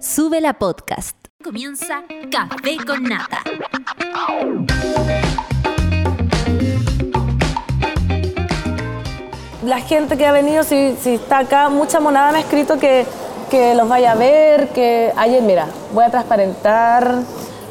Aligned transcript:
Sube 0.00 0.40
la 0.40 0.54
podcast. 0.54 1.14
Comienza 1.44 2.04
Café 2.30 2.78
con 2.86 3.02
Nata. 3.02 3.42
La 9.62 9.80
gente 9.80 10.16
que 10.16 10.24
ha 10.24 10.32
venido, 10.32 10.64
si, 10.64 10.96
si 10.98 11.16
está 11.16 11.40
acá, 11.40 11.68
mucha 11.68 12.00
monada 12.00 12.32
me 12.32 12.38
ha 12.38 12.40
escrito 12.40 12.78
que, 12.78 13.04
que 13.50 13.74
los 13.74 13.90
vaya 13.90 14.12
a 14.12 14.14
ver, 14.14 14.70
que 14.70 15.12
ayer, 15.18 15.42
mira, 15.42 15.66
voy 15.92 16.04
a 16.04 16.10
transparentar, 16.10 17.16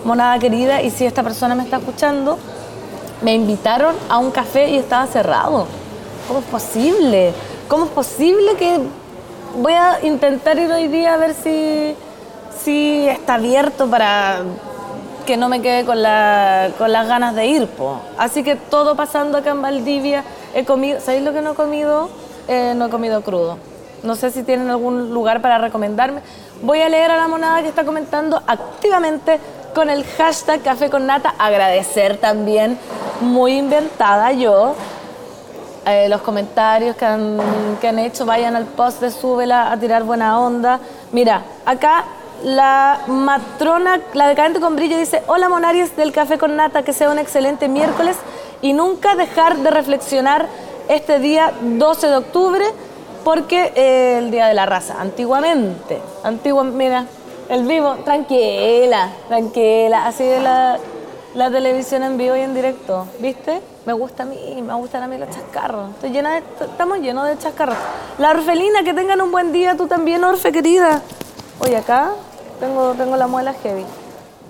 monada 0.05 0.38
querida, 0.38 0.84
y 0.84 0.91
si 0.91 1.07
esta 1.07 1.23
persona 1.23 1.55
me 1.55 1.64
está 1.64 1.77
escuchando, 1.77 2.38
me 3.23 3.34
invitaron 3.34 3.96
a 4.07 4.20
un 4.20 4.30
café 4.30 4.70
y 4.70 4.77
estaba 4.77 5.07
cerrado. 5.07 5.66
¿Cómo 6.27 6.41
es 6.41 6.46
posible? 6.46 7.34
¿Cómo 7.68 7.86
es 7.86 7.91
posible 7.91 8.55
que 8.55 8.82
voy 9.57 9.73
a 9.73 9.98
intentar 10.04 10.59
ir 10.59 10.71
hoy 10.71 10.88
día 10.89 11.16
a 11.16 11.18
ver 11.18 11.34
si, 11.34 11.96
si 12.64 13.07
está 13.07 13.36
abierto 13.36 13.88
para 13.89 14.39
que 15.25 15.38
no 15.38 15.47
me 15.50 15.61
quede 15.61 15.86
con, 15.86 16.02
la- 16.02 16.70
con 16.78 16.92
las 16.92 17.07
ganas 17.07 17.36
de 17.36 17.46
ir? 17.46 17.68
po? 17.68 18.00
Así 18.18 18.43
que 18.43 18.56
todo 18.56 18.96
pasando 18.96 19.38
acá 19.38 19.51
en 19.51 19.61
Valdivia, 19.61 20.24
he 20.56 20.65
comido, 20.65 21.00
¿sabéis 21.00 21.24
lo 21.24 21.34
que 21.34 21.42
no 21.42 21.51
he 21.51 21.56
comido? 21.56 22.10
Eh, 22.48 22.74
no 22.75 22.87
he 22.87 22.89
comido 22.89 23.21
crudo. 23.21 23.57
No 24.01 24.15
sé 24.15 24.32
si 24.32 24.43
tienen 24.43 24.70
algún 24.70 25.14
lugar 25.14 25.42
para 25.42 25.57
recomendarme. 25.57 26.21
Voy 26.64 26.82
a 26.82 26.89
leer 26.89 27.11
a 27.11 27.18
la 27.18 27.28
monada 27.28 27.61
que 27.61 27.68
está 27.68 27.84
comentando 27.86 28.42
activamente 28.48 29.39
con 29.76 29.89
el 29.89 30.04
hashtag 30.04 30.62
Café 30.62 30.89
con 30.89 31.06
Nata. 31.06 31.36
Agradecer 31.37 32.17
también, 32.17 32.78
muy 33.22 33.58
inventada 33.58 34.31
yo, 34.31 34.73
eh, 35.86 36.08
los 36.09 36.22
comentarios 36.22 36.95
que 36.95 37.06
han, 37.06 37.38
que 37.80 37.88
han 37.88 38.00
hecho, 38.00 38.26
vayan 38.26 38.56
al 38.56 38.66
post 38.66 39.00
de 39.02 39.12
Súbela 39.12 39.72
a 39.72 39.78
tirar 39.78 40.03
buena 40.03 40.39
onda. 40.39 40.80
Mira, 41.12 41.44
acá 41.66 42.06
la 42.44 43.02
matrona, 43.08 44.02
la 44.14 44.28
decadente 44.28 44.59
con 44.59 44.75
brillo 44.75 44.98
dice, 44.98 45.23
hola 45.28 45.50
Monaries 45.50 45.95
del 45.95 46.12
Café 46.12 46.38
con 46.38 46.56
Nata, 46.56 46.84
que 46.84 46.94
sea 46.94 47.09
un 47.09 47.20
excelente 47.20 47.68
miércoles 47.68 48.16
y 48.62 48.73
nunca 48.73 49.16
dejar 49.16 49.58
de 49.58 49.72
reflexionar 49.72 50.48
este 50.88 51.20
día 51.20 51.54
12 51.62 52.08
de 52.08 52.16
octubre 52.17 52.66
porque 53.23 53.73
eh, 53.76 54.17
el 54.20 54.32
Día 54.32 54.48
de 54.48 54.54
la 54.54 54.66
Raza, 54.66 54.95
antiguamente, 55.00 56.02
antigua, 56.23 56.64
mira, 56.64 57.06
el 57.50 57.64
vivo, 57.64 57.95
tranquila, 58.06 59.10
tranquila, 59.28 60.08
así 60.08 60.23
de 60.23 60.40
la, 60.40 60.80
la 61.34 61.52
televisión 61.52 62.04
en 62.04 62.17
vivo 62.17 62.36
y 62.36 62.42
en 62.42 62.54
directo, 62.54 63.06
¿viste? 63.20 63.62
Me 63.86 63.94
gusta 63.94 64.23
a 64.23 64.26
mí, 64.26 64.62
me 64.62 64.73
gustan 64.76 65.04
a 65.04 65.08
mí 65.08 65.17
los 65.17 65.30
chascarros. 65.30 65.92
Estoy 65.92 66.12
llena 66.12 66.36
de, 66.36 66.44
estamos 66.62 67.00
llenos 67.00 67.28
de 67.28 67.38
chascarros. 67.38 67.78
La 68.17 68.32
Orfelina, 68.32 68.84
que 68.84 68.94
tengan 68.94 69.20
un 69.22 69.32
buen 69.32 69.52
día, 69.52 69.76
tú 69.76 69.88
también, 69.88 70.23
Orfe, 70.23 70.52
querida. 70.52 71.02
Oye, 71.60 71.76
acá 71.76 72.12
tengo, 72.60 72.94
tengo 72.94 73.16
la 73.18 73.28
muela 73.28 73.54
heavy. 73.54 73.86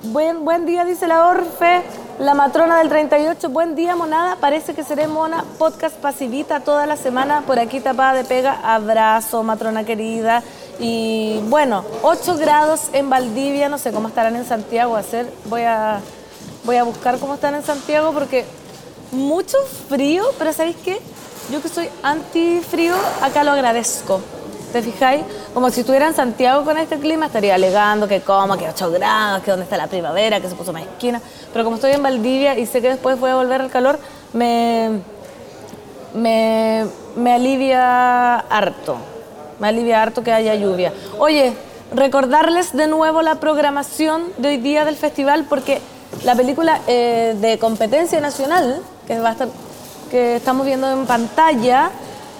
Buen, 0.03 0.45
buen 0.45 0.65
día, 0.65 0.85
dice 0.85 1.07
la 1.07 1.27
Orfe. 1.27 1.81
La 2.19 2.33
matrona 2.33 2.79
del 2.79 2.89
38, 2.89 3.49
buen 3.49 3.75
día, 3.75 3.95
monada. 3.95 4.35
Parece 4.37 4.73
que 4.73 4.83
seré 4.83 5.07
mona. 5.07 5.45
Podcast 5.57 5.95
pasivita 5.95 6.59
toda 6.61 6.85
la 6.85 6.97
semana. 6.97 7.43
Por 7.45 7.59
aquí 7.59 7.79
tapada 7.79 8.13
de 8.13 8.23
pega. 8.23 8.59
Abrazo, 8.63 9.43
matrona 9.43 9.85
querida. 9.85 10.43
Y 10.79 11.39
bueno, 11.47 11.85
8 12.03 12.37
grados 12.37 12.89
en 12.93 13.09
Valdivia. 13.09 13.69
No 13.69 13.77
sé 13.77 13.91
cómo 13.91 14.09
estarán 14.09 14.35
en 14.35 14.45
Santiago. 14.45 14.95
A 14.95 14.99
hacer, 14.99 15.31
voy 15.45 15.61
a, 15.61 15.99
voy 16.65 16.77
a 16.77 16.83
buscar 16.83 17.19
cómo 17.19 17.35
están 17.35 17.55
en 17.55 17.63
Santiago 17.63 18.11
porque 18.13 18.45
mucho 19.11 19.57
frío, 19.87 20.23
pero 20.37 20.53
¿sabéis 20.53 20.77
qué? 20.83 20.99
Yo 21.51 21.61
que 21.61 21.69
soy 21.69 21.89
anti 22.03 22.59
frío, 22.61 22.95
acá 23.21 23.43
lo 23.43 23.51
agradezco. 23.51 24.21
¿Te 24.71 24.81
fijáis? 24.83 25.23
Como 25.53 25.69
si 25.69 25.81
estuviera 25.81 26.07
en 26.07 26.13
Santiago 26.13 26.63
con 26.63 26.77
este 26.77 26.99
clima, 26.99 27.25
estaría 27.25 27.55
alegando 27.55 28.07
que 28.07 28.21
cómo, 28.21 28.55
que 28.57 28.67
8 28.69 28.91
grados, 28.91 29.43
que 29.43 29.51
dónde 29.51 29.63
está 29.63 29.77
la 29.77 29.87
primavera, 29.87 30.39
que 30.39 30.47
se 30.47 30.55
puso 30.55 30.71
más 30.71 30.83
esquina. 30.83 31.21
Pero 31.51 31.65
como 31.65 31.75
estoy 31.75 31.91
en 31.91 32.03
Valdivia 32.03 32.57
y 32.57 32.65
sé 32.65 32.81
que 32.81 32.89
después 32.89 33.19
voy 33.19 33.31
a 33.31 33.35
volver 33.35 33.61
al 33.61 33.71
calor, 33.71 33.99
me, 34.33 34.99
me, 36.13 36.85
me 37.15 37.33
alivia 37.33 38.37
harto. 38.39 38.97
Me 39.59 39.67
alivia 39.67 40.01
harto 40.01 40.23
que 40.23 40.31
haya 40.31 40.53
lluvia. 40.55 40.93
Oye, 41.17 41.53
recordarles 41.93 42.75
de 42.75 42.87
nuevo 42.87 43.21
la 43.21 43.35
programación 43.35 44.23
de 44.37 44.49
hoy 44.49 44.57
día 44.57 44.85
del 44.85 44.95
festival 44.95 45.45
porque 45.49 45.81
la 46.23 46.35
película 46.35 46.79
eh, 46.87 47.35
de 47.39 47.57
competencia 47.57 48.19
nacional, 48.19 48.81
que, 49.07 49.19
va 49.19 49.29
a 49.29 49.31
estar, 49.33 49.47
que 50.09 50.35
estamos 50.35 50.65
viendo 50.65 50.89
en 50.91 51.05
pantalla, 51.05 51.91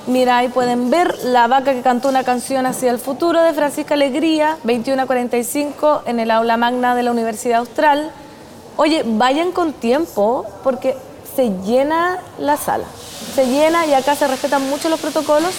mira, 0.09 0.37
ahí 0.37 0.49
pueden 0.49 0.89
ver 0.89 1.17
La 1.23 1.47
vaca 1.47 1.73
que 1.73 1.81
cantó 1.81 2.09
una 2.09 2.23
canción 2.23 2.65
hacia 2.65 2.91
el 2.91 2.99
futuro 2.99 3.41
de 3.41 3.53
Francisca 3.53 3.93
Alegría, 3.93 4.57
21 4.63 5.01
a 5.01 5.05
45 5.05 6.03
en 6.05 6.19
el 6.19 6.31
aula 6.31 6.57
magna 6.57 6.95
de 6.95 7.03
la 7.03 7.11
Universidad 7.11 7.59
Austral. 7.59 8.11
Oye, 8.77 9.03
vayan 9.05 9.51
con 9.51 9.73
tiempo 9.73 10.45
porque 10.63 10.95
se 11.35 11.51
llena 11.65 12.19
la 12.39 12.57
sala. 12.57 12.85
Se 13.35 13.45
llena 13.45 13.85
y 13.85 13.93
acá 13.93 14.15
se 14.15 14.27
respetan 14.27 14.69
mucho 14.69 14.89
los 14.89 14.99
protocolos. 14.99 15.53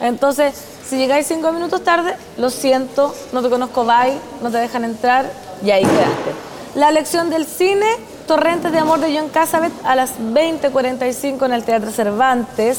Entonces, 0.00 0.54
si 0.86 0.96
llegáis 0.96 1.26
cinco 1.26 1.52
minutos 1.52 1.84
tarde, 1.84 2.16
lo 2.36 2.50
siento, 2.50 3.14
no 3.32 3.42
te 3.42 3.48
conozco, 3.48 3.84
bye, 3.84 4.18
no 4.42 4.50
te 4.50 4.58
dejan 4.58 4.84
entrar 4.84 5.30
y 5.64 5.70
ahí 5.70 5.82
quedaste. 5.82 6.32
La 6.74 6.90
lección 6.90 7.30
del 7.30 7.46
cine, 7.46 7.86
Torrentes 8.26 8.72
de 8.72 8.78
Amor 8.78 9.00
de 9.00 9.16
John 9.16 9.28
Cassavet 9.28 9.72
a 9.84 9.94
las 9.94 10.18
20.45 10.18 11.46
en 11.46 11.52
el 11.52 11.64
Teatro 11.64 11.90
Cervantes. 11.90 12.78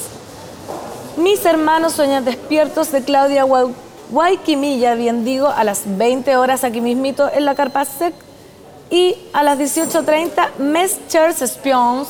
Mis 1.17 1.45
hermanos 1.45 1.93
sueñan 1.93 2.25
despiertos 2.25 2.91
de 2.91 3.03
Claudia 3.03 3.45
Guay- 3.45 3.73
Guayquimilla, 4.09 4.95
bien 4.95 5.23
digo, 5.23 5.47
a 5.47 5.63
las 5.63 5.81
20 5.85 6.35
horas 6.37 6.63
aquí 6.63 6.81
mismito 6.81 7.29
en 7.31 7.45
la 7.45 7.55
Carpa. 7.55 7.85
Y 8.89 9.15
a 9.31 9.43
las 9.43 9.57
18.30, 9.57 10.57
Messers 10.59 11.41
Spions, 11.41 12.07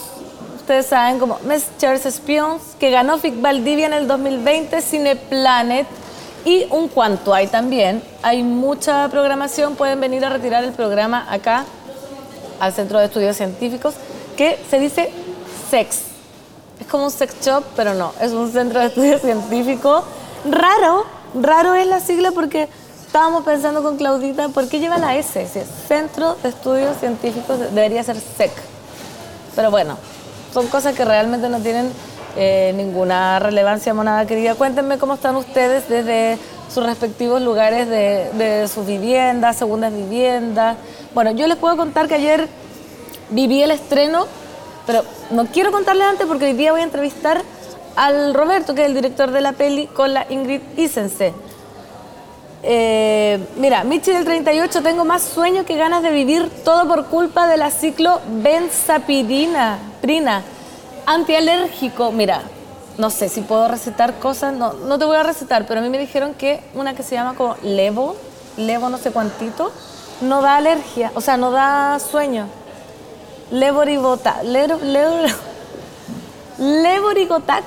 ustedes 0.55 0.87
saben 0.87 1.19
como 1.19 1.37
Messers 1.45 2.05
Spions, 2.15 2.61
que 2.79 2.91
ganó 2.91 3.17
FIC 3.17 3.41
Valdivia 3.41 3.85
en 3.85 3.93
el 3.93 4.07
2020, 4.07 4.81
Cineplanet. 4.81 5.87
Y 6.45 6.65
un 6.71 6.89
cuanto 6.89 7.33
hay 7.33 7.47
también, 7.47 8.03
hay 8.21 8.43
mucha 8.43 9.07
programación, 9.09 9.75
pueden 9.75 10.01
venir 10.01 10.25
a 10.25 10.29
retirar 10.29 10.63
el 10.65 10.73
programa 10.73 11.25
acá 11.29 11.63
al 12.59 12.73
Centro 12.73 12.99
de 12.99 13.05
Estudios 13.05 13.37
Científicos, 13.37 13.93
que 14.35 14.59
se 14.69 14.77
dice 14.79 15.09
SEX. 15.69 16.12
Es 16.79 16.87
como 16.87 17.05
un 17.05 17.11
sex 17.11 17.35
shop, 17.41 17.63
pero 17.75 17.93
no, 17.93 18.13
es 18.19 18.31
un 18.31 18.51
centro 18.51 18.79
de 18.79 18.87
estudios 18.87 19.21
científicos. 19.21 20.03
Raro, 20.49 21.05
raro 21.39 21.73
es 21.75 21.87
la 21.87 21.99
sigla 21.99 22.31
porque 22.31 22.67
estábamos 23.05 23.43
pensando 23.43 23.83
con 23.83 23.97
Claudita, 23.97 24.49
¿por 24.49 24.67
qué 24.67 24.79
lleva 24.79 24.97
la 24.97 25.15
S? 25.15 25.47
Si 25.47 25.59
es 25.59 25.67
Centro 25.87 26.35
de 26.41 26.49
Estudios 26.49 26.97
Científicos, 26.97 27.59
debería 27.59 28.03
ser 28.03 28.17
SEC. 28.17 28.51
Pero 29.55 29.69
bueno, 29.69 29.97
son 30.51 30.67
cosas 30.67 30.95
que 30.95 31.05
realmente 31.05 31.47
no 31.47 31.59
tienen 31.59 31.91
eh, 32.35 32.73
ninguna 32.75 33.37
relevancia, 33.37 33.93
monada 33.93 34.25
querida. 34.25 34.55
Cuéntenme 34.55 34.97
cómo 34.97 35.13
están 35.13 35.35
ustedes 35.35 35.87
desde 35.87 36.39
sus 36.73 36.83
respectivos 36.83 37.39
lugares 37.41 37.87
de, 37.87 38.31
de 38.33 38.67
sus 38.67 38.87
viviendas, 38.87 39.57
segundas 39.57 39.93
viviendas. 39.93 40.77
Bueno, 41.13 41.31
yo 41.31 41.45
les 41.45 41.57
puedo 41.57 41.77
contar 41.77 42.07
que 42.07 42.15
ayer 42.15 42.47
viví 43.29 43.61
el 43.61 43.69
estreno, 43.69 44.25
pero 44.85 45.03
no 45.31 45.45
quiero 45.47 45.71
contarles 45.71 46.07
antes 46.07 46.27
porque 46.27 46.45
hoy 46.45 46.53
día 46.53 46.71
voy 46.71 46.81
a 46.81 46.85
entrevistar 46.85 47.41
al 47.95 48.33
Roberto, 48.33 48.73
que 48.75 48.81
es 48.81 48.87
el 48.87 48.95
director 48.95 49.31
de 49.31 49.41
la 49.41 49.53
peli, 49.53 49.87
con 49.87 50.13
la 50.13 50.25
Ingrid 50.29 50.61
Isense. 50.77 51.33
Eh, 52.65 53.39
mira, 53.57 53.83
Michi 53.83 54.11
del 54.11 54.23
38, 54.23 54.81
tengo 54.81 55.03
más 55.03 55.21
sueño 55.21 55.65
que 55.65 55.75
ganas 55.75 56.01
de 56.01 56.11
vivir, 56.11 56.49
todo 56.63 56.87
por 56.87 57.07
culpa 57.07 57.47
de 57.47 57.57
la 57.57 57.69
ciclo 57.69 58.21
benzapirina, 58.41 59.79
prina, 60.01 60.43
antialérgico. 61.05 62.11
Mira, 62.11 62.41
no 62.97 63.09
sé 63.09 63.27
si 63.27 63.41
puedo 63.41 63.67
recetar 63.67 64.17
cosas, 64.19 64.53
no, 64.53 64.73
no 64.73 64.97
te 64.97 65.05
voy 65.05 65.17
a 65.17 65.23
recetar, 65.23 65.65
pero 65.67 65.81
a 65.81 65.83
mí 65.83 65.89
me 65.89 65.99
dijeron 65.99 66.33
que 66.33 66.63
una 66.73 66.95
que 66.95 67.03
se 67.03 67.15
llama 67.15 67.35
como 67.35 67.57
Levo, 67.63 68.15
Levo 68.55 68.89
no 68.89 68.97
sé 68.97 69.11
cuantito, 69.11 69.71
no 70.21 70.41
da 70.41 70.55
alergia, 70.55 71.11
o 71.15 71.21
sea, 71.21 71.35
no 71.35 71.51
da 71.51 71.99
sueño. 71.99 72.47
Lero- 73.51 74.79
Levorigotax 76.57 77.63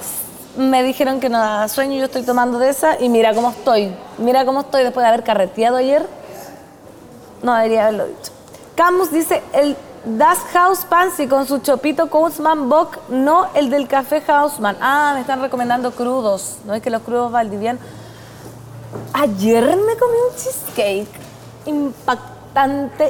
me 0.57 0.83
dijeron 0.83 1.21
que 1.21 1.29
no 1.29 1.39
daba 1.39 1.69
sueño, 1.69 1.99
yo 1.99 2.07
estoy 2.07 2.23
tomando 2.23 2.59
de 2.59 2.71
esa 2.71 3.01
y 3.01 3.09
mira 3.09 3.35
cómo 3.35 3.51
estoy. 3.51 3.95
Mira 4.19 4.45
cómo 4.47 4.61
estoy 4.61 4.85
después 4.85 5.05
de 5.05 5.09
haber 5.09 5.23
carreteado 5.25 5.77
ayer. 5.77 6.07
No 7.43 7.55
debería 7.55 7.83
haberlo 7.83 8.07
dicho. 8.07 8.33
Camus 8.75 9.11
dice 9.13 9.43
el 9.53 9.77
Das 10.05 10.39
House 10.53 10.85
Pansy 10.89 11.27
con 11.27 11.47
su 11.47 11.59
chopito 11.59 12.09
Kousman 12.09 12.69
Bock, 12.69 12.99
no 13.09 13.49
el 13.55 13.71
del 13.71 13.87
café 13.89 14.23
Hausman. 14.27 14.77
Ah, 14.81 15.13
me 15.15 15.21
están 15.21 15.41
recomendando 15.43 15.91
crudos. 15.91 16.57
No 16.65 16.75
es 16.75 16.83
que 16.83 16.91
los 16.91 17.03
crudos 17.03 17.31
valdivianos. 17.33 17.83
Ayer 19.13 19.65
me 19.65 19.97
comí 19.97 20.17
un 20.31 20.37
cheesecake 20.37 21.09
impactante, 21.67 22.36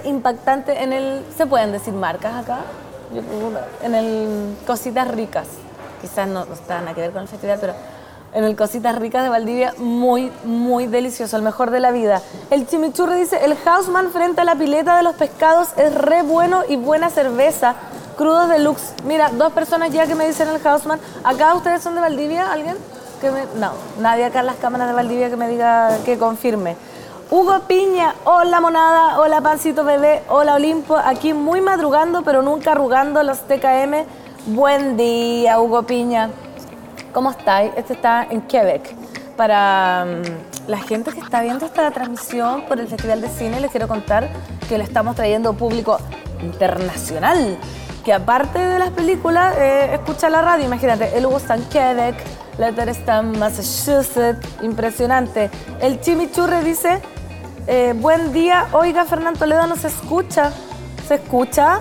impactante 0.04 0.82
en 0.82 0.92
el. 0.92 1.24
¿Se 1.36 1.46
pueden 1.46 1.72
decir 1.72 1.94
marcas 1.94 2.34
acá? 2.34 2.60
Yo 3.14 3.22
en 3.82 3.94
el 3.94 4.56
Cositas 4.66 5.08
Ricas. 5.08 5.46
Quizás 6.00 6.28
no, 6.28 6.44
no 6.44 6.54
está 6.54 6.80
nada 6.80 6.94
que 6.94 7.00
ver 7.00 7.12
con 7.12 7.22
el 7.22 7.28
festival, 7.28 7.58
pero 7.60 7.74
en 8.34 8.44
el 8.44 8.54
Cositas 8.54 8.96
Ricas 8.96 9.22
de 9.22 9.30
Valdivia, 9.30 9.74
muy, 9.78 10.30
muy 10.44 10.86
delicioso, 10.86 11.36
el 11.36 11.42
mejor 11.42 11.70
de 11.70 11.80
la 11.80 11.90
vida. 11.90 12.20
El 12.50 12.66
chimichurri 12.66 13.20
dice, 13.20 13.44
el 13.44 13.56
Hausman 13.64 14.10
frente 14.10 14.42
a 14.42 14.44
la 14.44 14.56
pileta 14.56 14.96
de 14.96 15.02
los 15.02 15.14
pescados 15.14 15.68
es 15.76 15.94
re 15.94 16.22
bueno 16.22 16.62
y 16.68 16.76
buena 16.76 17.08
cerveza. 17.08 17.76
Crudos 18.18 18.48
deluxe. 18.48 18.94
Mira, 19.04 19.30
dos 19.30 19.52
personas 19.52 19.90
ya 19.90 20.06
que 20.06 20.14
me 20.14 20.26
dicen 20.26 20.48
el 20.48 20.66
Hausman. 20.66 21.00
¿Acá 21.24 21.54
ustedes 21.54 21.82
son 21.82 21.94
de 21.94 22.00
Valdivia? 22.00 22.52
¿Alguien? 22.52 22.76
Que 23.20 23.30
me... 23.30 23.44
No, 23.58 23.72
nadie 24.00 24.24
acá 24.24 24.40
en 24.40 24.46
las 24.46 24.56
cámaras 24.56 24.88
de 24.88 24.94
Valdivia 24.94 25.30
que 25.30 25.36
me 25.36 25.48
diga, 25.48 25.96
que 26.04 26.18
confirme. 26.18 26.76
Hugo 27.28 27.58
Piña, 27.66 28.14
hola 28.22 28.60
monada, 28.60 29.18
hola 29.18 29.40
pancito 29.40 29.82
bebé, 29.82 30.22
hola 30.28 30.54
Olimpo, 30.54 30.96
aquí 30.96 31.34
muy 31.34 31.60
madrugando 31.60 32.22
pero 32.22 32.40
nunca 32.40 32.70
arrugando 32.70 33.20
los 33.24 33.40
TKM. 33.40 34.04
Buen 34.54 34.96
día, 34.96 35.58
Hugo 35.58 35.82
Piña. 35.82 36.30
¿Cómo 37.12 37.32
estáis? 37.32 37.72
Este 37.76 37.94
está 37.94 38.28
en 38.30 38.42
Quebec. 38.42 38.94
Para 39.36 40.06
mm, 40.06 40.68
la 40.70 40.78
gente 40.78 41.10
que 41.10 41.18
está 41.18 41.40
viendo 41.42 41.66
esta 41.66 41.90
transmisión 41.90 42.62
por 42.68 42.78
el 42.78 42.86
Festival 42.86 43.20
de 43.20 43.28
Cine, 43.28 43.58
les 43.58 43.72
quiero 43.72 43.88
contar 43.88 44.28
que 44.68 44.78
le 44.78 44.84
estamos 44.84 45.16
trayendo 45.16 45.52
público 45.54 45.98
internacional, 46.40 47.58
que 48.04 48.12
aparte 48.12 48.60
de 48.60 48.78
las 48.78 48.90
películas, 48.90 49.56
eh, 49.58 49.94
escucha 49.94 50.30
la 50.30 50.42
radio. 50.42 50.64
Imagínate, 50.64 51.18
el 51.18 51.26
Hugo 51.26 51.38
está 51.38 51.56
en 51.56 51.64
Quebec, 51.64 52.14
en 52.58 53.38
Massachusetts, 53.38 54.48
impresionante. 54.62 55.50
El 55.80 56.00
Chimichurre 56.00 56.62
dice, 56.64 57.00
eh, 57.66 57.94
buen 57.96 58.32
día, 58.32 58.68
oiga, 58.72 59.04
Fernando 59.04 59.40
Toledo 59.40 59.66
no 59.66 59.76
se 59.76 59.88
escucha. 59.88 60.52
¿Se 61.06 61.16
escucha? 61.16 61.80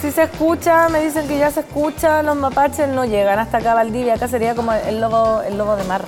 Si 0.00 0.10
se 0.10 0.24
escucha, 0.24 0.88
me 0.88 1.04
dicen 1.04 1.28
que 1.28 1.38
ya 1.38 1.50
se 1.50 1.60
escucha, 1.60 2.22
los 2.22 2.36
mapaches 2.36 2.88
no 2.88 3.04
llegan 3.04 3.38
hasta 3.38 3.58
acá 3.58 3.74
Valdivia, 3.74 4.14
acá 4.14 4.28
sería 4.28 4.54
como 4.54 4.72
el 4.72 5.00
lobo, 5.00 5.42
el 5.42 5.56
lobo 5.56 5.76
de 5.76 5.84
mar, 5.84 6.02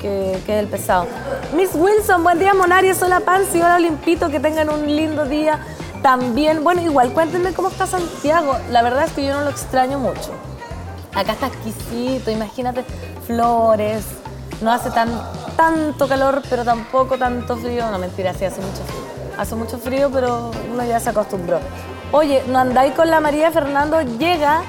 que, 0.00 0.34
es 0.34 0.48
el 0.48 0.68
pesado. 0.68 1.06
Miss 1.56 1.70
Wilson, 1.74 2.22
buen 2.22 2.38
día 2.38 2.54
Monarias, 2.54 3.02
hola 3.02 3.20
Pansy, 3.20 3.58
hola 3.58 3.78
Limpito, 3.78 4.30
que 4.30 4.38
tengan 4.38 4.68
un 4.68 4.86
lindo 4.86 5.24
día 5.24 5.58
también. 6.02 6.62
Bueno, 6.62 6.82
igual 6.82 7.12
cuéntenme 7.12 7.52
cómo 7.52 7.68
está 7.70 7.86
Santiago, 7.86 8.56
la 8.70 8.82
verdad 8.82 9.06
es 9.06 9.12
que 9.12 9.26
yo 9.26 9.34
no 9.34 9.42
lo 9.42 9.50
extraño 9.50 9.98
mucho. 9.98 10.49
Acá 11.14 11.32
está 11.32 11.48
exquisito, 11.48 12.30
imagínate 12.30 12.84
flores, 13.26 14.04
no 14.60 14.70
hace 14.72 14.90
tan, 14.90 15.08
tanto 15.56 16.06
calor, 16.08 16.42
pero 16.48 16.64
tampoco 16.64 17.18
tanto 17.18 17.56
frío, 17.56 17.90
no 17.90 17.98
mentira, 17.98 18.34
sí 18.34 18.44
hace 18.44 18.60
mucho 18.60 18.82
frío. 18.84 19.00
Hace 19.38 19.54
mucho 19.54 19.78
frío, 19.78 20.10
pero 20.12 20.50
uno 20.72 20.84
ya 20.84 21.00
se 21.00 21.10
acostumbró. 21.10 21.60
Oye, 22.12 22.42
no 22.48 22.58
andáis 22.58 22.92
con 22.94 23.10
la 23.10 23.20
María 23.20 23.50
Fernando, 23.50 24.02
llega 24.02 24.62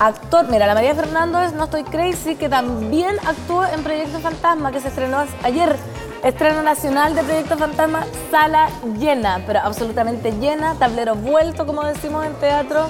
actor. 0.00 0.48
Mira, 0.48 0.66
la 0.66 0.74
María 0.74 0.94
Fernando 0.94 1.40
es 1.40 1.52
No 1.52 1.64
Estoy 1.64 1.84
Crazy, 1.84 2.36
que 2.36 2.48
también 2.48 3.16
actuó 3.26 3.66
en 3.66 3.82
Proyecto 3.82 4.18
Fantasma, 4.20 4.72
que 4.72 4.80
se 4.80 4.88
estrenó 4.88 5.24
ayer. 5.42 5.76
Estreno 6.22 6.62
nacional 6.62 7.16
de 7.16 7.24
Proyecto 7.24 7.58
Fantasma, 7.58 8.04
sala 8.30 8.68
llena, 8.96 9.42
pero 9.44 9.58
absolutamente 9.58 10.30
llena, 10.30 10.76
tablero 10.78 11.16
vuelto, 11.16 11.66
como 11.66 11.82
decimos 11.82 12.24
en 12.24 12.34
teatro. 12.34 12.86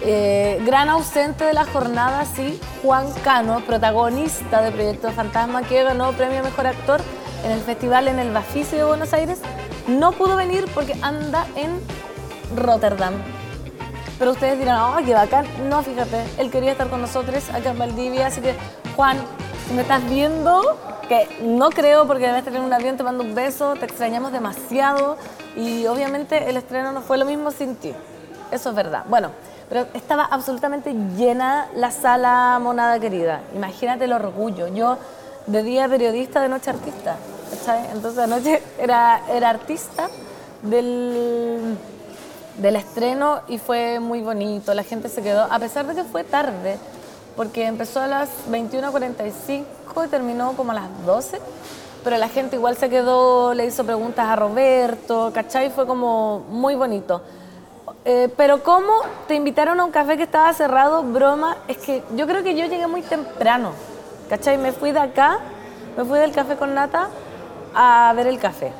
Eh, 0.00 0.62
gran 0.64 0.88
ausente 0.88 1.44
de 1.44 1.52
la 1.52 1.64
jornada, 1.64 2.24
sí, 2.24 2.60
Juan 2.82 3.12
Cano, 3.24 3.60
protagonista 3.66 4.62
de 4.62 4.70
Proyecto 4.70 5.10
Fantasma, 5.10 5.62
que 5.62 5.82
ganó 5.82 6.12
premio 6.12 6.42
Mejor 6.42 6.68
Actor 6.68 7.00
en 7.44 7.50
el 7.50 7.60
festival 7.60 8.08
en 8.08 8.18
el 8.18 8.30
Bafisi 8.32 8.76
de 8.76 8.84
Buenos 8.84 9.12
Aires. 9.12 9.40
No 9.88 10.12
pudo 10.12 10.36
venir 10.36 10.66
porque 10.72 10.94
anda 11.02 11.46
en 11.56 11.80
Rotterdam. 12.56 13.14
Pero 14.18 14.32
ustedes 14.32 14.58
dirán, 14.58 14.78
¡ay, 14.96 15.04
qué 15.04 15.14
bacán! 15.14 15.46
No, 15.68 15.82
fíjate, 15.82 16.24
él 16.38 16.50
quería 16.50 16.72
estar 16.72 16.88
con 16.88 17.00
nosotros 17.00 17.48
acá 17.50 17.70
en 17.70 17.78
Valdivia, 17.78 18.26
así 18.26 18.40
que, 18.40 18.54
Juan, 18.96 19.16
si 19.66 19.74
me 19.74 19.82
estás 19.82 20.08
viendo, 20.08 20.78
que 21.08 21.28
no 21.42 21.70
creo 21.70 22.06
porque 22.06 22.26
debes 22.26 22.44
tener 22.44 22.60
un 22.60 22.72
avión, 22.72 22.96
te 22.96 23.02
mando 23.02 23.24
un 23.24 23.34
beso, 23.34 23.74
te 23.74 23.84
extrañamos 23.86 24.32
demasiado 24.32 25.16
y 25.56 25.86
obviamente 25.86 26.48
el 26.48 26.56
estreno 26.56 26.92
no 26.92 27.00
fue 27.00 27.16
lo 27.16 27.24
mismo 27.24 27.50
sin 27.50 27.76
ti. 27.76 27.92
Eso 28.50 28.70
es 28.70 28.74
verdad. 28.74 29.04
Bueno, 29.08 29.30
pero 29.68 29.86
estaba 29.94 30.24
absolutamente 30.24 30.94
llena 31.16 31.68
la 31.74 31.90
sala 31.90 32.58
monada 32.60 32.98
querida. 32.98 33.42
Imagínate 33.54 34.04
el 34.04 34.12
orgullo. 34.12 34.68
Yo 34.68 34.98
de 35.46 35.62
día 35.62 35.88
periodista, 35.88 36.40
de 36.40 36.48
noche 36.48 36.70
artista. 36.70 37.16
¿cachai? 37.50 37.86
Entonces 37.92 38.18
anoche 38.18 38.62
era, 38.78 39.22
era 39.30 39.50
artista 39.50 40.08
del 40.62 41.76
del 42.58 42.76
estreno 42.76 43.40
y 43.48 43.58
fue 43.58 44.00
muy 44.00 44.20
bonito. 44.20 44.74
La 44.74 44.82
gente 44.82 45.08
se 45.08 45.22
quedó, 45.22 45.42
a 45.50 45.58
pesar 45.58 45.86
de 45.86 45.94
que 45.94 46.04
fue 46.04 46.24
tarde, 46.24 46.78
porque 47.36 47.66
empezó 47.66 48.00
a 48.00 48.06
las 48.06 48.28
21.45 48.50 49.64
y 50.04 50.08
terminó 50.08 50.52
como 50.54 50.72
a 50.72 50.74
las 50.74 51.06
12, 51.06 51.40
pero 52.04 52.18
la 52.18 52.28
gente 52.28 52.56
igual 52.56 52.76
se 52.76 52.90
quedó, 52.90 53.54
le 53.54 53.66
hizo 53.66 53.84
preguntas 53.84 54.26
a 54.26 54.36
Roberto, 54.36 55.30
¿cachai? 55.32 55.70
Fue 55.70 55.86
como 55.86 56.40
muy 56.50 56.74
bonito. 56.74 57.22
Eh, 58.04 58.32
pero 58.36 58.62
¿cómo 58.62 58.92
te 59.26 59.34
invitaron 59.34 59.80
a 59.80 59.84
un 59.84 59.90
café 59.90 60.16
que 60.16 60.22
estaba 60.22 60.52
cerrado? 60.54 61.02
Broma, 61.02 61.56
es 61.68 61.78
que 61.78 62.02
yo 62.16 62.26
creo 62.26 62.42
que 62.42 62.56
yo 62.56 62.66
llegué 62.66 62.86
muy 62.86 63.02
temprano, 63.02 63.72
¿cachai? 64.28 64.56
Me 64.56 64.72
fui 64.72 64.92
de 64.92 65.00
acá, 65.00 65.38
me 65.96 66.04
fui 66.04 66.18
del 66.18 66.32
café 66.32 66.56
con 66.56 66.74
nata 66.74 67.08
a 67.74 68.12
ver 68.16 68.26
el 68.26 68.38
café 68.38 68.72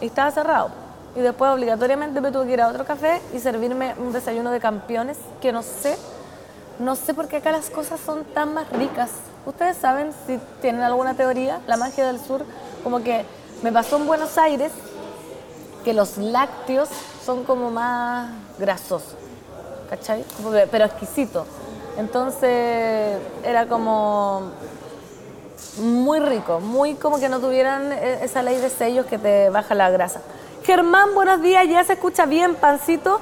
y 0.00 0.06
estaba 0.06 0.30
cerrado 0.30 0.86
y 1.16 1.20
después 1.20 1.50
obligatoriamente 1.50 2.20
me 2.20 2.30
tuve 2.30 2.46
que 2.46 2.52
ir 2.52 2.60
a 2.60 2.68
otro 2.68 2.84
café 2.84 3.22
y 3.32 3.38
servirme 3.38 3.94
un 3.98 4.12
desayuno 4.12 4.50
de 4.50 4.60
campeones 4.60 5.16
que 5.40 5.50
no 5.50 5.62
sé, 5.62 5.96
no 6.78 6.94
sé 6.94 7.14
por 7.14 7.26
qué 7.26 7.36
acá 7.36 7.52
las 7.52 7.70
cosas 7.70 7.98
son 7.98 8.24
tan 8.24 8.52
más 8.52 8.68
ricas. 8.70 9.10
Ustedes 9.46 9.78
saben 9.78 10.10
si 10.26 10.38
tienen 10.60 10.82
alguna 10.82 11.14
teoría, 11.14 11.60
la 11.66 11.78
magia 11.78 12.06
del 12.06 12.20
sur, 12.20 12.44
como 12.84 13.02
que 13.02 13.24
me 13.62 13.72
pasó 13.72 13.96
en 13.96 14.06
Buenos 14.06 14.36
Aires 14.36 14.72
que 15.84 15.94
los 15.94 16.18
lácteos 16.18 16.90
son 17.26 17.42
como 17.42 17.72
más 17.72 18.30
grasosos, 18.56 19.16
¿cachai? 19.90 20.24
Pero 20.70 20.84
exquisito. 20.84 21.44
Entonces 21.98 23.18
era 23.42 23.66
como 23.66 24.52
muy 25.82 26.20
rico, 26.20 26.60
muy 26.60 26.94
como 26.94 27.18
que 27.18 27.28
no 27.28 27.40
tuvieran 27.40 27.92
e-, 27.92 28.24
esa 28.24 28.42
ley 28.42 28.58
de 28.58 28.70
sellos 28.70 29.06
que 29.06 29.18
te 29.18 29.50
baja 29.50 29.74
la 29.74 29.90
grasa. 29.90 30.20
Germán, 30.62 31.14
buenos 31.14 31.42
días, 31.42 31.66
ya 31.68 31.82
se 31.82 31.94
escucha 31.94 32.26
bien, 32.26 32.54
pancito. 32.54 33.20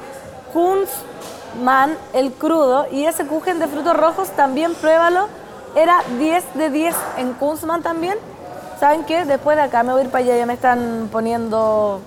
Kunzman, 0.53 1.97
el 2.13 2.33
crudo, 2.33 2.87
y 2.93 3.07
ese 3.07 3.27
Kuchen 3.27 3.59
de 3.59 3.69
frutos 3.69 3.97
rojos 3.97 4.29
también 4.31 4.75
pruébalo. 4.75 5.29
Era 5.75 5.97
10 6.19 6.55
de 6.55 6.71
10 6.71 6.95
en 7.17 7.33
Kunzman 7.33 7.83
también. 7.83 8.19
¿Saben 8.79 9.05
qué? 9.05 9.25
Después 9.25 9.57
de 9.57 9.63
acá 9.63 9.83
me 9.83 9.93
voy 9.93 10.03
a 10.03 10.05
ir 10.05 10.11
para 10.11 10.25
allá, 10.25 10.37
ya 10.37 10.47
me 10.47 10.53
están 10.53 11.09
poniendo... 11.11 12.01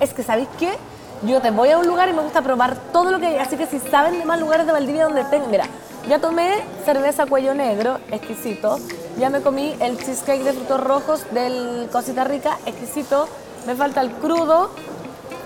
Es 0.00 0.12
que, 0.12 0.22
¿sabéis 0.22 0.48
qué? 0.58 0.76
Yo 1.22 1.40
te 1.40 1.50
voy 1.50 1.70
a 1.70 1.78
un 1.78 1.86
lugar 1.86 2.08
y 2.08 2.12
me 2.12 2.22
gusta 2.22 2.42
probar 2.42 2.76
todo 2.92 3.10
lo 3.10 3.18
que 3.18 3.26
hay. 3.26 3.36
Así 3.36 3.56
que 3.56 3.66
si 3.66 3.78
saben 3.80 4.18
de 4.18 4.24
más 4.24 4.38
lugares 4.38 4.66
de 4.66 4.72
Valdivia 4.72 5.04
donde 5.04 5.24
tengo... 5.24 5.46
Mira, 5.46 5.64
ya 6.08 6.18
tomé 6.18 6.62
cerveza 6.84 7.26
cuello 7.26 7.54
negro, 7.54 7.98
exquisito. 8.10 8.78
Ya 9.18 9.30
me 9.30 9.40
comí 9.40 9.74
el 9.80 9.96
cheesecake 9.98 10.42
de 10.42 10.52
frutos 10.52 10.80
rojos 10.80 11.24
del 11.32 11.88
Cosita 11.90 12.24
Rica, 12.24 12.58
exquisito 12.66 13.28
me 13.66 13.74
falta 13.74 14.00
el 14.00 14.12
crudo 14.12 14.70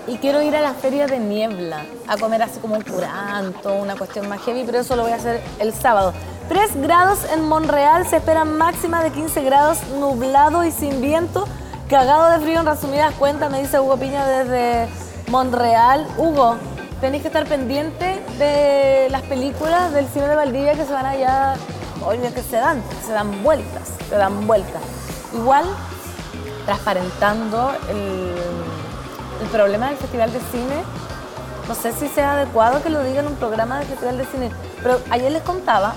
y 0.07 0.17
quiero 0.17 0.41
ir 0.41 0.55
a 0.55 0.61
la 0.61 0.73
feria 0.73 1.07
de 1.07 1.19
niebla 1.19 1.85
a 2.07 2.17
comer 2.17 2.43
así 2.43 2.59
como 2.59 2.75
un 2.75 2.83
curanto, 2.83 3.73
una 3.73 3.95
cuestión 3.95 4.29
más 4.29 4.41
heavy, 4.41 4.63
pero 4.63 4.79
eso 4.79 4.95
lo 4.95 5.03
voy 5.03 5.11
a 5.11 5.15
hacer 5.15 5.41
el 5.59 5.73
sábado. 5.73 6.13
3 6.49 6.81
grados 6.81 7.19
en 7.33 7.47
Monreal, 7.47 8.05
se 8.07 8.17
espera 8.17 8.45
máxima 8.45 9.03
de 9.03 9.11
15 9.11 9.41
grados, 9.43 9.77
nublado 9.99 10.63
y 10.63 10.71
sin 10.71 11.01
viento. 11.01 11.47
Cagado 11.91 12.29
de 12.29 12.39
frío 12.39 12.61
en 12.61 12.65
resumidas 12.65 13.13
cuentas, 13.15 13.51
me 13.51 13.59
dice 13.59 13.77
Hugo 13.77 13.97
Piña 13.97 14.25
desde 14.25 14.87
Monreal. 15.29 16.07
Hugo, 16.17 16.55
tenéis 17.01 17.21
que 17.21 17.27
estar 17.27 17.45
pendiente 17.45 18.23
de 18.39 19.09
las 19.11 19.23
películas 19.23 19.91
del 19.91 20.07
cine 20.07 20.29
de 20.29 20.35
Valdivia 20.35 20.73
que 20.75 20.85
se 20.85 20.93
van 20.93 21.05
allá, 21.05 21.55
oye, 22.05 22.31
que 22.31 22.43
se 22.43 22.55
dan, 22.55 22.81
se 23.05 23.11
dan 23.11 23.43
vueltas, 23.43 23.89
se 24.07 24.15
dan 24.15 24.47
vueltas. 24.47 24.81
Igual 25.33 25.65
transparentando 26.65 27.73
el, 27.89 29.49
problema 29.49 29.87
del 29.89 29.97
Festival 29.97 30.31
de 30.31 30.39
Cine. 30.39 30.83
No 31.67 31.75
sé 31.75 31.91
si 31.91 32.07
sea 32.07 32.35
adecuado 32.35 32.81
que 32.81 32.89
lo 32.89 33.03
diga 33.03 33.19
en 33.19 33.27
un 33.27 33.35
programa 33.35 33.79
del 33.79 33.87
Festival 33.89 34.17
de 34.17 34.25
Cine, 34.27 34.49
pero 34.81 35.01
ayer 35.09 35.29
les 35.29 35.43
contaba, 35.43 35.95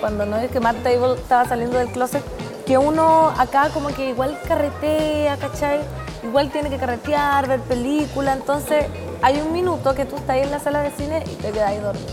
cuando 0.00 0.24
no 0.24 0.38
es 0.38 0.50
que 0.50 0.60
Matt 0.60 0.82
Table 0.82 1.16
estaba 1.16 1.44
saliendo 1.44 1.76
del 1.76 1.88
closet, 1.88 2.24
que 2.66 2.78
uno 2.78 3.28
acá 3.38 3.70
como 3.72 3.88
que 3.88 4.10
igual 4.10 4.38
carretea, 4.46 5.36
¿cachai? 5.36 5.80
Igual 6.22 6.50
tiene 6.50 6.70
que 6.70 6.78
carretear, 6.78 7.46
ver 7.46 7.60
película, 7.60 8.32
entonces 8.32 8.86
hay 9.22 9.40
un 9.40 9.52
minuto 9.52 9.94
que 9.94 10.06
tú 10.06 10.16
estás 10.16 10.30
ahí 10.30 10.42
en 10.42 10.50
la 10.50 10.58
sala 10.58 10.80
de 10.80 10.90
cine 10.92 11.22
y 11.26 11.34
te 11.36 11.50
quedas 11.50 11.70
ahí 11.70 11.78
dormido. 11.78 12.08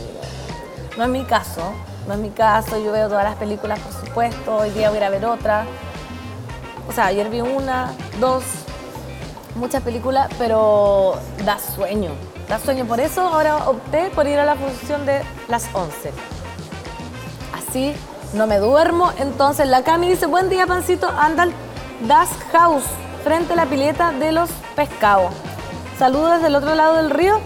No 0.97 1.03
es 1.03 1.09
mi 1.09 1.23
caso, 1.23 1.73
no 2.07 2.13
es 2.13 2.19
mi 2.19 2.29
caso, 2.29 2.77
yo 2.83 2.91
veo 2.91 3.07
todas 3.07 3.23
las 3.23 3.35
películas 3.35 3.79
por 3.79 3.93
supuesto, 4.05 4.57
hoy 4.57 4.69
día 4.71 4.89
voy 4.89 4.99
a 4.99 5.07
a 5.07 5.09
ver 5.09 5.25
otra, 5.25 5.65
o 6.87 6.91
sea, 6.93 7.05
ayer 7.05 7.29
vi 7.29 7.39
una, 7.39 7.93
dos, 8.19 8.43
muchas 9.55 9.81
películas, 9.81 10.29
pero 10.37 11.15
da 11.45 11.57
sueño. 11.57 12.11
Da 12.49 12.59
sueño. 12.59 12.85
Por 12.85 12.99
eso 12.99 13.21
ahora 13.21 13.69
opté 13.69 14.09
por 14.09 14.27
ir 14.27 14.39
a 14.39 14.45
la 14.45 14.55
función 14.55 15.05
de 15.05 15.21
las 15.47 15.73
11. 15.73 16.11
Así 17.53 17.93
no 18.33 18.47
me 18.47 18.57
duermo. 18.57 19.11
Entonces 19.17 19.67
la 19.67 19.83
Cami 19.83 20.07
dice, 20.07 20.25
buen 20.25 20.49
día, 20.49 20.67
pancito, 20.67 21.07
anda 21.07 21.43
al 21.43 21.53
Das 22.07 22.29
House, 22.51 22.83
frente 23.23 23.53
a 23.53 23.55
la 23.55 23.65
pileta 23.65 24.11
de 24.11 24.31
los 24.31 24.49
pescados. 24.75 25.33
Saludos 25.97 26.33
desde 26.35 26.47
el 26.47 26.55
otro 26.55 26.75
lado 26.75 26.95
del 26.95 27.09
río. 27.09 27.39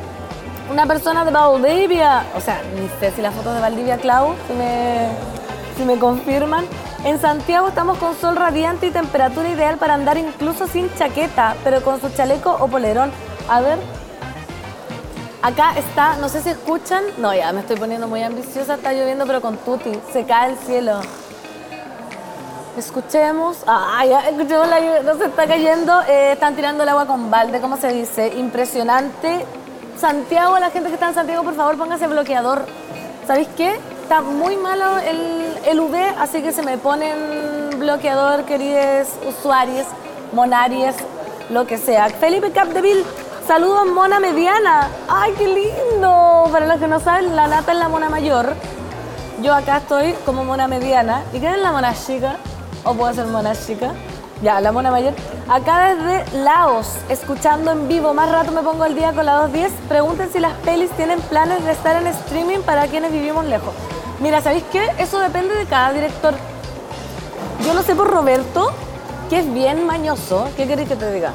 Una 0.72 0.86
persona 0.86 1.26
de 1.26 1.32
Valdivia, 1.32 2.26
o 2.36 2.42
sea, 2.42 2.62
ni 2.76 2.88
sé 3.00 3.12
si 3.12 3.22
las 3.22 3.34
fotos 3.36 3.54
de 3.54 3.62
Valdivia, 3.62 3.98
Clau, 3.98 4.34
si 4.48 4.54
me, 4.54 5.10
si 5.78 5.84
me 5.84 6.00
confirman. 6.00 6.66
En 7.04 7.22
Santiago 7.22 7.68
estamos 7.68 8.00
con 8.00 8.16
sol 8.16 8.36
radiante 8.36 8.88
y 8.88 8.92
temperatura 8.92 9.50
ideal 9.50 9.78
para 9.78 9.94
andar 9.94 10.18
incluso 10.18 10.66
sin 10.66 10.92
chaqueta, 10.96 11.56
pero 11.64 11.84
con 11.84 12.02
su 12.02 12.10
chaleco 12.10 12.58
o 12.60 12.68
polerón. 12.68 13.12
A 13.48 13.62
ver. 13.62 14.05
Acá 15.46 15.78
está, 15.78 16.16
no 16.16 16.28
sé 16.28 16.42
si 16.42 16.50
escuchan. 16.50 17.04
No, 17.20 17.32
ya 17.32 17.52
me 17.54 17.60
estoy 17.60 17.76
poniendo 17.76 18.08
muy 18.08 18.24
ambiciosa, 18.24 18.74
está 18.74 18.94
lloviendo, 18.94 19.28
pero 19.28 19.42
con 19.42 19.58
tuti. 19.58 19.92
Se 20.12 20.24
cae 20.24 20.54
el 20.54 20.58
cielo. 20.58 21.02
Escuchemos. 22.76 23.58
Ah, 23.68 24.04
ya, 24.10 24.22
escuchemos 24.28 24.68
la 24.68 24.80
lluvia. 24.80 25.04
No 25.04 25.16
se 25.20 25.26
está 25.26 25.46
cayendo. 25.46 26.02
Eh, 26.08 26.32
están 26.32 26.56
tirando 26.56 26.82
el 26.82 26.90
agua 26.90 27.06
con 27.06 27.30
balde, 27.30 27.62
¿cómo 27.62 27.78
se 27.78 27.90
dice? 27.90 28.34
Impresionante. 28.38 29.46
Santiago, 30.00 30.58
la 30.58 30.72
gente 30.72 30.90
que 30.90 30.96
está 30.96 31.10
en 31.10 31.14
Santiago, 31.14 31.44
por 31.44 31.54
favor, 31.54 31.78
póngase 31.78 32.08
bloqueador. 32.08 32.66
¿Sabéis 33.28 33.48
qué? 33.56 33.76
Está 34.02 34.22
muy 34.22 34.58
malo 34.58 34.98
el, 34.98 35.60
el 35.64 35.80
UV, 35.80 35.96
así 36.18 36.42
que 36.42 36.54
se 36.54 36.64
me 36.64 36.80
ponen 36.80 37.70
bloqueador, 37.78 38.46
queridos 38.46 39.10
usuarios, 39.28 39.86
monaries, 40.34 40.96
lo 41.52 41.68
que 41.68 41.78
sea. 41.78 42.10
Felipe 42.10 42.52
Capdeville, 42.52 43.06
saludos 43.48 43.86
mona 43.88 44.20
mediana. 44.20 44.90
¡Ay, 45.08 45.34
qué 45.38 45.48
lindo! 45.48 46.50
Para 46.52 46.66
los 46.66 46.80
que 46.80 46.88
no 46.88 47.00
saben, 47.00 47.36
la 47.36 47.48
nata 47.48 47.72
es 47.72 47.78
la 47.78 47.88
mona 47.88 48.10
mayor. 48.10 48.54
Yo 49.42 49.54
acá 49.54 49.78
estoy 49.78 50.14
como 50.26 50.44
mona 50.44 50.68
mediana. 50.68 51.24
¿Y 51.34 51.40
qué 51.40 51.52
es 51.52 51.58
la 51.60 51.72
mona 51.72 51.94
chica? 51.94 52.38
¿O 52.84 52.94
puedo 52.94 53.14
ser 53.14 53.28
mona 53.28 53.56
chica? 53.56 53.92
Ya, 54.42 54.60
la 54.62 54.72
mona 54.72 54.92
mayor. 54.92 55.14
Acá 55.48 55.94
desde 55.94 56.38
Laos, 56.40 56.98
escuchando 57.10 57.72
en 57.72 57.88
vivo. 57.88 58.14
Más 58.14 58.32
rato 58.32 58.52
me 58.52 58.62
pongo 58.62 58.86
el 58.86 58.96
día 58.96 59.14
con 59.14 59.26
la 59.26 59.36
210. 59.42 59.72
Pregunten 59.88 60.32
si 60.32 60.40
las 60.40 60.54
pelis 60.54 60.92
tienen 60.92 61.20
planes 61.22 61.64
de 61.66 61.72
estar 61.72 61.96
en 61.96 62.08
streaming 62.08 62.60
para 62.60 62.88
quienes 62.88 63.12
vivimos 63.12 63.46
lejos. 63.46 63.74
Mira, 64.20 64.42
¿sabéis 64.42 64.64
qué? 64.72 64.92
Eso 64.98 65.20
depende 65.20 65.56
de 65.56 65.66
cada 65.66 65.94
director. 65.94 66.34
Yo 67.66 67.74
lo 67.74 67.84
sé 67.84 67.96
por 67.96 68.10
Roberto, 68.10 68.72
que 69.30 69.40
es 69.40 69.54
bien 69.54 69.86
mañoso. 69.86 70.48
¿Qué 70.58 70.68
queréis 70.68 70.90
que 70.90 70.96
te 70.96 71.12
diga? 71.12 71.32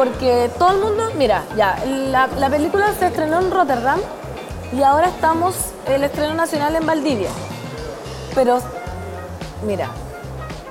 Porque 0.00 0.50
todo 0.58 0.70
el 0.70 0.78
mundo, 0.78 1.10
mira, 1.18 1.42
ya, 1.58 1.76
la, 1.84 2.26
la 2.26 2.48
película 2.48 2.94
se 2.98 3.08
estrenó 3.08 3.38
en 3.38 3.50
Rotterdam 3.50 4.00
y 4.72 4.82
ahora 4.82 5.08
estamos 5.08 5.54
el 5.86 6.02
estreno 6.02 6.32
nacional 6.32 6.74
en 6.74 6.86
Valdivia. 6.86 7.28
Pero, 8.34 8.60
mira, 9.66 9.88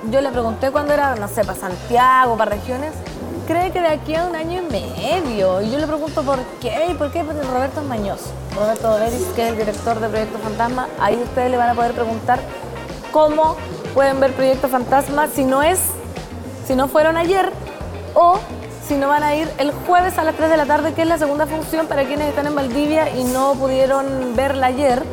yo 0.09 0.19
le 0.21 0.29
pregunté 0.29 0.71
cuándo 0.71 0.95
era, 0.95 1.13
no 1.13 1.27
sé, 1.27 1.45
para 1.45 1.59
Santiago, 1.59 2.37
para 2.37 2.55
regiones, 2.55 2.91
cree 3.45 3.71
que 3.71 3.81
de 3.81 3.89
aquí 3.89 4.15
a 4.15 4.25
un 4.25 4.35
año 4.35 4.63
y 4.63 4.65
medio. 4.65 5.61
Y 5.61 5.69
yo 5.69 5.77
le 5.77 5.85
pregunto 5.85 6.23
por 6.23 6.39
qué, 6.59 6.95
por 6.97 7.11
qué, 7.11 7.23
porque 7.23 7.43
Roberto 7.43 7.81
es 7.81 7.85
mañoso. 7.85 8.31
Roberto 8.55 8.89
Doveris, 8.89 9.27
que 9.35 9.43
es 9.43 9.49
el 9.51 9.57
director 9.59 9.99
de 9.99 10.09
Proyecto 10.09 10.39
Fantasma, 10.39 10.87
ahí 10.99 11.21
ustedes 11.21 11.51
le 11.51 11.57
van 11.57 11.69
a 11.69 11.75
poder 11.75 11.93
preguntar 11.93 12.39
cómo 13.11 13.57
pueden 13.93 14.19
ver 14.21 14.33
Proyecto 14.33 14.67
Fantasma 14.69 15.27
si 15.27 15.43
no 15.43 15.61
es, 15.61 15.79
si 16.65 16.73
no 16.73 16.87
fueron 16.87 17.15
ayer 17.15 17.51
o 18.15 18.39
si 18.89 18.97
no 18.97 19.07
van 19.07 19.21
a 19.21 19.35
ir 19.35 19.47
el 19.59 19.71
jueves 19.71 20.17
a 20.17 20.23
las 20.23 20.35
3 20.35 20.49
de 20.49 20.57
la 20.57 20.65
tarde, 20.65 20.93
que 20.95 21.03
es 21.03 21.07
la 21.07 21.19
segunda 21.19 21.45
función 21.45 21.85
para 21.85 22.05
quienes 22.05 22.27
están 22.27 22.47
en 22.47 22.55
Valdivia 22.55 23.15
y 23.15 23.23
no 23.23 23.53
pudieron 23.53 24.35
verla 24.35 24.65
ayer, 24.65 25.03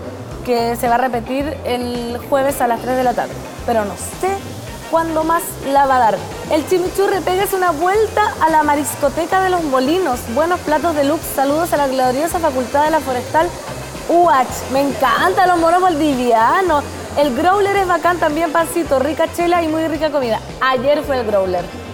que 0.47 0.77
se 0.77 0.89
va 0.89 0.95
a 0.95 0.99
repetir 0.99 1.55
el 1.67 2.19
jueves 2.31 2.63
a 2.63 2.69
las 2.69 2.81
3 2.81 2.97
de 2.97 3.05
la 3.05 3.13
tarde. 3.13 3.35
Pero 3.67 3.85
no 3.85 3.93
sé 3.95 4.31
cuándo 4.91 5.25
más 5.25 5.43
la 5.71 5.85
va 5.85 5.97
a 5.97 5.99
dar. 5.99 6.19
El 6.51 6.67
chimichurri, 6.67 7.21
pégase 7.21 7.55
una 7.55 7.71
vuelta 7.71 8.33
a 8.41 8.49
la 8.49 8.63
mariscoteca 8.63 9.43
de 9.43 9.51
los 9.51 9.63
molinos. 9.65 10.21
Buenos 10.35 10.59
platos 10.61 10.97
de 10.97 11.05
lux. 11.05 11.21
Saludos 11.35 11.71
a 11.75 11.77
la 11.77 11.87
gloriosa 11.87 12.39
Facultad 12.39 12.87
de 12.87 12.93
la 12.93 13.01
Forestal 13.01 13.47
UH. 14.09 14.73
Me 14.73 14.81
encantan 14.81 15.51
los 15.51 15.59
moros 15.59 15.83
valdivianos. 15.83 16.83
El 17.19 17.37
growler 17.37 17.77
es 17.77 17.87
bacán 17.87 18.17
también, 18.17 18.53
pancito, 18.53 18.99
rica 19.01 19.31
chela 19.35 19.63
y 19.63 19.69
muy 19.69 19.87
rica 19.87 20.11
comida. 20.11 20.41
Ayer 20.63 21.03
fue 21.03 21.21
el 21.21 21.27
growler. 21.27 21.86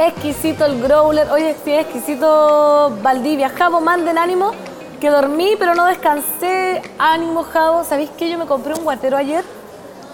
Exquisito 0.00 0.64
el 0.64 0.80
growler. 0.80 1.30
Oye, 1.30 1.54
sí, 1.62 1.74
exquisito 1.74 2.90
Valdivia. 3.02 3.50
Jabo, 3.50 3.82
manden 3.82 4.16
ánimo, 4.16 4.52
que 4.98 5.10
dormí 5.10 5.56
pero 5.58 5.74
no 5.74 5.84
descansé. 5.84 6.80
Ánimo, 6.98 7.42
Jabo. 7.42 7.84
¿Sabéis 7.84 8.08
que 8.08 8.30
yo 8.30 8.38
me 8.38 8.46
compré 8.46 8.72
un 8.72 8.82
guatero 8.82 9.18
ayer? 9.18 9.44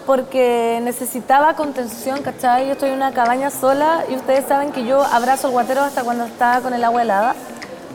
Porque 0.05 0.81
necesitaba 0.83 1.55
contención, 1.55 2.21
¿cachai? 2.23 2.67
Yo 2.67 2.73
estoy 2.73 2.89
en 2.89 2.97
una 2.97 3.13
cabaña 3.13 3.51
sola 3.51 4.05
y 4.11 4.17
ustedes 4.17 4.47
saben 4.47 4.73
que 4.73 4.85
yo 4.85 5.05
abrazo 5.05 5.47
el 5.47 5.53
guatero 5.53 5.83
hasta 5.83 6.03
cuando 6.03 6.25
está 6.25 6.61
con 6.63 6.75
el 6.75 6.83
agua 6.83 7.03
helada. 7.03 7.37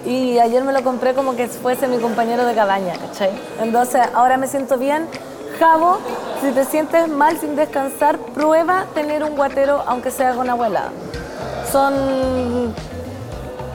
Y 0.05 0.39
ayer 0.39 0.63
me 0.63 0.71
lo 0.71 0.83
compré 0.83 1.13
como 1.13 1.35
que 1.35 1.49
fuese 1.49 1.89
mi 1.89 1.97
compañero 1.97 2.45
de 2.45 2.55
cabaña, 2.55 2.93
¿cachai? 2.93 3.31
Entonces 3.59 4.01
ahora 4.13 4.37
me 4.37 4.47
siento 4.47 4.77
bien. 4.77 5.09
Jabo, 5.59 5.97
si 6.39 6.53
te 6.53 6.63
sientes 6.63 7.09
mal 7.09 7.37
sin 7.37 7.57
descansar, 7.57 8.17
prueba 8.17 8.85
tener 8.95 9.25
un 9.25 9.35
guatero 9.35 9.83
aunque 9.85 10.09
sea 10.09 10.33
con 10.35 10.49
agua 10.49 10.67
helada 10.67 10.91
son 11.71 12.73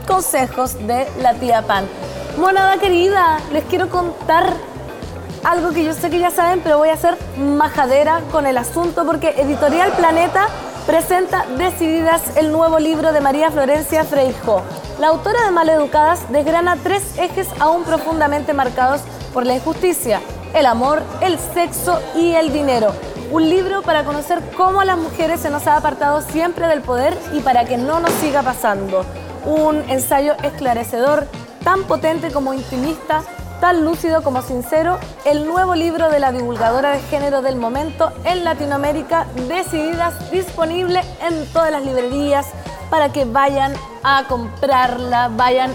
consejos 0.06 0.74
de 0.86 1.06
la 1.20 1.34
tía 1.34 1.62
Pan. 1.62 1.86
Monada 2.36 2.76
querida, 2.78 3.38
les 3.52 3.64
quiero 3.64 3.88
contar 3.88 4.52
algo 5.44 5.70
que 5.70 5.84
yo 5.84 5.94
sé 5.94 6.10
que 6.10 6.18
ya 6.18 6.30
saben, 6.30 6.60
pero 6.62 6.78
voy 6.78 6.90
a 6.90 6.96
ser 6.96 7.16
majadera 7.38 8.20
con 8.30 8.46
el 8.46 8.58
asunto 8.58 9.06
porque 9.06 9.30
Editorial 9.38 9.92
Planeta 9.92 10.48
presenta 10.86 11.46
Decididas 11.56 12.36
el 12.36 12.52
nuevo 12.52 12.78
libro 12.78 13.12
de 13.12 13.20
María 13.20 13.50
Florencia 13.50 14.04
Freijo. 14.04 14.62
La 15.00 15.08
autora 15.08 15.44
de 15.44 15.50
Maleducadas 15.50 16.30
desgrana 16.30 16.76
tres 16.82 17.02
ejes 17.18 17.48
aún 17.60 17.84
profundamente 17.84 18.52
marcados 18.52 19.00
por 19.32 19.46
la 19.46 19.54
injusticia, 19.54 20.20
el 20.54 20.66
amor, 20.66 21.02
el 21.20 21.38
sexo 21.54 22.00
y 22.14 22.32
el 22.32 22.52
dinero. 22.52 22.92
Un 23.30 23.48
libro 23.50 23.82
para 23.82 24.04
conocer 24.04 24.40
cómo 24.56 24.80
a 24.80 24.84
las 24.84 24.98
mujeres 24.98 25.40
se 25.40 25.50
nos 25.50 25.66
ha 25.66 25.76
apartado 25.76 26.20
siempre 26.20 26.68
del 26.68 26.80
poder 26.80 27.18
y 27.32 27.40
para 27.40 27.64
que 27.64 27.76
no 27.76 27.98
nos 27.98 28.12
siga 28.12 28.42
pasando. 28.42 29.04
Un 29.44 29.82
ensayo 29.90 30.34
esclarecedor, 30.44 31.26
tan 31.64 31.84
potente 31.84 32.30
como 32.30 32.54
intimista, 32.54 33.24
tan 33.60 33.84
lúcido 33.84 34.22
como 34.22 34.42
sincero, 34.42 35.00
el 35.24 35.44
nuevo 35.44 35.74
libro 35.74 36.08
de 36.08 36.20
la 36.20 36.30
divulgadora 36.30 36.92
de 36.92 37.00
género 37.00 37.42
del 37.42 37.56
momento 37.56 38.12
en 38.24 38.44
Latinoamérica, 38.44 39.26
Decididas, 39.48 40.30
disponible 40.30 41.00
en 41.26 41.46
todas 41.52 41.72
las 41.72 41.84
librerías 41.84 42.46
para 42.90 43.12
que 43.12 43.24
vayan 43.24 43.72
a 44.04 44.24
comprarla, 44.28 45.30
vayan 45.34 45.72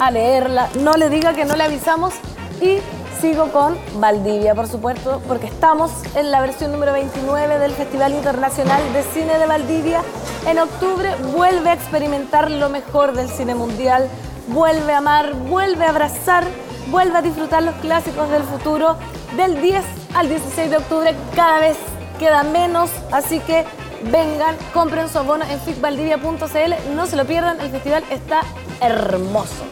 a 0.00 0.10
leerla, 0.10 0.68
no 0.80 0.92
le 0.94 1.08
diga 1.08 1.32
que 1.32 1.46
no 1.46 1.56
le 1.56 1.64
avisamos 1.64 2.12
y 2.60 2.78
sigo 3.24 3.50
con 3.52 3.78
Valdivia, 3.94 4.54
por 4.54 4.68
supuesto, 4.68 5.22
porque 5.26 5.46
estamos 5.46 5.90
en 6.14 6.30
la 6.30 6.42
versión 6.42 6.72
número 6.72 6.92
29 6.92 7.58
del 7.58 7.72
Festival 7.72 8.12
Internacional 8.12 8.82
de 8.92 9.02
Cine 9.02 9.38
de 9.38 9.46
Valdivia. 9.46 10.02
En 10.46 10.58
octubre 10.58 11.08
vuelve 11.34 11.70
a 11.70 11.72
experimentar 11.72 12.50
lo 12.50 12.68
mejor 12.68 13.14
del 13.14 13.30
cine 13.30 13.54
mundial, 13.54 14.10
vuelve 14.48 14.92
a 14.92 14.98
amar, 14.98 15.32
vuelve 15.48 15.86
a 15.86 15.88
abrazar, 15.88 16.44
vuelve 16.90 17.16
a 17.16 17.22
disfrutar 17.22 17.62
los 17.62 17.74
clásicos 17.76 18.28
del 18.28 18.42
futuro. 18.42 18.96
Del 19.38 19.58
10 19.62 19.82
al 20.14 20.28
16 20.28 20.68
de 20.68 20.76
octubre 20.76 21.14
cada 21.34 21.60
vez 21.60 21.78
queda 22.18 22.42
menos, 22.42 22.90
así 23.10 23.40
que 23.40 23.64
vengan, 24.12 24.54
compren 24.74 25.08
su 25.08 25.18
abono 25.18 25.46
en 25.46 25.58
ficvaldivia.cl, 25.60 26.94
no 26.94 27.06
se 27.06 27.16
lo 27.16 27.24
pierdan, 27.24 27.58
el 27.62 27.70
festival 27.70 28.04
está 28.10 28.42
hermoso. 28.82 29.64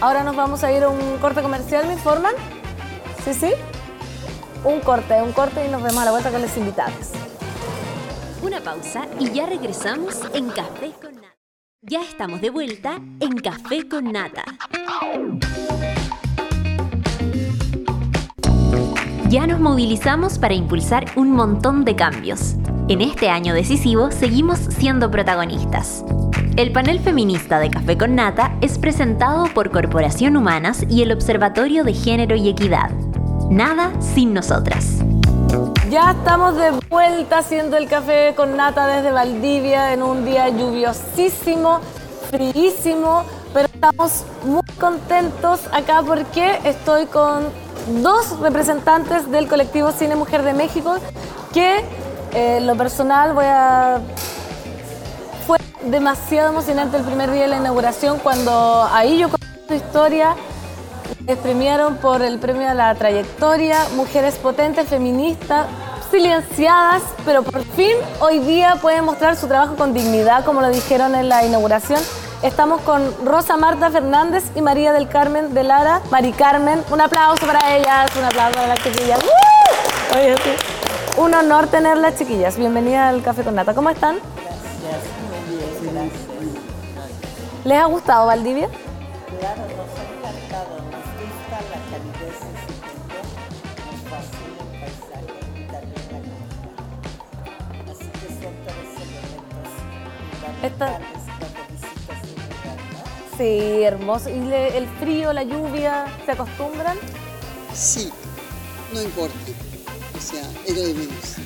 Ahora 0.00 0.22
nos 0.22 0.36
vamos 0.36 0.62
a 0.62 0.70
ir 0.70 0.84
a 0.84 0.88
un 0.88 1.18
corte 1.18 1.42
comercial, 1.42 1.88
¿me 1.88 1.94
informan? 1.94 2.34
¿Sí, 3.24 3.34
sí? 3.34 3.52
Un 4.64 4.80
corte, 4.80 5.20
un 5.22 5.32
corte 5.32 5.66
y 5.66 5.70
nos 5.70 5.82
vemos 5.82 5.98
a 5.98 6.04
la 6.06 6.10
vuelta 6.10 6.30
con 6.30 6.40
los 6.40 6.56
invitados. 6.56 7.10
Una 8.42 8.60
pausa 8.60 9.06
y 9.18 9.30
ya 9.30 9.46
regresamos 9.46 10.20
en 10.32 10.48
Café 10.48 10.92
con 11.00 11.14
Nata. 11.14 11.36
Ya 11.82 12.00
estamos 12.02 12.40
de 12.40 12.50
vuelta 12.50 12.98
en 13.20 13.36
Café 13.36 13.88
con 13.88 14.10
Nata. 14.12 14.44
Ya 19.28 19.46
nos 19.46 19.60
movilizamos 19.60 20.38
para 20.38 20.54
impulsar 20.54 21.04
un 21.16 21.32
montón 21.32 21.84
de 21.84 21.96
cambios. 21.96 22.56
En 22.88 23.02
este 23.02 23.28
año 23.28 23.54
decisivo 23.54 24.10
seguimos 24.10 24.58
siendo 24.58 25.10
protagonistas. 25.10 26.04
El 26.60 26.72
panel 26.72 27.00
feminista 27.00 27.58
de 27.58 27.70
Café 27.70 27.96
con 27.96 28.16
Nata 28.16 28.54
es 28.60 28.76
presentado 28.76 29.44
por 29.54 29.70
Corporación 29.70 30.36
Humanas 30.36 30.84
y 30.90 31.00
el 31.00 31.10
Observatorio 31.10 31.84
de 31.84 31.94
Género 31.94 32.36
y 32.36 32.50
Equidad. 32.50 32.90
Nada 33.48 33.92
sin 33.98 34.34
nosotras. 34.34 34.98
Ya 35.88 36.10
estamos 36.10 36.58
de 36.58 36.72
vuelta 36.90 37.38
haciendo 37.38 37.78
el 37.78 37.88
café 37.88 38.34
con 38.36 38.58
nata 38.58 38.86
desde 38.86 39.10
Valdivia 39.10 39.94
en 39.94 40.02
un 40.02 40.26
día 40.26 40.50
lluviosísimo, 40.50 41.80
fríísimo, 42.30 43.24
pero 43.54 43.64
estamos 43.64 44.26
muy 44.44 44.62
contentos 44.78 45.60
acá 45.72 46.02
porque 46.06 46.58
estoy 46.64 47.06
con 47.06 47.44
dos 48.02 48.38
representantes 48.38 49.30
del 49.30 49.48
colectivo 49.48 49.92
Cine 49.92 50.14
Mujer 50.14 50.42
de 50.42 50.52
México 50.52 50.96
que 51.54 51.82
eh, 52.34 52.60
lo 52.60 52.76
personal 52.76 53.32
voy 53.32 53.46
a... 53.46 54.02
Demasiado 55.84 56.50
emocionante 56.50 56.98
el 56.98 57.04
primer 57.04 57.30
día 57.30 57.42
de 57.42 57.48
la 57.48 57.56
inauguración 57.56 58.18
cuando 58.18 58.86
ahí 58.92 59.18
yo 59.18 59.30
conté 59.30 59.46
su 59.66 59.74
historia, 59.74 60.36
les 61.26 61.96
por 61.96 62.20
el 62.20 62.38
premio 62.38 62.68
a 62.68 62.74
la 62.74 62.94
trayectoria, 62.94 63.78
mujeres 63.96 64.36
potentes, 64.36 64.88
feministas, 64.88 65.66
silenciadas, 66.10 67.02
pero 67.24 67.42
por 67.42 67.64
fin 67.64 67.92
hoy 68.20 68.40
día 68.40 68.76
pueden 68.82 69.04
mostrar 69.04 69.36
su 69.36 69.48
trabajo 69.48 69.76
con 69.76 69.94
dignidad, 69.94 70.44
como 70.44 70.60
lo 70.60 70.68
dijeron 70.68 71.14
en 71.14 71.30
la 71.30 71.46
inauguración. 71.46 72.00
Estamos 72.42 72.82
con 72.82 73.02
Rosa 73.24 73.56
Marta 73.56 73.90
Fernández 73.90 74.44
y 74.54 74.60
María 74.60 74.92
del 74.92 75.08
Carmen 75.08 75.54
de 75.54 75.64
Lara. 75.64 76.02
Mari 76.10 76.32
Carmen, 76.32 76.82
un 76.90 77.00
aplauso 77.00 77.46
para 77.46 77.74
ellas, 77.74 78.10
un 78.16 78.24
aplauso 78.24 78.54
para 78.54 78.68
las 78.68 78.82
chiquillas. 78.82 79.18
Sí. 79.20 80.50
Un 81.16 81.34
honor 81.34 81.68
tenerlas, 81.68 82.16
chiquillas. 82.16 82.56
Bienvenida 82.56 83.08
al 83.08 83.22
Café 83.22 83.44
con 83.44 83.54
Nata. 83.54 83.74
¿Cómo 83.74 83.90
están? 83.90 84.16
Gracias. 84.16 85.19
¿Les 87.64 87.78
ha 87.78 87.84
gustado 87.86 88.26
Valdivia? 88.26 88.68
Claro, 89.38 89.62
nos 89.62 89.90
ha 89.98 90.02
encantado, 90.10 90.76
nos 90.78 91.06
gusta 91.20 91.56
la 91.70 91.78
calidez 91.90 92.36
de 92.40 92.52
su 92.60 92.72
gente, 92.80 93.18
nos 93.86 94.00
fascina 94.10 94.60
el 94.64 94.70
paisaje 94.80 95.38
y 95.54 95.64
también 95.70 96.06
la. 97.86 97.92
Así 97.92 98.08
que 98.08 98.26
son 98.28 98.54
tres 98.64 98.90
elementos 98.96 99.70
Esta- 100.62 100.86
fundamentales 100.86 101.24
cuando 101.38 101.60
visitas 101.70 102.18
un 102.24 102.34
lugar, 102.42 102.78
¿no? 102.92 103.36
Sí, 103.38 103.82
hermoso. 103.82 104.28
¿Y 104.30 104.40
le- 104.40 104.76
el 104.78 104.86
frío, 104.98 105.32
la 105.32 105.42
lluvia, 105.42 106.06
se 106.24 106.32
acostumbran? 106.32 106.96
Sí, 107.74 108.10
no 108.92 109.02
importa. 109.02 109.34
O 110.16 110.20
sea, 110.20 110.42
es 110.66 110.74
lo 110.76 110.82
de 110.82 110.94
menos. 110.94 111.36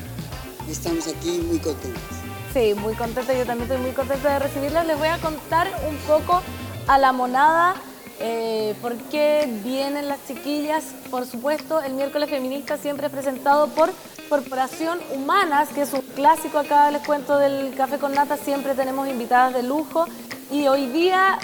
Estamos 0.69 1.07
aquí 1.09 1.39
muy 1.47 1.59
contentos. 1.59 2.14
Sí, 2.55 2.73
muy 2.73 2.95
contenta, 2.95 3.35
yo 3.35 3.45
también 3.45 3.69
estoy 3.69 3.85
muy 3.85 3.91
contenta 3.91 4.35
de 4.35 4.39
recibirlas. 4.39 4.87
Les 4.87 4.97
voy 4.97 5.09
a 5.09 5.19
contar 5.19 5.69
un 5.89 5.97
poco 6.07 6.41
a 6.87 6.99
la 6.99 7.11
monada 7.11 7.75
eh, 8.21 8.77
por 8.81 8.95
qué 9.11 9.49
vienen 9.65 10.07
las 10.07 10.25
chiquillas. 10.29 10.85
Por 11.11 11.27
supuesto, 11.27 11.83
el 11.83 11.95
miércoles 11.95 12.31
feminista 12.31 12.77
siempre 12.79 13.09
es 13.09 13.13
presentado 13.13 13.67
por 13.71 13.91
Corporación 14.29 15.01
Humanas, 15.13 15.71
que 15.71 15.83
es 15.83 15.93
un 15.93 16.03
clásico 16.15 16.59
acá, 16.59 16.93
les 16.93 17.05
cuento 17.05 17.39
del 17.39 17.75
Café 17.77 17.99
con 17.99 18.15
Nata, 18.15 18.37
siempre 18.37 18.77
tenemos 18.77 19.09
invitadas 19.09 19.53
de 19.53 19.65
lujo. 19.65 20.07
Y 20.53 20.69
hoy 20.69 20.87
día 20.87 21.41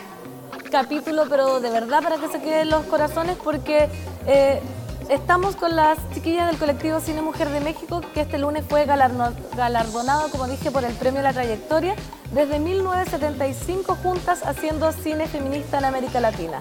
capítulo, 0.71 1.25
pero 1.29 1.59
de 1.59 1.71
verdad 1.71 2.05
para 2.05 2.19
que 2.19 2.29
se 2.29 2.41
queden 2.41 2.71
los 2.71 2.85
corazones, 2.85 3.37
porque 3.43 3.89
eh, 4.29 4.63
estamos 5.11 5.57
con 5.57 5.75
las 5.75 5.99
chiquillas 6.15 6.47
del 6.47 6.57
colectivo 6.57 7.01
Cine 7.01 7.21
Mujer 7.21 7.51
de 7.51 7.61
México, 7.61 8.01
que 8.15 8.21
este 8.21 8.39
lunes 8.39 8.65
fue 8.69 8.87
galardonado, 8.87 10.31
como 10.31 10.47
dije, 10.47 10.71
por 10.71 10.85
el 10.85 10.95
Premio 10.95 11.21
la 11.21 11.33
Trayectoria, 11.33 11.97
desde 12.33 12.61
1975 12.61 13.97
juntas 13.97 14.43
haciendo 14.45 14.93
cine 14.93 15.27
feminista 15.27 15.79
en 15.79 15.85
América 15.85 16.21
Latina. 16.21 16.61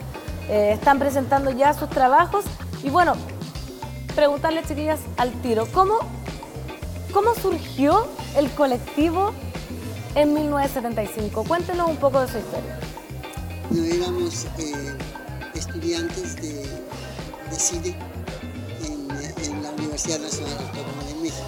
Eh, 0.50 0.72
están 0.74 0.98
presentando 0.98 1.52
ya 1.52 1.76
sus 1.76 1.90
trabajos 1.90 2.44
y 2.84 2.90
bueno, 2.90 3.14
preguntarle 4.16 4.64
chiquillas 4.64 5.00
al 5.18 5.32
tiro, 5.44 5.68
¿cómo, 5.72 6.00
cómo 7.14 7.36
surgió 7.36 8.08
el 8.36 8.50
colectivo 8.52 9.32
en 10.16 10.34
1975? 10.34 11.44
Cuéntenos 11.44 11.88
un 11.88 11.98
poco 11.98 12.20
de 12.22 12.28
su 12.28 12.40
historia. 12.40 12.80
No 13.70 13.84
éramos 13.84 14.46
eh, 14.58 14.98
estudiantes 15.54 16.36
de, 16.38 16.66
cine 17.52 17.96
Universidad 20.00 20.20
Nacional 20.20 20.58
Autónoma 20.66 21.04
de 21.04 21.16
México 21.16 21.46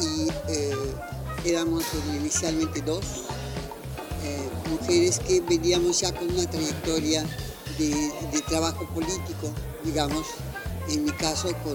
y 0.00 0.52
eh, 0.52 0.76
éramos 1.46 1.82
inicialmente 2.14 2.82
dos 2.82 3.04
eh, 4.22 4.48
mujeres 4.70 5.18
que 5.20 5.40
veníamos 5.40 6.00
ya 6.00 6.12
con 6.12 6.30
una 6.30 6.48
trayectoria 6.50 7.24
de, 7.78 7.88
de 8.32 8.42
trabajo 8.46 8.86
político, 8.92 9.50
digamos, 9.82 10.26
en 10.90 11.04
mi 11.04 11.12
caso 11.12 11.48
con, 11.64 11.74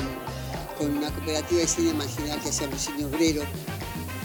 con 0.77 0.95
una 0.97 1.09
cooperativa 1.11 1.59
de 1.61 1.67
cine 1.67 1.93
marginal 1.93 2.39
que 2.41 2.49
hacíamos 2.49 2.81
cine 2.81 3.05
obrero. 3.05 3.41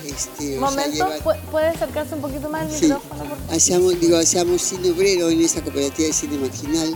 Este, 0.04 0.58
o 0.58 0.60
sea, 0.60 0.70
Momento, 0.70 0.92
lleva- 0.92 1.18
¿pu- 1.20 1.40
¿puede 1.50 1.68
acercarse 1.68 2.14
un 2.14 2.20
poquito 2.20 2.50
más 2.50 2.62
al 2.64 2.72
Sí, 2.78 2.84
micrófono? 2.86 3.24
hacíamos, 3.50 3.98
digo, 4.00 4.18
hacíamos 4.18 4.60
cine 4.60 4.90
obrero 4.90 5.30
en 5.30 5.40
esa 5.40 5.62
cooperativa 5.62 6.08
de 6.08 6.12
cine 6.12 6.36
marginal 6.36 6.94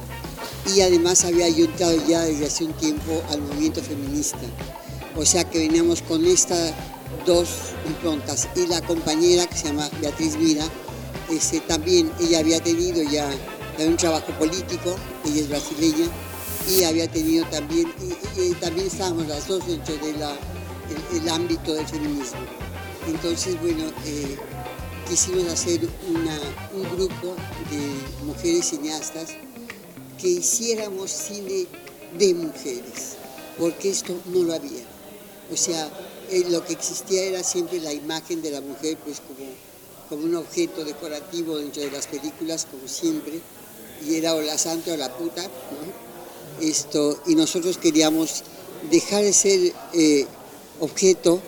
y 0.74 0.82
además 0.82 1.24
había 1.24 1.48
yo 1.48 1.64
entrado 1.64 1.96
ya 2.06 2.20
desde 2.22 2.46
hace 2.46 2.64
un 2.64 2.72
tiempo 2.74 3.22
al 3.30 3.40
movimiento 3.40 3.82
feminista. 3.82 4.38
O 5.16 5.24
sea 5.24 5.44
que 5.44 5.58
veníamos 5.58 6.02
con 6.02 6.24
estas 6.26 6.72
dos 7.26 7.48
improntas 7.86 8.48
y 8.54 8.66
la 8.66 8.80
compañera 8.82 9.46
que 9.46 9.56
se 9.56 9.68
llama 9.68 9.88
Beatriz 10.00 10.36
Mira, 10.36 10.64
este, 11.30 11.60
también 11.60 12.10
ella 12.20 12.40
había 12.40 12.60
tenido 12.60 13.02
ya 13.02 13.28
un 13.78 13.96
trabajo 13.96 14.32
político, 14.38 14.96
ella 15.24 15.40
es 15.40 15.48
brasileña 15.48 16.06
y 16.68 16.84
había 16.84 17.08
tenido 17.08 17.46
también, 17.46 17.92
y, 18.36 18.52
también 18.54 18.88
estábamos 18.88 19.26
las 19.26 19.46
dos 19.46 19.66
dentro 19.66 19.96
del 19.96 20.16
el, 20.16 21.28
ámbito 21.28 21.74
del 21.74 21.86
feminismo. 21.86 22.40
Entonces, 23.06 23.58
bueno, 23.60 23.84
eh, 24.04 24.36
quisimos 25.08 25.46
hacer 25.48 25.88
un 26.06 26.82
grupo 26.96 27.36
de 27.70 28.26
mujeres 28.26 28.66
cineastas 28.66 29.30
que 30.20 30.28
hiciéramos 30.28 31.10
cine 31.10 31.66
de 32.18 32.34
mujeres, 32.34 33.16
porque 33.58 33.90
esto 33.90 34.14
no 34.26 34.42
lo 34.42 34.54
había. 34.54 34.82
O 35.52 35.56
sea, 35.56 35.88
eh, 36.30 36.44
lo 36.50 36.64
que 36.64 36.72
existía 36.74 37.22
era 37.24 37.42
siempre 37.42 37.80
la 37.80 37.92
imagen 37.92 38.42
de 38.42 38.50
la 38.50 38.60
mujer, 38.60 38.98
pues 39.04 39.20
como, 39.20 39.48
como 40.08 40.24
un 40.24 40.34
objeto 40.36 40.84
decorativo 40.84 41.56
dentro 41.58 41.82
de 41.82 41.90
las 41.90 42.06
películas, 42.06 42.66
como 42.70 42.86
siempre, 42.88 43.40
y 44.06 44.14
era 44.16 44.34
o 44.34 44.42
la 44.42 44.58
santa 44.58 44.92
o 44.92 44.96
la 44.96 45.16
puta, 45.16 45.42
¿no? 45.42 46.08
Esto, 46.66 47.20
y 47.26 47.34
nosotros 47.36 47.78
queríamos 47.78 48.42
dejar 48.90 49.22
de 49.22 49.32
ser 49.32 49.72
eh, 49.94 50.26
objeto 50.80 51.40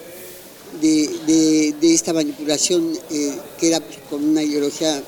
de, 0.80 1.74
de- 1.80 1.94
esta 1.94 2.12
manipulación 2.12 2.96
eh, 3.10 3.36
que 3.58 3.68
era 3.68 3.80
pues, 3.80 3.98
con 4.08 4.24
una 4.24 4.42
ideología 4.42 5.02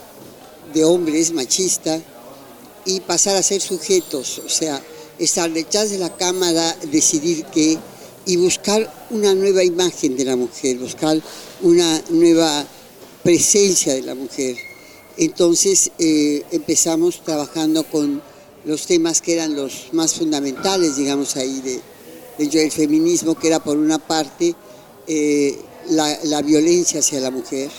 de 0.75 0.85
hombres 0.85 1.33
machista 1.33 2.01
y 2.85 3.01
pasar 3.01 3.37
a 3.37 3.43
ser 3.43 3.61
sujetos, 3.61 4.41
o 4.45 4.49
sea, 4.49 4.83
estar 5.19 5.51
detrás 5.53 5.91
de 5.91 5.99
la 5.99 6.17
cámara, 6.17 6.77
decidir 6.91 7.45
qué 7.47 7.79
y 8.27 8.37
buscar 8.37 8.93
una 9.11 9.35
nueva 9.35 9.63
imagen 9.65 10.17
de 10.17 10.25
la 10.25 10.37
mujer, 10.37 10.79
buscar 10.79 11.21
una 11.63 12.03
nueva 12.11 12.65
presencia 13.23 13.95
de 13.95 14.03
la 14.03 14.15
mujer. 14.15 14.57
Entonces 15.17 15.91
eh, 15.99 16.43
empezamos 16.53 17.23
trabajando 17.23 17.85
con 17.85 18.23
los 18.65 18.87
temas 18.87 19.21
que 19.21 19.35
eran 19.35 19.55
los 19.57 19.89
más 19.93 20.15
fundamentales, 20.15 20.97
digamos, 20.97 21.37
ahí 21.37 21.61
de, 21.61 21.81
del 22.47 22.71
feminismo, 22.73 23.35
que 23.39 23.49
era 23.49 23.63
por 23.63 23.77
una 23.77 23.99
parte 23.99 24.55
eh, 25.07 25.59
la, 25.91 26.17
la 26.25 26.43
violencia 26.43 27.01
hacia 27.01 27.21
la 27.21 27.31
mujer, 27.31 27.71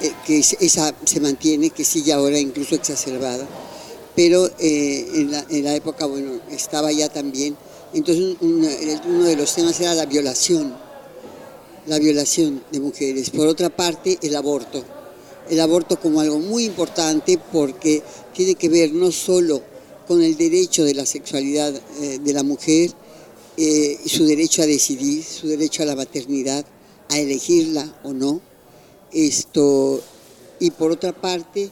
eh, 0.00 0.12
que 0.26 0.38
es- 0.38 0.56
esa 0.60 0.94
se 1.04 1.20
mantiene, 1.20 1.70
que 1.70 1.84
sigue 1.84 2.12
ahora 2.12 2.38
incluso 2.38 2.74
exacerbada, 2.76 3.46
pero 4.22 4.50
eh, 4.58 5.08
en, 5.14 5.30
la, 5.30 5.46
en 5.48 5.64
la 5.64 5.74
época, 5.74 6.04
bueno, 6.04 6.42
estaba 6.50 6.92
ya 6.92 7.08
también. 7.08 7.56
Entonces 7.94 8.36
un- 8.42 8.48
un- 8.66 9.00
uno 9.14 9.24
de 9.24 9.34
los 9.34 9.54
temas 9.54 9.80
era 9.80 9.94
la 9.94 10.04
violación, 10.04 10.74
la 11.86 11.98
violación 11.98 12.62
de 12.70 12.80
mujeres. 12.80 13.30
Por 13.30 13.46
otra 13.46 13.70
parte, 13.70 14.18
el 14.20 14.36
aborto. 14.36 14.84
El 15.48 15.58
aborto 15.58 15.98
como 15.98 16.20
algo 16.20 16.38
muy 16.38 16.66
importante 16.66 17.38
porque 17.50 18.02
tiene 18.34 18.56
que 18.56 18.68
ver 18.68 18.92
no 18.92 19.10
solo 19.10 19.62
con 20.06 20.20
el 20.22 20.36
derecho 20.36 20.84
de 20.84 20.92
la 20.92 21.06
sexualidad 21.06 21.72
eh, 22.02 22.18
de 22.22 22.32
la 22.34 22.42
mujer, 22.42 22.90
eh, 23.56 23.98
su 24.04 24.26
derecho 24.26 24.60
a 24.60 24.66
decidir, 24.66 25.24
su 25.24 25.48
derecho 25.48 25.82
a 25.82 25.86
la 25.86 25.96
maternidad, 25.96 26.66
a 27.08 27.18
elegirla 27.18 27.98
o 28.04 28.12
no, 28.12 28.42
esto, 29.12 30.02
y 30.58 30.72
por 30.72 30.90
otra 30.92 31.12
parte, 31.18 31.70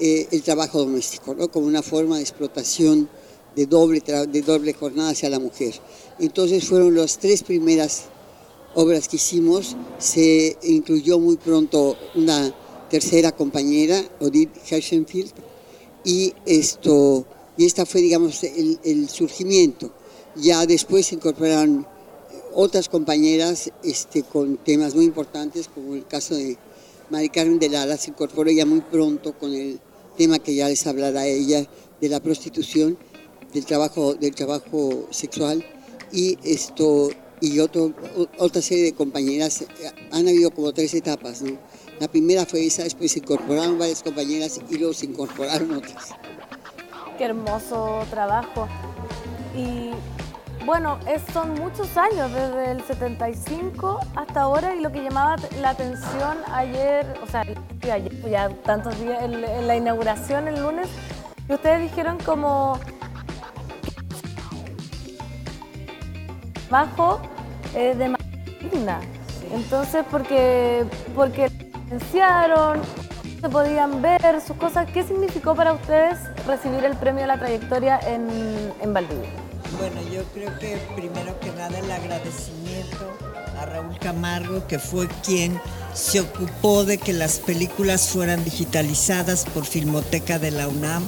eh, 0.00 0.28
el 0.30 0.42
trabajo 0.42 0.78
doméstico, 0.78 1.34
¿no? 1.34 1.50
como 1.50 1.66
una 1.66 1.82
forma 1.82 2.16
de 2.16 2.22
explotación 2.22 3.08
de 3.54 3.66
doble, 3.66 4.00
de 4.00 4.42
doble 4.42 4.72
jornada 4.72 5.10
hacia 5.10 5.30
la 5.30 5.38
mujer. 5.38 5.74
Entonces 6.18 6.64
fueron 6.64 6.94
las 6.96 7.18
tres 7.18 7.42
primeras 7.42 8.04
obras 8.74 9.08
que 9.08 9.16
hicimos, 9.16 9.76
se 9.98 10.56
incluyó 10.64 11.18
muy 11.18 11.36
pronto 11.36 11.96
una 12.14 12.54
tercera 12.90 13.32
compañera, 13.32 14.02
Odile 14.20 14.50
Herschenfield, 14.68 15.32
y 16.04 16.34
esto 16.44 17.24
y 17.56 17.66
esta 17.66 17.86
fue 17.86 18.02
digamos 18.02 18.42
el, 18.42 18.78
el 18.84 19.08
surgimiento. 19.08 19.92
Ya 20.36 20.66
después 20.66 21.06
se 21.06 21.14
incorporaron 21.14 21.86
otras 22.54 22.88
compañeras 22.88 23.70
este, 23.82 24.22
con 24.22 24.56
temas 24.58 24.94
muy 24.94 25.04
importantes, 25.04 25.68
como 25.68 25.94
el 25.94 26.06
caso 26.06 26.34
de 26.34 26.56
Mari 27.14 27.28
Carmen 27.28 27.60
de 27.60 27.68
Lara, 27.68 27.96
se 27.96 28.10
incorporó 28.10 28.50
ya 28.50 28.66
muy 28.66 28.80
pronto 28.80 29.38
con 29.38 29.54
el 29.54 29.78
tema 30.16 30.40
que 30.40 30.52
ya 30.52 30.68
les 30.68 30.84
hablará 30.84 31.24
ella 31.24 31.64
de 32.00 32.08
la 32.08 32.18
prostitución 32.18 32.98
del 33.52 33.64
trabajo, 33.64 34.14
del 34.14 34.34
trabajo 34.34 35.06
sexual 35.10 35.64
y 36.10 36.36
esto 36.42 37.10
y 37.40 37.60
otro, 37.60 37.94
otra 38.38 38.60
serie 38.60 38.82
de 38.82 38.94
compañeras. 38.94 39.64
Han 40.10 40.26
habido 40.26 40.50
como 40.50 40.72
tres 40.72 40.92
etapas. 40.94 41.44
La 42.00 42.08
primera 42.08 42.46
fue 42.46 42.66
esa, 42.66 42.82
después 42.82 43.12
se 43.12 43.20
incorporaron 43.20 43.78
varias 43.78 44.02
compañeras 44.02 44.60
y 44.68 44.76
luego 44.76 44.92
se 44.92 45.06
incorporaron 45.06 45.70
otras. 45.70 46.08
Qué 47.16 47.26
hermoso 47.26 48.04
trabajo. 48.10 48.66
Bueno, 50.64 50.98
son 51.32 51.54
muchos 51.54 51.96
años, 51.96 52.32
desde 52.32 52.72
el 52.72 52.82
75 52.82 54.00
hasta 54.16 54.42
ahora, 54.42 54.74
y 54.74 54.80
lo 54.80 54.90
que 54.90 55.02
llamaba 55.02 55.36
la 55.60 55.70
atención 55.70 56.38
ayer, 56.52 57.06
o 57.22 57.26
sea, 57.26 57.44
ayer, 57.92 58.30
ya 58.30 58.48
tantos 58.48 58.98
días, 58.98 59.22
en, 59.22 59.66
la 59.66 59.76
inauguración 59.76 60.48
el 60.48 60.62
lunes, 60.62 60.88
que 61.46 61.54
ustedes 61.54 61.82
dijeron 61.82 62.18
como 62.24 62.78
bajo 66.70 67.20
eh, 67.74 67.94
de 67.94 68.08
Marina. 68.08 69.00
Entonces, 69.52 70.04
porque, 70.10 70.86
porque 71.14 71.50
licenciaron, 71.84 72.80
se 73.40 73.48
podían 73.50 74.00
ver 74.00 74.40
sus 74.40 74.56
cosas. 74.56 74.90
¿Qué 74.90 75.02
significó 75.02 75.54
para 75.54 75.74
ustedes 75.74 76.18
recibir 76.46 76.84
el 76.84 76.96
premio 76.96 77.24
a 77.24 77.26
la 77.26 77.38
trayectoria 77.38 78.00
en, 78.00 78.72
en 78.80 78.94
Valdivia? 78.94 79.43
Bueno, 79.78 80.00
yo 80.12 80.22
creo 80.32 80.56
que 80.58 80.78
primero 80.94 81.38
que 81.40 81.50
nada 81.52 81.78
el 81.78 81.90
agradecimiento 81.90 83.12
a 83.58 83.66
Raúl 83.66 83.98
Camargo, 83.98 84.66
que 84.66 84.78
fue 84.78 85.08
quien 85.24 85.60
se 85.94 86.20
ocupó 86.20 86.84
de 86.84 86.98
que 86.98 87.12
las 87.12 87.38
películas 87.38 88.08
fueran 88.08 88.44
digitalizadas 88.44 89.44
por 89.46 89.64
Filmoteca 89.64 90.38
de 90.38 90.50
la 90.50 90.68
UNAM, 90.68 91.06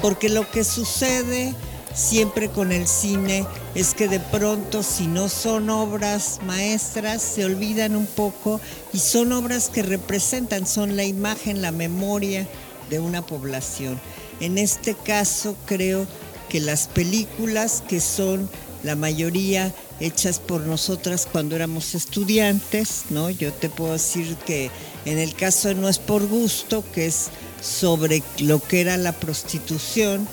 porque 0.00 0.28
lo 0.28 0.50
que 0.50 0.64
sucede 0.64 1.54
siempre 1.94 2.48
con 2.48 2.72
el 2.72 2.86
cine 2.86 3.46
es 3.74 3.94
que 3.94 4.08
de 4.08 4.20
pronto 4.20 4.82
si 4.82 5.06
no 5.06 5.28
son 5.28 5.68
obras 5.68 6.40
maestras 6.46 7.20
se 7.22 7.44
olvidan 7.44 7.96
un 7.96 8.06
poco 8.06 8.60
y 8.92 8.98
son 8.98 9.32
obras 9.32 9.68
que 9.68 9.82
representan, 9.82 10.66
son 10.66 10.96
la 10.96 11.04
imagen, 11.04 11.60
la 11.60 11.72
memoria 11.72 12.46
de 12.88 13.00
una 13.00 13.22
población. 13.22 14.00
En 14.40 14.56
este 14.56 14.94
caso 14.94 15.56
creo 15.66 16.06
que 16.06 16.27
las 16.54 16.88
películas 16.88 17.82
que 17.88 18.00
son 18.00 18.48
la 18.82 18.96
mayoría 18.96 19.74
hechas 20.00 20.38
por 20.38 20.62
nosotras 20.62 21.26
cuando 21.30 21.56
éramos 21.56 21.94
estudiantes, 21.94 23.04
¿no? 23.10 23.30
Yo 23.30 23.52
te 23.52 23.68
puedo 23.68 23.92
decir 23.92 24.36
que 24.46 24.70
en 25.04 25.18
el 25.18 25.34
caso 25.34 25.68
de 25.68 25.74
No 25.74 25.88
es 25.88 25.98
por 25.98 26.26
gusto, 26.26 26.84
que 26.94 27.06
es 27.06 27.28
sobre 27.60 28.22
lo 28.38 28.60
que 28.60 28.80
era 28.80 28.96
la 28.96 29.12
prostitución, 29.12 30.28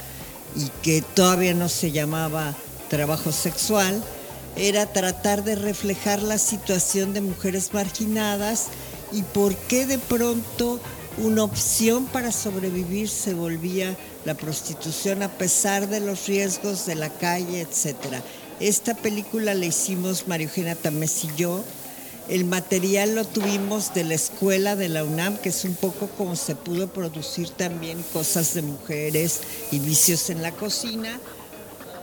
y 0.55 0.69
que 0.81 1.01
todavía 1.01 1.53
no 1.53 1.69
se 1.69 1.91
llamaba 1.91 2.55
trabajo 2.89 3.31
sexual, 3.31 4.01
era 4.55 4.85
tratar 4.85 5.43
de 5.43 5.55
reflejar 5.55 6.21
la 6.21 6.37
situación 6.37 7.13
de 7.13 7.21
mujeres 7.21 7.73
marginadas 7.73 8.67
y 9.11 9.23
por 9.23 9.55
qué 9.55 9.85
de 9.85 9.99
pronto 9.99 10.79
una 11.17 11.43
opción 11.43 12.05
para 12.05 12.31
sobrevivir 12.31 13.07
se 13.07 13.33
volvía 13.33 13.95
la 14.25 14.33
prostitución 14.33 15.23
a 15.23 15.29
pesar 15.29 15.87
de 15.87 15.99
los 15.99 16.27
riesgos 16.27 16.85
de 16.85 16.95
la 16.95 17.09
calle, 17.09 17.61
etc. 17.61 17.95
Esta 18.59 18.93
película 18.95 19.53
la 19.53 19.65
hicimos 19.65 20.27
María 20.27 20.47
Eugenia 20.47 20.75
Tamés 20.75 21.23
y 21.23 21.29
yo, 21.37 21.63
el 22.27 22.43
material 22.45 23.15
lo 23.15 23.23
tuvimos 23.23 23.93
de 23.93 24.03
la 24.03 24.15
escuela 24.15 24.75
de 24.75 24.89
la 24.89 25.03
UNAM, 25.03 25.37
que 25.37 25.49
es 25.49 25.63
un 25.63 25.75
poco 25.75 26.07
como 26.17 26.35
se 26.35 26.55
pudo 26.55 26.87
producir 26.87 27.49
también 27.49 28.03
cosas 28.13 28.53
de 28.55 28.63
mujeres 28.63 29.41
y 29.71 29.79
vicios 29.79 30.29
en 30.29 30.41
la 30.41 30.51
cocina, 30.51 31.19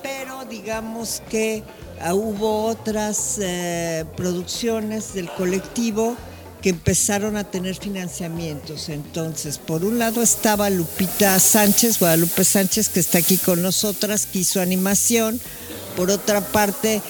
pero 0.02 0.44
digamos 0.44 1.22
que 1.28 1.64
ah, 2.00 2.14
hubo 2.14 2.66
otras 2.66 3.38
eh, 3.42 4.04
producciones 4.16 5.12
del 5.14 5.28
colectivo 5.30 6.16
que 6.62 6.70
empezaron 6.70 7.36
a 7.36 7.44
tener 7.44 7.74
financiamientos. 7.76 8.88
Entonces, 8.88 9.58
por 9.58 9.84
un 9.84 9.98
lado 9.98 10.22
estaba 10.22 10.70
Lupita 10.70 11.38
Sánchez, 11.38 11.98
Guadalupe 11.98 12.44
Sánchez, 12.44 12.88
que 12.88 13.00
está 13.00 13.18
aquí 13.18 13.36
con 13.36 13.60
nosotras, 13.60 14.26
que 14.26 14.38
hizo 14.38 14.60
animación. 14.60 15.40
Por 15.96 16.10
otra 16.10 16.40
parte, 16.40 17.02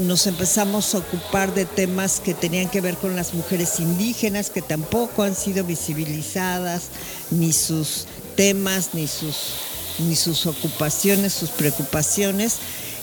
nos 0.00 0.26
empezamos 0.26 0.94
a 0.94 0.98
ocupar 0.98 1.54
de 1.54 1.64
temas 1.64 2.20
que 2.20 2.34
tenían 2.34 2.68
que 2.68 2.80
ver 2.80 2.96
con 2.96 3.16
las 3.16 3.34
mujeres 3.34 3.80
indígenas, 3.80 4.50
que 4.50 4.62
tampoco 4.62 5.22
han 5.22 5.34
sido 5.34 5.64
visibilizadas, 5.64 6.84
ni 7.30 7.52
sus 7.52 8.06
temas, 8.36 8.90
ni 8.92 9.06
sus, 9.06 9.54
ni 9.98 10.14
sus 10.14 10.46
ocupaciones, 10.46 11.32
sus 11.32 11.50
preocupaciones. 11.50 12.56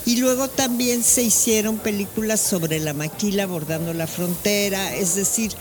Y 0.06 0.16
luego 0.16 0.48
también 0.48 1.02
se 1.02 1.22
hicieron 1.22 1.78
películas 1.78 2.40
sobre 2.40 2.78
la 2.78 2.92
maquila 2.92 3.44
abordando 3.44 3.94
la 3.94 4.06
frontera, 4.06 4.94
es 4.94 5.14
decir, 5.14 5.52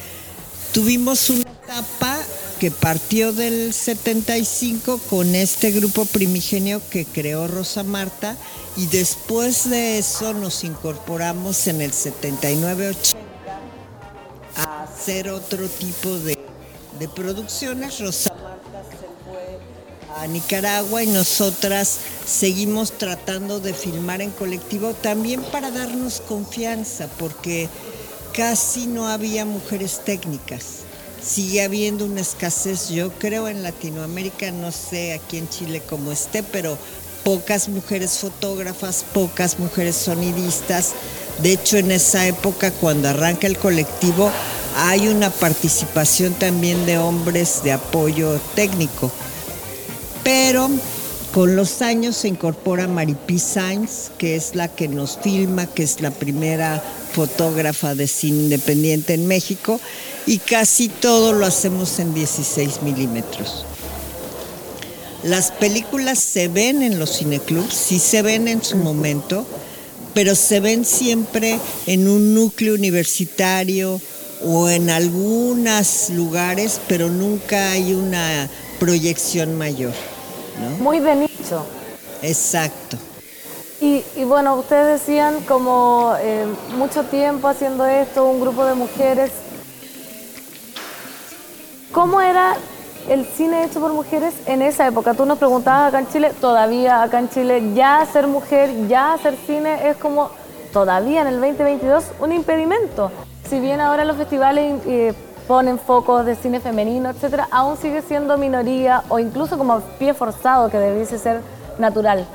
tuvimos 0.73 1.29
una 1.29 1.49
etapa 1.49 2.19
que 2.59 2.71
partió 2.71 3.31
del 3.31 3.73
75 3.73 4.99
con 5.09 5.35
este 5.35 5.71
grupo 5.71 6.05
primigenio 6.05 6.81
que 6.89 7.05
creó 7.05 7.47
Rosa 7.47 7.83
Marta 7.83 8.37
y 8.75 8.87
después 8.87 9.69
de 9.69 9.97
eso 9.97 10.33
nos 10.33 10.63
incorporamos 10.63 11.67
en 11.67 11.81
el 11.81 11.91
79-80 11.91 13.15
a 14.55 14.83
hacer 14.83 15.29
otro 15.29 15.67
tipo 15.67 16.17
de, 16.19 16.37
de 16.99 17.07
producciones. 17.07 17.99
Rosa 17.99 18.42
Nicaragua 20.27 21.03
y 21.03 21.07
nosotras 21.07 21.97
seguimos 22.25 22.97
tratando 22.97 23.59
de 23.59 23.73
filmar 23.73 24.21
en 24.21 24.31
colectivo 24.31 24.93
también 24.93 25.41
para 25.43 25.71
darnos 25.71 26.21
confianza 26.21 27.07
porque 27.17 27.69
casi 28.33 28.87
no 28.87 29.07
había 29.07 29.45
mujeres 29.45 30.01
técnicas. 30.03 30.83
Sigue 31.23 31.63
habiendo 31.63 32.05
una 32.05 32.21
escasez, 32.21 32.89
yo 32.89 33.11
creo 33.13 33.47
en 33.47 33.63
Latinoamérica, 33.63 34.51
no 34.51 34.71
sé 34.71 35.13
aquí 35.13 35.37
en 35.37 35.47
Chile 35.47 35.81
cómo 35.87 36.11
esté, 36.11 36.43
pero 36.43 36.77
pocas 37.23 37.69
mujeres 37.69 38.19
fotógrafas, 38.19 39.05
pocas 39.13 39.57
mujeres 39.59 39.95
sonidistas. 39.95 40.91
De 41.41 41.53
hecho, 41.53 41.77
en 41.77 41.91
esa 41.91 42.27
época, 42.27 42.71
cuando 42.71 43.07
arranca 43.09 43.47
el 43.47 43.57
colectivo, 43.57 44.31
hay 44.75 45.07
una 45.07 45.29
participación 45.29 46.33
también 46.33 46.85
de 46.85 46.97
hombres 46.97 47.63
de 47.63 47.71
apoyo 47.71 48.39
técnico. 48.55 49.11
Pero 50.23 50.69
con 51.33 51.55
los 51.55 51.81
años 51.81 52.15
se 52.15 52.27
incorpora 52.27 52.87
Maripi 52.87 53.39
Sainz, 53.39 54.11
que 54.19 54.35
es 54.35 54.53
la 54.53 54.67
que 54.67 54.87
nos 54.87 55.17
filma, 55.17 55.65
que 55.65 55.81
es 55.81 55.99
la 55.99 56.11
primera 56.11 56.83
fotógrafa 57.13 57.95
de 57.95 58.07
cine 58.07 58.43
independiente 58.43 59.15
en 59.15 59.25
México, 59.27 59.79
y 60.27 60.37
casi 60.37 60.89
todo 60.89 61.33
lo 61.33 61.45
hacemos 61.45 61.97
en 61.97 62.13
16 62.13 62.83
milímetros. 62.83 63.65
Las 65.23 65.51
películas 65.51 66.19
se 66.19 66.49
ven 66.49 66.83
en 66.83 66.99
los 66.99 67.17
cineclubs, 67.17 67.73
sí 67.73 67.97
se 67.97 68.21
ven 68.21 68.47
en 68.47 68.63
su 68.63 68.77
momento, 68.77 69.45
pero 70.13 70.35
se 70.35 70.59
ven 70.59 70.85
siempre 70.85 71.57
en 71.87 72.07
un 72.07 72.35
núcleo 72.35 72.75
universitario 72.75 73.99
o 74.45 74.69
en 74.69 74.89
algunos 74.89 76.09
lugares, 76.09 76.79
pero 76.87 77.09
nunca 77.09 77.71
hay 77.71 77.93
una 77.93 78.49
proyección 78.79 79.57
mayor. 79.57 80.12
Muy 80.79 80.99
de 80.99 81.15
nicho. 81.15 81.65
Exacto. 82.21 82.97
Y, 83.81 84.01
bueno, 84.23 84.55
ustedes 84.55 85.01
decían 85.01 85.41
como 85.41 86.13
eh, 86.21 86.45
mucho 86.77 87.03
tiempo 87.03 87.49
haciendo 87.49 87.85
esto, 87.85 88.25
un 88.25 88.39
grupo 88.39 88.65
de 88.65 88.75
mujeres. 88.75 89.31
¿Cómo 91.91 92.21
era 92.21 92.55
el 93.09 93.25
cine 93.25 93.65
hecho 93.65 93.81
por 93.81 93.93
mujeres 93.93 94.33
en 94.45 94.61
esa 94.61 94.87
época. 94.87 95.13
Tú 95.13 95.25
nos 95.25 95.37
preguntabas 95.37 95.89
acá 95.89 95.99
en 95.99 96.07
Chile, 96.07 96.31
todavía 96.39 97.03
acá 97.03 97.19
en 97.19 97.29
Chile, 97.29 97.73
ya 97.73 98.05
ser 98.11 98.27
mujer, 98.27 98.87
ya 98.87 99.13
hacer 99.13 99.35
cine 99.45 99.89
es 99.89 99.97
como 99.97 100.29
todavía 100.71 101.21
en 101.21 101.27
el 101.27 101.41
2022 101.41 102.05
un 102.19 102.31
impedimento. 102.31 103.11
Si 103.49 103.59
bien 103.59 103.81
ahora 103.81 104.05
los 104.05 104.17
festivales 104.17 104.81
eh, 104.87 105.13
ponen 105.47 105.77
focos 105.77 106.25
de 106.25 106.35
cine 106.35 106.59
femenino, 106.59 107.09
etcétera, 107.09 107.47
aún 107.51 107.77
sigue 107.77 108.01
siendo 108.01 108.37
minoría 108.37 109.03
o 109.09 109.19
incluso 109.19 109.57
como 109.57 109.79
pie 109.99 110.13
forzado 110.13 110.69
que 110.69 110.77
debiese 110.77 111.17
ser 111.17 111.41
natural. 111.77 112.25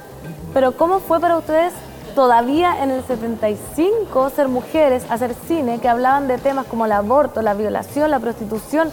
Pero 0.52 0.76
¿cómo 0.76 1.00
fue 1.00 1.20
para 1.20 1.38
ustedes 1.38 1.72
todavía 2.14 2.82
en 2.82 2.90
el 2.90 3.04
75 3.04 4.30
ser 4.30 4.48
mujeres, 4.48 5.04
hacer 5.10 5.34
cine 5.46 5.78
que 5.78 5.88
hablaban 5.88 6.28
de 6.28 6.38
temas 6.38 6.66
como 6.66 6.86
el 6.86 6.92
aborto, 6.92 7.42
la 7.42 7.54
violación, 7.54 8.10
la 8.10 8.18
prostitución? 8.18 8.90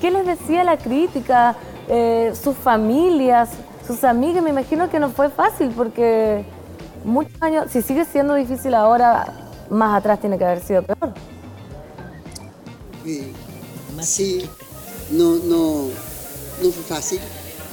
¿Qué 0.00 0.10
les 0.10 0.26
decía 0.26 0.64
la 0.64 0.76
crítica? 0.76 1.56
Eh, 1.88 2.34
sus 2.40 2.54
familias, 2.56 3.48
sus 3.86 4.04
amigas, 4.04 4.42
me 4.42 4.50
imagino 4.50 4.90
que 4.90 5.00
no 5.00 5.08
fue 5.08 5.30
fácil 5.30 5.72
porque 5.74 6.44
muchos 7.02 7.42
años, 7.42 7.66
si 7.70 7.80
sigue 7.80 8.04
siendo 8.04 8.34
difícil 8.34 8.74
ahora, 8.74 9.26
más 9.70 9.96
atrás 9.96 10.20
tiene 10.20 10.36
que 10.36 10.44
haber 10.44 10.60
sido 10.60 10.82
peor. 10.82 11.14
Sí, 13.02 13.32
no, 15.12 15.36
no, 15.36 15.88
no 16.62 16.70
fue 16.72 16.82
fácil. 16.88 17.20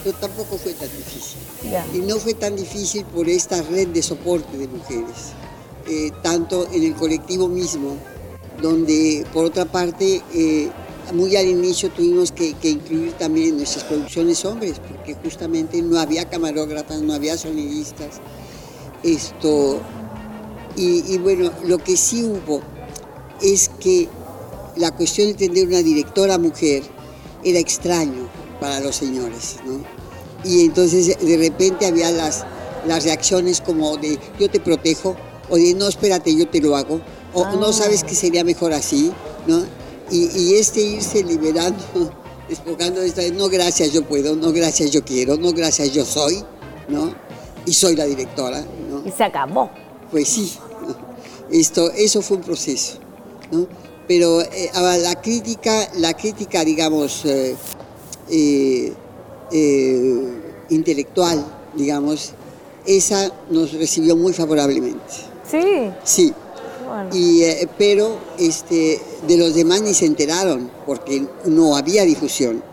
pero 0.03 0.17
tampoco 0.17 0.57
fue 0.57 0.73
tan 0.73 0.89
difícil. 0.89 1.39
Ya. 1.71 1.85
Y 1.93 1.99
no 1.99 2.17
fue 2.17 2.33
tan 2.33 2.55
difícil 2.55 3.05
por 3.05 3.27
esta 3.27 3.61
red 3.63 3.87
de 3.87 4.03
soporte 4.03 4.57
de 4.57 4.67
mujeres, 4.67 5.33
eh, 5.87 6.11
tanto 6.21 6.67
en 6.71 6.83
el 6.83 6.93
colectivo 6.95 7.47
mismo, 7.47 7.97
donde 8.61 9.25
por 9.33 9.45
otra 9.45 9.65
parte, 9.65 10.21
eh, 10.33 10.69
muy 11.13 11.35
al 11.35 11.47
inicio 11.47 11.89
tuvimos 11.91 12.31
que, 12.31 12.53
que 12.53 12.69
incluir 12.69 13.13
también 13.13 13.49
en 13.49 13.57
nuestras 13.57 13.83
producciones 13.85 14.43
hombres, 14.45 14.79
porque 14.79 15.15
justamente 15.15 15.81
no 15.81 15.99
había 15.99 16.25
camarógrafas, 16.29 17.01
no 17.01 17.13
había 17.13 17.37
sonidistas. 17.37 18.21
Esto, 19.03 19.79
y, 20.75 21.13
y 21.13 21.17
bueno, 21.17 21.51
lo 21.65 21.77
que 21.77 21.95
sí 21.97 22.23
hubo 22.23 22.61
es 23.41 23.69
que 23.79 24.07
la 24.77 24.91
cuestión 24.91 25.27
de 25.29 25.33
tener 25.33 25.67
una 25.67 25.81
directora 25.81 26.37
mujer 26.37 26.83
era 27.43 27.59
extraño 27.59 28.27
para 28.59 28.79
los 28.79 28.95
señores, 28.95 29.57
¿no? 29.65 29.79
Y 30.43 30.65
entonces 30.65 31.17
de 31.19 31.37
repente 31.37 31.85
había 31.85 32.11
las, 32.11 32.45
las 32.87 33.03
reacciones 33.03 33.61
como 33.61 33.97
de 33.97 34.19
yo 34.39 34.49
te 34.49 34.59
protejo, 34.59 35.15
o 35.49 35.55
de 35.55 35.73
no, 35.73 35.87
espérate, 35.87 36.35
yo 36.35 36.47
te 36.47 36.59
lo 36.59 36.75
hago, 36.75 37.01
o 37.33 37.45
no 37.57 37.73
sabes 37.73 38.03
que 38.03 38.15
sería 38.15 38.43
mejor 38.43 38.73
así, 38.73 39.11
¿no? 39.47 39.63
Y, 40.11 40.29
y 40.37 40.55
este 40.55 40.81
irse 40.81 41.23
liberando, 41.23 41.83
despojando 42.49 43.01
de 43.01 43.07
esta, 43.07 43.21
no 43.29 43.49
gracias 43.49 43.91
yo 43.91 44.03
puedo, 44.03 44.35
no 44.35 44.51
gracias 44.51 44.91
yo 44.91 45.03
quiero, 45.03 45.37
no 45.37 45.51
gracias 45.51 45.91
yo 45.91 46.05
soy, 46.05 46.43
¿no? 46.87 47.13
Y 47.65 47.73
soy 47.73 47.95
la 47.95 48.05
directora, 48.05 48.63
¿no? 48.89 49.07
Y 49.07 49.11
se 49.11 49.23
acabó. 49.23 49.69
Pues 50.11 50.29
sí. 50.29 50.53
Esto, 51.51 51.91
eso 51.91 52.21
fue 52.21 52.37
un 52.37 52.43
proceso, 52.43 52.99
¿no? 53.51 53.67
Pero 54.07 54.41
eh, 54.41 54.69
la 55.01 55.19
crítica, 55.21 55.89
la 55.95 56.13
crítica, 56.13 56.63
digamos, 56.63 57.25
eh, 57.25 57.55
eh, 58.29 58.93
intelectual, 60.69 61.45
digamos, 61.75 62.31
esa 62.85 63.31
nos 63.49 63.73
recibió 63.73 64.15
muy 64.15 64.33
favorablemente. 64.33 64.99
Sí. 65.49 65.91
Sí, 66.03 66.33
Bueno. 66.87 67.09
y, 67.13 67.43
eh, 67.43 67.67
pero 67.77 68.17
este, 68.37 68.99
de 69.27 69.37
los 69.37 69.55
demás 69.55 69.81
ni 69.81 69.93
se 69.93 70.05
enteraron 70.05 70.69
porque 70.85 71.25
no 71.45 71.75
había 71.75 72.03
difusión. 72.03 72.63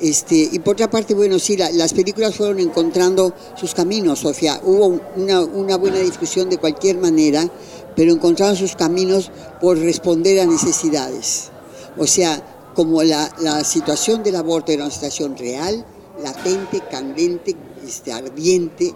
Este, 0.00 0.48
y 0.50 0.58
por 0.60 0.74
otra 0.74 0.88
parte, 0.88 1.12
bueno, 1.14 1.38
sí, 1.38 1.56
la- 1.58 1.70
las 1.72 1.92
películas 1.92 2.34
fueron 2.34 2.58
encontrando 2.58 3.34
sus 3.54 3.74
caminos, 3.74 4.20
Sofía. 4.20 4.58
Hubo 4.64 4.98
una, 5.16 5.40
una 5.42 5.76
buena 5.76 5.98
difusión 5.98 6.48
de 6.48 6.56
cualquier 6.56 6.96
manera, 6.96 7.46
pero 8.00 8.14
encontraron 8.14 8.56
sus 8.56 8.76
caminos 8.76 9.30
por 9.60 9.76
responder 9.76 10.40
a 10.40 10.46
necesidades. 10.46 11.50
O 11.98 12.06
sea, 12.06 12.42
como 12.74 13.02
la, 13.02 13.30
la 13.40 13.62
situación 13.62 14.22
del 14.22 14.36
aborto 14.36 14.72
era 14.72 14.84
una 14.84 14.90
situación 14.90 15.36
real, 15.36 15.84
latente, 16.22 16.80
candente, 16.90 17.54
este, 17.86 18.10
ardiente, 18.10 18.94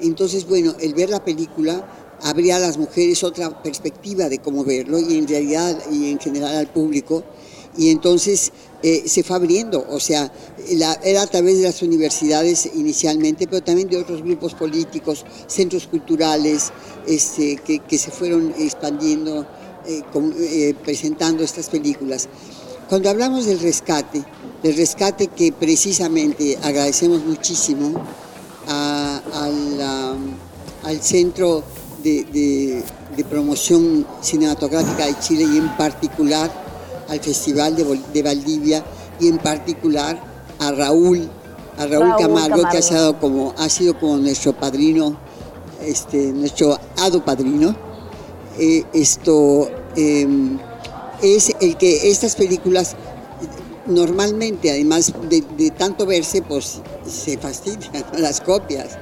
entonces, 0.00 0.48
bueno, 0.48 0.74
el 0.80 0.94
ver 0.94 1.10
la 1.10 1.22
película 1.22 2.18
abría 2.22 2.56
a 2.56 2.58
las 2.58 2.76
mujeres 2.76 3.22
otra 3.22 3.62
perspectiva 3.62 4.28
de 4.28 4.38
cómo 4.38 4.64
verlo 4.64 4.98
y 4.98 5.16
en 5.16 5.28
realidad 5.28 5.78
y 5.88 6.10
en 6.10 6.18
general 6.18 6.56
al 6.56 6.72
público. 6.72 7.22
Y 7.78 7.90
entonces 7.90 8.50
eh, 8.82 9.04
se 9.06 9.22
fue 9.22 9.36
abriendo, 9.36 9.84
o 9.88 10.00
sea, 10.00 10.32
era 11.02 11.22
a 11.22 11.26
través 11.26 11.58
de 11.58 11.64
las 11.64 11.82
universidades 11.82 12.68
inicialmente, 12.74 13.46
pero 13.46 13.62
también 13.62 13.88
de 13.88 13.98
otros 13.98 14.22
grupos 14.22 14.54
políticos, 14.54 15.24
centros 15.46 15.86
culturales, 15.86 16.72
este, 17.06 17.56
que, 17.58 17.98
se 17.98 18.10
fueron 18.10 18.54
expandiendo, 18.58 19.46
eh, 19.86 20.02
con- 20.12 20.34
eh, 20.38 20.74
presentando 20.82 21.44
estas 21.44 21.68
películas. 21.68 22.28
Cuando 22.88 23.10
hablamos 23.10 23.44
del 23.46 23.60
rescate, 23.60 24.24
del 24.62 24.76
rescate 24.76 25.28
que 25.28 25.52
precisamente 25.52 26.58
agradecemos 26.62 27.24
muchísimo 27.24 27.92
al, 28.66 31.00
Centro 31.02 31.62
de, 32.02 32.24
de- 32.24 32.82
de 33.16 33.24
Promoción 33.24 34.06
Cinematográfica 34.22 35.06
de 35.06 35.18
Chile 35.18 35.44
y 35.52 35.58
en 35.58 35.76
particular 35.76 36.69
al 37.10 37.20
Festival 37.20 37.76
de, 37.76 38.00
de 38.12 38.22
Valdivia 38.22 38.84
y 39.18 39.28
en 39.28 39.38
particular 39.38 40.18
a 40.58 40.72
Raúl, 40.72 41.28
a 41.76 41.86
Raúl, 41.86 42.08
Raúl 42.08 42.22
Camargo, 42.22 42.62
que 42.70 42.78
ha 42.78 42.82
sido 42.82 43.18
como, 43.18 43.54
ha 43.58 43.68
sido 43.68 43.98
como 43.98 44.16
nuestro 44.16 44.52
padrino, 44.52 45.16
este, 45.82 46.32
nuestro 46.32 46.78
hado 46.96 47.24
padrino. 47.24 47.74
Eh, 48.58 48.84
esto 48.92 49.68
eh, 49.96 50.26
es 51.22 51.52
el 51.60 51.76
que 51.76 52.10
estas 52.10 52.36
películas 52.36 52.94
normalmente, 53.86 54.70
además 54.70 55.12
de, 55.28 55.42
de 55.56 55.70
tanto 55.70 56.06
verse, 56.06 56.42
pues 56.42 56.80
se 57.06 57.36
fastidian 57.38 58.04
las 58.18 58.40
copias. 58.40 58.98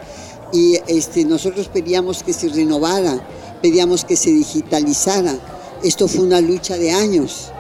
Y 0.53 0.79
este, 0.87 1.25
nosotros 1.25 1.69
pedíamos 1.69 2.23
que 2.23 2.33
se 2.33 2.49
renovara, 2.49 3.21
pedíamos 3.61 4.05
que 4.05 4.17
se 4.17 4.31
digitalizara. 4.31 5.35
Esto 5.83 6.09
fue 6.09 6.25
una 6.25 6.41
lucha 6.41 6.79
de 6.79 6.91
años. 6.91 7.53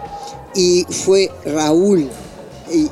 Y 0.58 0.84
fue 0.90 1.30
Raúl 1.44 2.08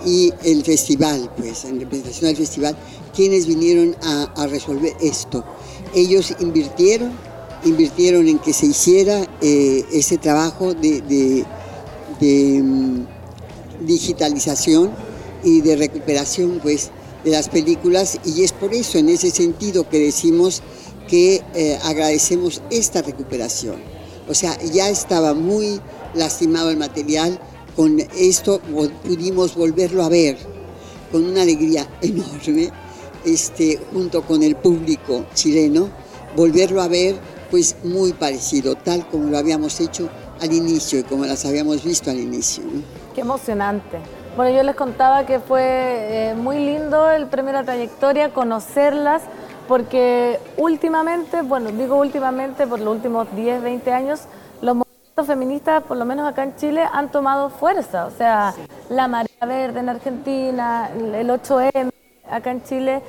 y, 0.07 0.33
el 0.45 0.63
festival, 0.65 1.29
pues, 1.37 1.65
en 1.65 1.81
representación 1.81 2.29
del 2.29 2.37
festival, 2.37 2.77
quienes 3.13 3.49
vinieron 3.49 3.97
a, 4.03 4.23
a 4.37 4.47
resolver 4.47 4.95
esto. 5.01 5.45
Ellos 5.93 6.33
invirtieron, 6.39 7.11
invirtieron 7.65 8.29
en 8.29 8.39
que 8.39 8.53
se 8.53 8.67
hiciera 8.67 9.27
eh, 9.41 9.85
ese 9.93 10.17
trabajo 10.17 10.75
de, 10.75 11.01
de- 11.01 11.45
de, 12.21 12.63
mm, 12.63 13.07
digitalización 13.85 14.93
y 15.43 15.61
de 15.61 15.75
recuperación 15.75 16.61
pues, 16.63 16.91
de 17.25 17.33
las 17.33 17.49
películas 17.49 18.19
y 18.25 18.45
es 18.45 18.53
por 18.53 18.73
eso, 18.75 18.97
en 18.99 19.09
ese 19.09 19.31
sentido, 19.33 19.89
que 19.89 19.99
decimos 19.99 20.63
que 21.09 21.43
eh, 21.55 21.79
agradecemos 21.83 22.63
esta 22.71 23.03
recuperación. 23.03 23.77
O 24.29 24.35
sea, 24.35 24.57
ya 24.73 24.89
estaba 24.89 25.35
muy 25.35 25.81
lastimado 26.15 26.71
el 26.71 26.77
material, 26.77 27.39
con 27.77 28.01
esto 28.17 28.61
pudimos 29.05 29.55
volverlo 29.55 30.03
a 30.03 30.09
ver 30.09 30.39
con 31.13 31.25
una 31.25 31.43
alegría 31.43 31.87
enorme, 32.01 32.71
este, 33.25 33.79
junto 33.93 34.23
con 34.23 34.43
el 34.43 34.57
público 34.57 35.27
chileno, 35.35 35.91
volverlo 36.35 36.81
a 36.81 36.89
ver 36.89 37.17
pues 37.51 37.77
muy 37.85 38.13
parecido, 38.13 38.75
tal 38.75 39.07
como 39.07 39.31
lo 39.31 39.39
habíamos 39.39 39.79
hecho 39.81 40.09
al 40.41 40.53
inicio 40.53 40.99
y 41.01 41.03
como 41.05 41.27
las 41.27 41.45
habíamos 41.45 41.85
visto 41.85 42.11
al 42.11 42.19
inicio. 42.19 42.65
Qué 43.15 43.21
emocionante. 43.21 43.99
Bueno, 44.37 44.55
yo 44.55 44.63
les 44.63 44.75
contaba 44.75 45.25
que 45.25 45.39
fue 45.39 45.63
eh, 45.63 46.35
muy 46.35 46.59
lindo 46.59 47.11
el 47.11 47.27
primera 47.27 47.65
trayectoria, 47.65 48.33
conocerlas, 48.35 49.23
porque 49.69 50.39
últimamente, 50.57 51.43
bueno, 51.43 51.71
digo 51.73 51.97
últimamente, 51.97 52.67
por 52.67 52.81
los 52.81 52.97
últimos 52.97 53.29
10, 53.35 53.63
20 53.63 53.93
años, 53.93 54.21
movimientos 55.17 55.27
feministas, 55.27 55.83
por 55.85 55.97
lo 55.97 56.05
menos 56.05 56.29
acá 56.29 56.43
en 56.43 56.57
Chile, 56.57 56.85
han 56.93 57.11
tomado 57.11 57.49
fuerza. 57.49 58.07
O 58.07 58.11
sea, 58.11 58.55
la 58.91 59.09
Marea 59.09 59.47
Verde 59.47 59.81
en 59.81 59.89
Argentina, 59.89 60.91
el 60.95 61.31
8M 61.31 61.91
acá 62.31 62.51
en 62.51 62.63
Chile. 62.63 63.03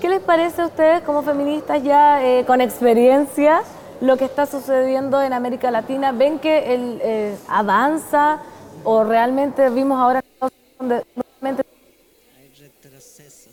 ¿Qué 0.00 0.08
les 0.08 0.20
parece 0.20 0.62
a 0.62 0.66
ustedes 0.66 1.02
como 1.02 1.22
feministas 1.22 1.82
ya 1.82 2.24
eh, 2.24 2.44
con 2.46 2.60
experiencia 2.60 3.62
lo 4.00 4.16
que 4.16 4.24
está 4.24 4.46
sucediendo 4.46 5.20
en 5.20 5.34
América 5.34 5.70
Latina? 5.70 6.12
¿Ven 6.12 6.38
que 6.38 6.74
el, 6.74 7.00
eh, 7.02 7.36
avanza 7.48 8.38
o 8.84 9.04
realmente 9.04 9.68
vimos 9.68 10.00
ahora 10.00 10.22
donde 10.78 11.04
el 11.42 11.56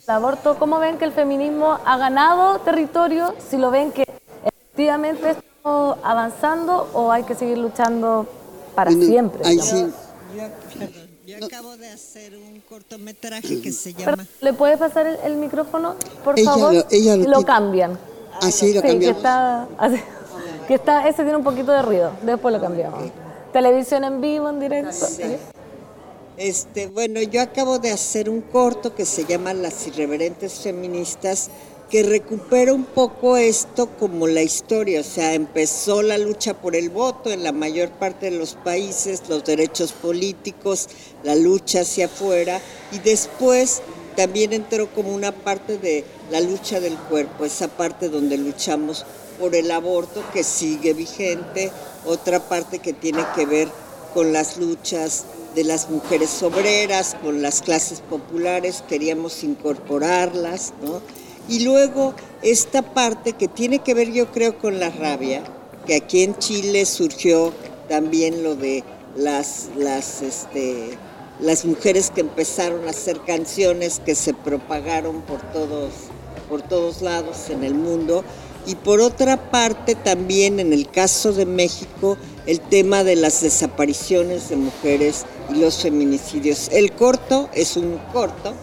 aborto? 0.06 0.56
¿Cómo 0.58 0.78
ven 0.78 0.96
que 0.96 1.04
el 1.04 1.12
feminismo 1.12 1.78
ha 1.84 1.98
ganado 1.98 2.60
territorio? 2.60 3.34
Si 3.38 3.58
lo 3.58 3.70
ven 3.70 3.92
que 3.92 4.06
efectivamente 4.44 5.36
avanzando 5.64 6.88
o 6.92 7.10
hay 7.10 7.22
que 7.24 7.34
seguir 7.34 7.56
luchando 7.58 8.26
para 8.74 8.90
Bueno, 8.90 9.06
siempre. 9.06 9.42
ahí 9.46 9.56
digamos? 9.56 9.70
sí, 9.70 9.92
Yo, 10.36 10.42
perdón, 10.78 11.08
yo 11.26 11.38
No. 11.38 11.46
acabo 11.46 11.76
de 11.76 11.88
hacer 11.88 12.36
un 12.36 12.60
cortometraje 12.68 13.62
que 13.62 13.72
se 13.72 13.94
Pero, 13.94 14.10
llama 14.12 14.26
¿Le 14.40 14.52
puede 14.52 14.76
pasar 14.76 15.06
el, 15.06 15.16
el 15.24 15.36
micrófono, 15.36 15.94
por 16.22 16.38
Ella 16.38 16.50
favor? 16.52 16.74
lo- 16.74 16.84
ella 16.90 17.16
lo 17.16 17.22
Y 17.22 17.26
lo 17.28 17.42
cambian. 17.44 17.98
así 18.42 18.74
lo 18.74 18.80
sí, 18.80 18.86
que 18.86 18.88
cambiamos. 18.88 19.16
está, 19.16 19.68
así- 19.78 20.02
que 20.68 20.74
está, 20.74 21.08
ese 21.08 21.22
tiene 21.22 21.36
un 21.36 21.44
poquito 21.44 21.72
de 21.72 21.82
ruido, 21.82 22.10
después 22.22 22.52
lo 22.54 22.60
cambiamos. 22.60 23.00
Televisión 23.52 24.04
en 24.04 24.20
vivo, 24.20 24.50
en 24.50 24.60
directo. 24.60 24.92
¿sí? 25.06 25.22
Este, 26.36 26.88
bueno, 26.88 27.22
yo 27.22 27.40
acabo 27.40 27.78
de 27.78 27.92
hacer 27.92 28.28
un 28.28 28.40
corto 28.40 28.92
que 28.94 29.06
se 29.06 29.24
llama 29.24 29.54
Las 29.54 29.86
irreverentes 29.86 30.54
feministas, 30.60 31.48
que 31.94 32.02
recupera 32.02 32.72
un 32.72 32.86
poco 32.86 33.36
esto 33.36 33.88
como 34.00 34.26
la 34.26 34.42
historia, 34.42 35.00
o 35.00 35.04
sea, 35.04 35.34
empezó 35.34 36.02
la 36.02 36.18
lucha 36.18 36.54
por 36.54 36.74
el 36.74 36.90
voto 36.90 37.30
en 37.30 37.44
la 37.44 37.52
mayor 37.52 37.90
parte 37.90 38.32
de 38.32 38.36
los 38.36 38.54
países, 38.54 39.22
los 39.28 39.44
derechos 39.44 39.92
políticos, 39.92 40.88
la 41.22 41.36
lucha 41.36 41.82
hacia 41.82 42.06
afuera, 42.06 42.60
y 42.90 42.98
después 42.98 43.80
también 44.16 44.52
entró 44.52 44.92
como 44.92 45.14
una 45.14 45.30
parte 45.30 45.78
de 45.78 46.04
la 46.32 46.40
lucha 46.40 46.80
del 46.80 46.96
cuerpo, 46.96 47.44
esa 47.44 47.68
parte 47.68 48.08
donde 48.08 48.38
luchamos 48.38 49.06
por 49.38 49.54
el 49.54 49.70
aborto 49.70 50.20
que 50.32 50.42
sigue 50.42 50.94
vigente, 50.94 51.70
otra 52.06 52.40
parte 52.40 52.80
que 52.80 52.92
tiene 52.92 53.24
que 53.36 53.46
ver 53.46 53.68
con 54.14 54.32
las 54.32 54.56
luchas 54.56 55.26
de 55.54 55.62
las 55.62 55.88
mujeres 55.88 56.42
obreras 56.42 57.14
con 57.22 57.40
las 57.40 57.62
clases 57.62 58.00
populares, 58.00 58.82
queríamos 58.88 59.44
incorporarlas, 59.44 60.72
¿no? 60.82 61.00
Y 61.48 61.60
luego 61.60 62.14
esta 62.42 62.82
parte 62.82 63.32
que 63.32 63.48
tiene 63.48 63.80
que 63.80 63.94
ver 63.94 64.12
yo 64.12 64.30
creo 64.30 64.58
con 64.58 64.80
la 64.80 64.90
rabia, 64.90 65.42
que 65.86 65.96
aquí 65.96 66.22
en 66.22 66.38
Chile 66.38 66.86
surgió 66.86 67.52
también 67.88 68.42
lo 68.42 68.56
de 68.56 68.82
las, 69.16 69.68
las, 69.76 70.22
este, 70.22 70.96
las 71.40 71.64
mujeres 71.64 72.10
que 72.10 72.22
empezaron 72.22 72.86
a 72.86 72.90
hacer 72.90 73.20
canciones 73.26 74.00
que 74.04 74.14
se 74.14 74.32
propagaron 74.32 75.22
por 75.22 75.40
todos, 75.52 75.92
por 76.48 76.62
todos 76.62 77.02
lados 77.02 77.50
en 77.50 77.64
el 77.64 77.74
mundo. 77.74 78.24
Y 78.66 78.76
por 78.76 79.02
otra 79.02 79.50
parte 79.50 79.94
también 79.94 80.58
en 80.58 80.72
el 80.72 80.88
caso 80.88 81.34
de 81.34 81.44
México 81.44 82.16
el 82.46 82.60
tema 82.60 83.04
de 83.04 83.16
las 83.16 83.42
desapariciones 83.42 84.48
de 84.48 84.56
mujeres 84.56 85.26
y 85.50 85.56
los 85.56 85.82
feminicidios. 85.82 86.70
El 86.72 86.92
corto 86.92 87.50
es 87.52 87.76
un 87.76 87.98
corto, 88.10 88.54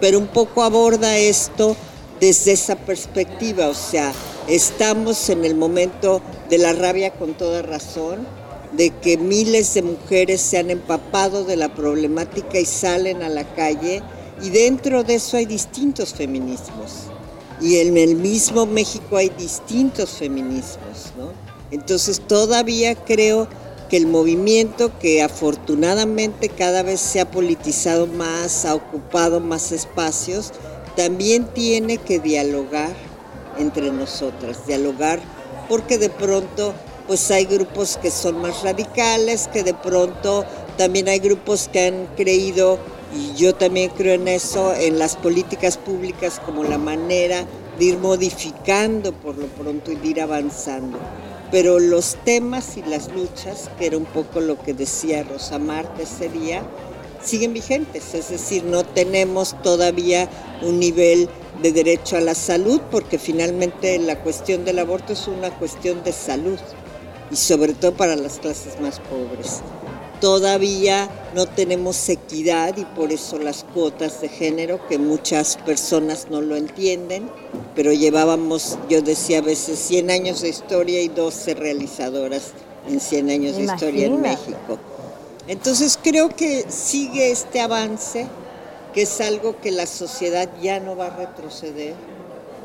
pero 0.00 0.18
un 0.18 0.28
poco 0.28 0.62
aborda 0.62 1.18
esto 1.18 1.76
desde 2.20 2.52
esa 2.52 2.76
perspectiva, 2.76 3.68
o 3.68 3.74
sea, 3.74 4.12
estamos 4.46 5.30
en 5.30 5.44
el 5.44 5.54
momento 5.54 6.20
de 6.50 6.58
la 6.58 6.72
rabia 6.72 7.12
con 7.12 7.34
toda 7.34 7.62
razón, 7.62 8.26
de 8.72 8.90
que 8.90 9.16
miles 9.16 9.74
de 9.74 9.82
mujeres 9.82 10.40
se 10.40 10.58
han 10.58 10.70
empapado 10.70 11.44
de 11.44 11.56
la 11.56 11.74
problemática 11.74 12.60
y 12.60 12.66
salen 12.66 13.22
a 13.22 13.28
la 13.28 13.54
calle 13.54 14.02
y 14.42 14.50
dentro 14.50 15.02
de 15.02 15.16
eso 15.16 15.36
hay 15.36 15.46
distintos 15.46 16.14
feminismos. 16.14 17.06
Y 17.60 17.78
en 17.78 17.98
el 17.98 18.16
mismo 18.16 18.66
México 18.66 19.16
hay 19.16 19.30
distintos 19.30 20.10
feminismos, 20.10 21.12
¿no? 21.18 21.32
Entonces 21.70 22.20
todavía 22.20 22.94
creo 22.94 23.48
que 23.90 23.96
el 23.96 24.06
movimiento 24.06 24.96
que 24.98 25.20
afortunadamente 25.20 26.48
cada 26.48 26.82
vez 26.82 27.00
se 27.00 27.20
ha 27.20 27.30
politizado 27.30 28.06
más, 28.06 28.64
ha 28.64 28.74
ocupado 28.74 29.40
más 29.40 29.72
espacios, 29.72 30.52
también 31.00 31.46
tiene 31.54 31.96
que 31.96 32.18
dialogar 32.18 32.92
entre 33.56 33.90
nosotras, 33.90 34.66
dialogar 34.66 35.18
porque 35.66 35.96
de 35.96 36.10
pronto 36.10 36.74
pues 37.06 37.30
hay 37.30 37.46
grupos 37.46 37.96
que 37.96 38.10
son 38.10 38.42
más 38.42 38.62
radicales, 38.62 39.48
que 39.48 39.62
de 39.62 39.72
pronto 39.72 40.44
también 40.76 41.08
hay 41.08 41.18
grupos 41.18 41.70
que 41.72 41.86
han 41.86 42.06
creído, 42.18 42.78
y 43.16 43.34
yo 43.34 43.54
también 43.54 43.90
creo 43.96 44.12
en 44.12 44.28
eso, 44.28 44.74
en 44.74 44.98
las 44.98 45.16
políticas 45.16 45.78
públicas 45.78 46.38
como 46.44 46.64
la 46.64 46.76
manera 46.76 47.46
de 47.78 47.84
ir 47.86 47.96
modificando 47.96 49.12
por 49.12 49.38
lo 49.38 49.46
pronto 49.46 49.92
y 49.92 49.96
de 49.96 50.06
ir 50.06 50.20
avanzando. 50.20 50.98
Pero 51.50 51.78
los 51.78 52.16
temas 52.26 52.76
y 52.76 52.82
las 52.82 53.10
luchas, 53.10 53.70
que 53.78 53.86
era 53.86 53.96
un 53.96 54.04
poco 54.04 54.40
lo 54.40 54.60
que 54.60 54.74
decía 54.74 55.22
Rosa 55.22 55.58
Marta 55.58 56.02
ese 56.02 56.28
día, 56.28 56.62
siguen 57.22 57.52
vigentes, 57.52 58.14
es 58.14 58.30
decir, 58.30 58.64
no 58.64 58.84
tenemos 58.84 59.60
todavía 59.62 60.28
un 60.62 60.78
nivel 60.78 61.28
de 61.62 61.72
derecho 61.72 62.16
a 62.16 62.20
la 62.20 62.34
salud 62.34 62.80
porque 62.90 63.18
finalmente 63.18 63.98
la 63.98 64.18
cuestión 64.20 64.64
del 64.64 64.78
aborto 64.78 65.12
es 65.12 65.26
una 65.28 65.50
cuestión 65.50 66.02
de 66.04 66.12
salud 66.12 66.58
y 67.30 67.36
sobre 67.36 67.74
todo 67.74 67.92
para 67.92 68.16
las 68.16 68.38
clases 68.38 68.80
más 68.80 69.00
pobres. 69.00 69.60
Todavía 70.20 71.08
no 71.34 71.46
tenemos 71.46 72.08
equidad 72.10 72.76
y 72.76 72.84
por 72.84 73.10
eso 73.10 73.38
las 73.38 73.64
cuotas 73.64 74.20
de 74.20 74.28
género, 74.28 74.86
que 74.86 74.98
muchas 74.98 75.56
personas 75.56 76.26
no 76.30 76.42
lo 76.42 76.56
entienden, 76.56 77.30
pero 77.74 77.92
llevábamos, 77.92 78.76
yo 78.90 79.00
decía 79.00 79.38
a 79.38 79.42
veces, 79.42 79.78
100 79.78 80.10
años 80.10 80.42
de 80.42 80.50
historia 80.50 81.00
y 81.00 81.08
12 81.08 81.54
realizadoras 81.54 82.52
en 82.86 83.00
100 83.00 83.30
años 83.30 83.56
de 83.56 83.64
historia 83.64 84.06
en 84.06 84.20
México. 84.20 84.78
Entonces 85.50 85.98
creo 86.00 86.28
que 86.28 86.64
sigue 86.70 87.32
este 87.32 87.60
avance, 87.60 88.28
que 88.94 89.02
es 89.02 89.20
algo 89.20 89.60
que 89.60 89.72
la 89.72 89.86
sociedad 89.86 90.48
ya 90.62 90.78
no 90.78 90.94
va 90.94 91.06
a 91.06 91.16
retroceder 91.16 91.96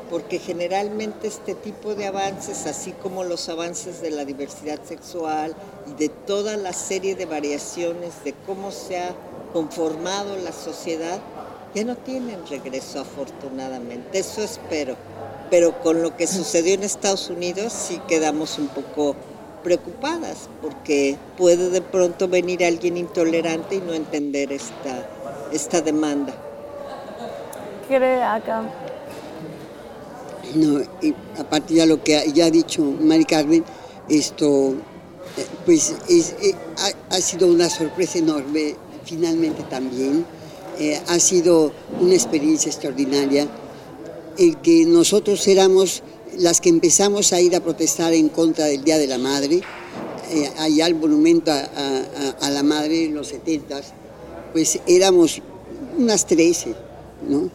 porque 0.08 0.38
generalmente 0.38 1.26
este 1.26 1.56
tipo 1.56 1.96
de 1.96 2.06
avances, 2.06 2.64
así 2.66 2.92
como 2.92 3.24
los 3.24 3.48
avances 3.48 4.00
de 4.02 4.12
la 4.12 4.24
diversidad 4.24 4.78
sexual 4.84 5.56
y 5.88 5.94
de 5.94 6.08
toda 6.08 6.56
la 6.56 6.72
serie 6.72 7.16
de 7.16 7.26
variaciones 7.26 8.22
de 8.22 8.34
cómo 8.46 8.70
se 8.70 8.98
ha 8.98 9.16
conformado 9.52 10.36
la 10.36 10.52
sociedad, 10.52 11.18
ya 11.74 11.82
no 11.82 11.96
tienen 11.96 12.46
regreso 12.46 13.00
afortunadamente, 13.00 14.20
eso 14.20 14.44
espero. 14.44 14.94
Pero 15.50 15.82
con 15.82 16.02
lo 16.02 16.16
que 16.16 16.28
sucedió 16.28 16.74
en 16.74 16.84
Estados 16.84 17.30
Unidos 17.30 17.72
sí 17.72 18.00
quedamos 18.06 18.60
un 18.60 18.68
poco 18.68 19.16
preocupadas, 19.66 20.48
porque 20.62 21.16
puede 21.36 21.70
de 21.70 21.80
pronto 21.80 22.28
venir 22.28 22.64
alguien 22.64 22.96
intolerante 22.96 23.74
y 23.74 23.80
no 23.80 23.94
entender 23.94 24.52
esta, 24.52 25.10
esta 25.52 25.80
demanda. 25.80 26.32
¿Quiere 27.88 28.22
acá? 28.22 28.62
No, 30.54 30.80
a 31.36 31.44
partir 31.50 31.78
de 31.78 31.86
lo 31.86 32.00
que 32.00 32.30
ya 32.32 32.44
ha 32.44 32.50
dicho 32.52 32.80
Mari 32.80 33.24
Carmen, 33.24 33.64
esto 34.08 34.74
eh, 35.36 35.44
pues 35.64 35.96
eh, 36.08 36.54
ha, 37.10 37.20
sido 37.20 37.48
una 37.48 37.68
sorpresa 37.68 38.18
enorme, 38.18 38.76
finalmente 39.04 39.64
también. 39.64 40.24
Eh, 40.78 41.00
ha 41.08 41.18
sido 41.18 41.72
una 42.00 42.14
experiencia 42.14 42.70
extraordinaria 42.70 43.48
el 44.38 44.58
que 44.58 44.84
nosotros 44.86 45.44
éramos 45.48 46.04
las 46.38 46.60
que 46.60 46.68
empezamos 46.68 47.32
a 47.32 47.40
ir 47.40 47.54
a 47.56 47.60
protestar 47.60 48.12
en 48.12 48.28
contra 48.28 48.66
del 48.66 48.84
Día 48.84 48.98
de 48.98 49.06
la 49.06 49.18
Madre, 49.18 49.62
allá 50.58 50.86
al 50.86 50.94
monumento 50.94 51.52
a, 51.52 52.50
la 52.50 52.62
madre 52.62 53.04
en 53.04 53.14
los 53.14 53.28
70, 53.28 53.80
pues 54.52 54.78
éramos 54.86 55.40
unas 55.96 56.26
13, 56.26 56.74
¿no? 57.28 57.50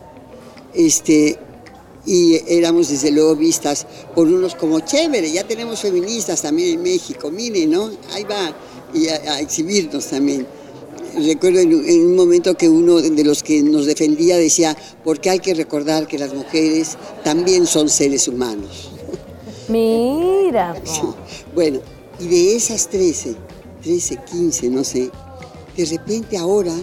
Este, 0.74 1.38
y 2.06 2.40
éramos 2.48 2.90
desde 2.90 3.12
luego 3.12 3.36
vistas 3.36 3.86
por 4.16 4.28
unos 4.28 4.56
como 4.56 4.80
chévere, 4.80 5.32
ya 5.32 5.46
tenemos 5.46 5.82
feministas 5.82 6.42
también 6.42 6.76
en 6.76 6.84
México, 6.84 7.30
miren, 7.30 7.72
¿no? 7.72 7.92
Ahí 8.14 8.24
va 8.24 8.54
y 8.94 9.08
a, 9.08 9.40
exhibirnos 9.40 10.08
también. 10.08 10.48
Recuerdo 11.16 11.60
en, 11.60 11.74
un 11.74 12.16
momento 12.16 12.56
que 12.56 12.70
uno 12.70 13.02
de 13.02 13.24
los 13.24 13.44
que 13.44 13.62
nos 13.62 13.86
defendía 13.86 14.38
decía, 14.38 14.78
porque 15.04 15.30
hay 15.30 15.40
que 15.40 15.54
recordar 15.54 16.08
que 16.08 16.18
las 16.18 16.34
mujeres 16.34 16.98
también 17.24 17.68
son 17.68 17.90
seres 17.90 18.28
humanos. 18.28 18.92
Mira. 19.68 20.76
Bueno, 21.54 21.80
y 22.18 22.28
de 22.28 22.56
esas 22.56 22.88
13, 22.88 23.36
13, 23.84 24.18
15, 24.32 24.70
no 24.70 24.86
sé, 24.86 25.10
de 25.76 25.86
repente 25.86 26.38
ahora 26.38 26.74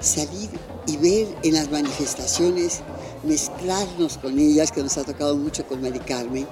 salir 0.00 0.50
y 0.86 0.96
ver 0.96 1.26
en 1.42 1.54
las 1.54 1.70
manifestaciones 1.70 2.80
mezclarnos 3.22 4.18
con 4.18 4.38
ellas, 4.38 4.72
que 4.72 4.82
nos 4.82 4.96
ha 4.98 5.04
tocado 5.04 5.36
mucho 5.36 5.66
con 5.66 5.80
Mari 5.80 6.00
Carmen, 6.00 6.46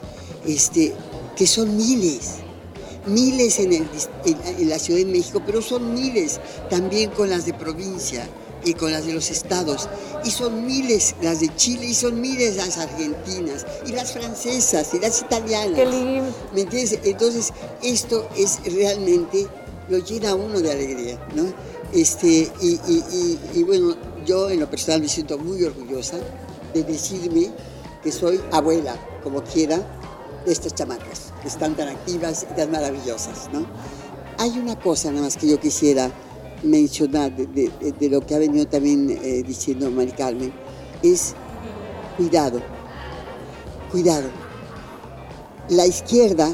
este, 0.46 0.94
que 1.36 1.46
son 1.46 1.76
miles, 1.76 2.36
miles 3.08 3.58
en, 3.58 3.72
en, 3.72 4.68
la 4.68 4.78
Ciudad 4.78 5.00
de 5.00 5.06
México, 5.06 5.42
pero 5.44 5.62
son 5.62 5.94
miles 5.94 6.40
también 6.70 7.10
con 7.10 7.30
las 7.30 7.46
de 7.46 7.54
provincia 7.54 8.28
y 8.64 8.74
con 8.74 8.92
las 8.92 9.06
de 9.06 9.12
los 9.12 9.30
estados. 9.30 9.88
Y 10.24 10.30
son 10.30 10.66
miles 10.66 11.14
las 11.22 11.40
de 11.40 11.54
Chile 11.56 11.86
y 11.86 11.94
son 11.94 12.20
miles 12.20 12.56
las 12.56 12.78
argentinas 12.78 13.66
y 13.86 13.92
las 13.92 14.12
francesas 14.12 14.92
y 14.94 14.98
las 14.98 15.20
italianas. 15.20 15.78
Qué 15.78 15.86
lindo. 15.86 16.34
¿Me 16.54 16.62
entiendes? 16.62 16.98
Entonces, 17.04 17.52
esto 17.82 18.28
es 18.36 18.58
realmente, 18.64 19.46
lo 19.88 19.98
llena 19.98 20.30
a 20.30 20.34
uno 20.34 20.60
de 20.60 20.72
alegría, 20.72 21.18
¿no? 21.34 21.44
Este, 21.92 22.50
y, 22.60 22.78
y 23.54 23.62
bueno, 23.62 23.96
yo 24.26 24.50
en 24.50 24.60
lo 24.60 24.68
personal 24.68 25.00
me 25.00 25.08
siento 25.08 25.38
muy 25.38 25.64
orgullosa 25.64 26.18
de 26.74 26.82
decirme 26.82 27.50
que 28.02 28.12
soy 28.12 28.40
abuela, 28.52 28.94
como 29.22 29.42
quiera, 29.42 29.80
de 30.44 30.52
estas 30.52 30.74
chamacas, 30.74 31.27
están 31.44 31.74
tan 31.74 31.88
activas 31.88 32.46
y 32.50 32.54
tan 32.54 32.70
maravillosas. 32.70 33.48
¿no? 33.52 33.66
Hay 34.38 34.58
una 34.58 34.78
cosa 34.78 35.10
nada 35.10 35.24
más 35.24 35.36
que 35.36 35.48
yo 35.48 35.60
quisiera 35.60 36.10
mencionar 36.62 37.34
de, 37.36 38.08
lo 38.08 38.20
que 38.20 38.34
ha 38.34 38.38
venido 38.38 38.66
también 38.66 39.10
eh, 39.10 39.42
diciendo 39.46 39.90
Mari 39.90 40.12
Carmen, 40.12 40.52
es 41.02 41.34
cuidado, 42.16 42.60
cuidado. 43.92 44.28
La 45.68 45.86
izquierda, 45.86 46.48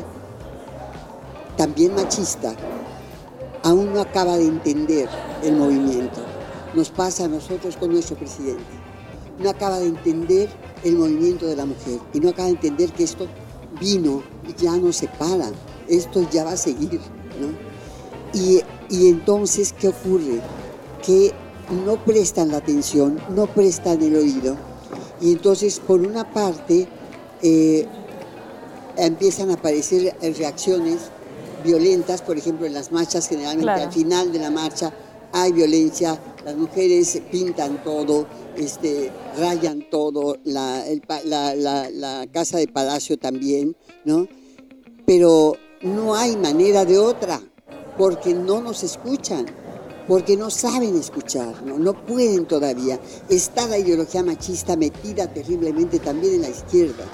también 1.57 1.95
machista, 1.95 2.55
aún 3.63 3.95
no 3.95 4.01
acaba 4.01 4.37
de 4.37 4.45
entender 4.45 5.09
el 5.43 5.57
movimiento. 5.57 6.21
Nos 6.75 6.91
pasa 6.91 7.25
a 7.25 7.29
nosotros 7.29 7.77
con 7.77 7.93
nuestro 7.93 8.17
presidente 8.17 8.85
no 9.39 9.51
acaba 9.51 9.79
de 9.79 9.87
entender 9.87 10.49
el 10.83 10.97
movimiento 10.97 11.47
de 11.47 11.57
la 11.57 11.67
mujer 11.67 11.99
y 12.13 12.21
no 12.21 12.31
acaba 12.31 12.47
de 12.47 12.55
entender 12.55 12.93
que 12.93 13.05
esto 13.05 13.27
vino 13.81 14.23
ya 14.59 14.77
no 14.77 14.93
se 14.93 15.09
para, 15.09 15.51
esto 15.89 16.29
ya 16.31 16.45
va 16.45 16.53
a 16.53 16.57
seguir. 16.57 17.01
¿no? 17.41 17.75
Y, 18.33 18.63
entonces, 18.91 19.73
¿qué 19.73 19.89
ocurre? 19.89 20.41
Que 21.05 21.33
no 21.85 21.97
prestan 22.05 22.51
la 22.51 22.59
atención, 22.59 23.19
no 23.35 23.47
prestan 23.47 24.03
el 24.03 24.17
oído 24.17 24.57
y 25.21 25.33
entonces 25.33 25.81
por 25.81 26.01
una 26.01 26.31
parte 26.31 26.87
eh, 27.43 27.87
empiezan 28.97 29.51
a 29.51 29.55
aparecer 29.55 30.15
reacciones 30.37 30.99
violentas, 31.65 32.21
por 32.21 32.37
ejemplo 32.37 32.67
en 32.67 32.75
las 32.75 32.93
marchas 32.93 33.29
generalmente 33.29 33.71
al 33.71 33.93
final 33.93 34.31
de 34.33 34.39
la 34.39 34.51
marcha 34.51 34.93
hay 35.33 35.53
violencia, 35.53 36.19
las 36.45 36.57
mujeres 36.57 37.21
pintan 37.31 37.83
todo, 37.83 38.27
este, 38.57 39.11
rayan 39.39 39.89
todo, 39.91 40.39
la, 40.45 40.85
casa 42.33 42.59
de 42.59 42.69
palacio 42.69 43.19
también, 43.19 43.77
¿no? 44.05 44.27
Pero 45.07 45.57
no 45.83 46.15
hay 46.15 46.37
manera 46.37 46.85
de 46.85 46.99
otra, 46.99 47.41
porque 47.99 48.35
no 48.35 48.61
nos 48.61 48.83
escuchan, 48.83 49.47
porque 50.09 50.37
no 50.37 50.51
saben 50.51 50.97
escuchar, 50.97 51.63
no, 51.63 51.79
no 51.79 52.05
pueden 52.05 52.47
todavía. 52.47 52.99
Está 53.29 53.67
la 53.67 53.79
ideología 53.79 54.23
machista 54.23 54.77
metida 54.77 55.33
terriblemente 55.33 55.99
también 55.99 56.35
en 56.35 56.43
la 56.43 56.51
izquierda, 56.51 57.05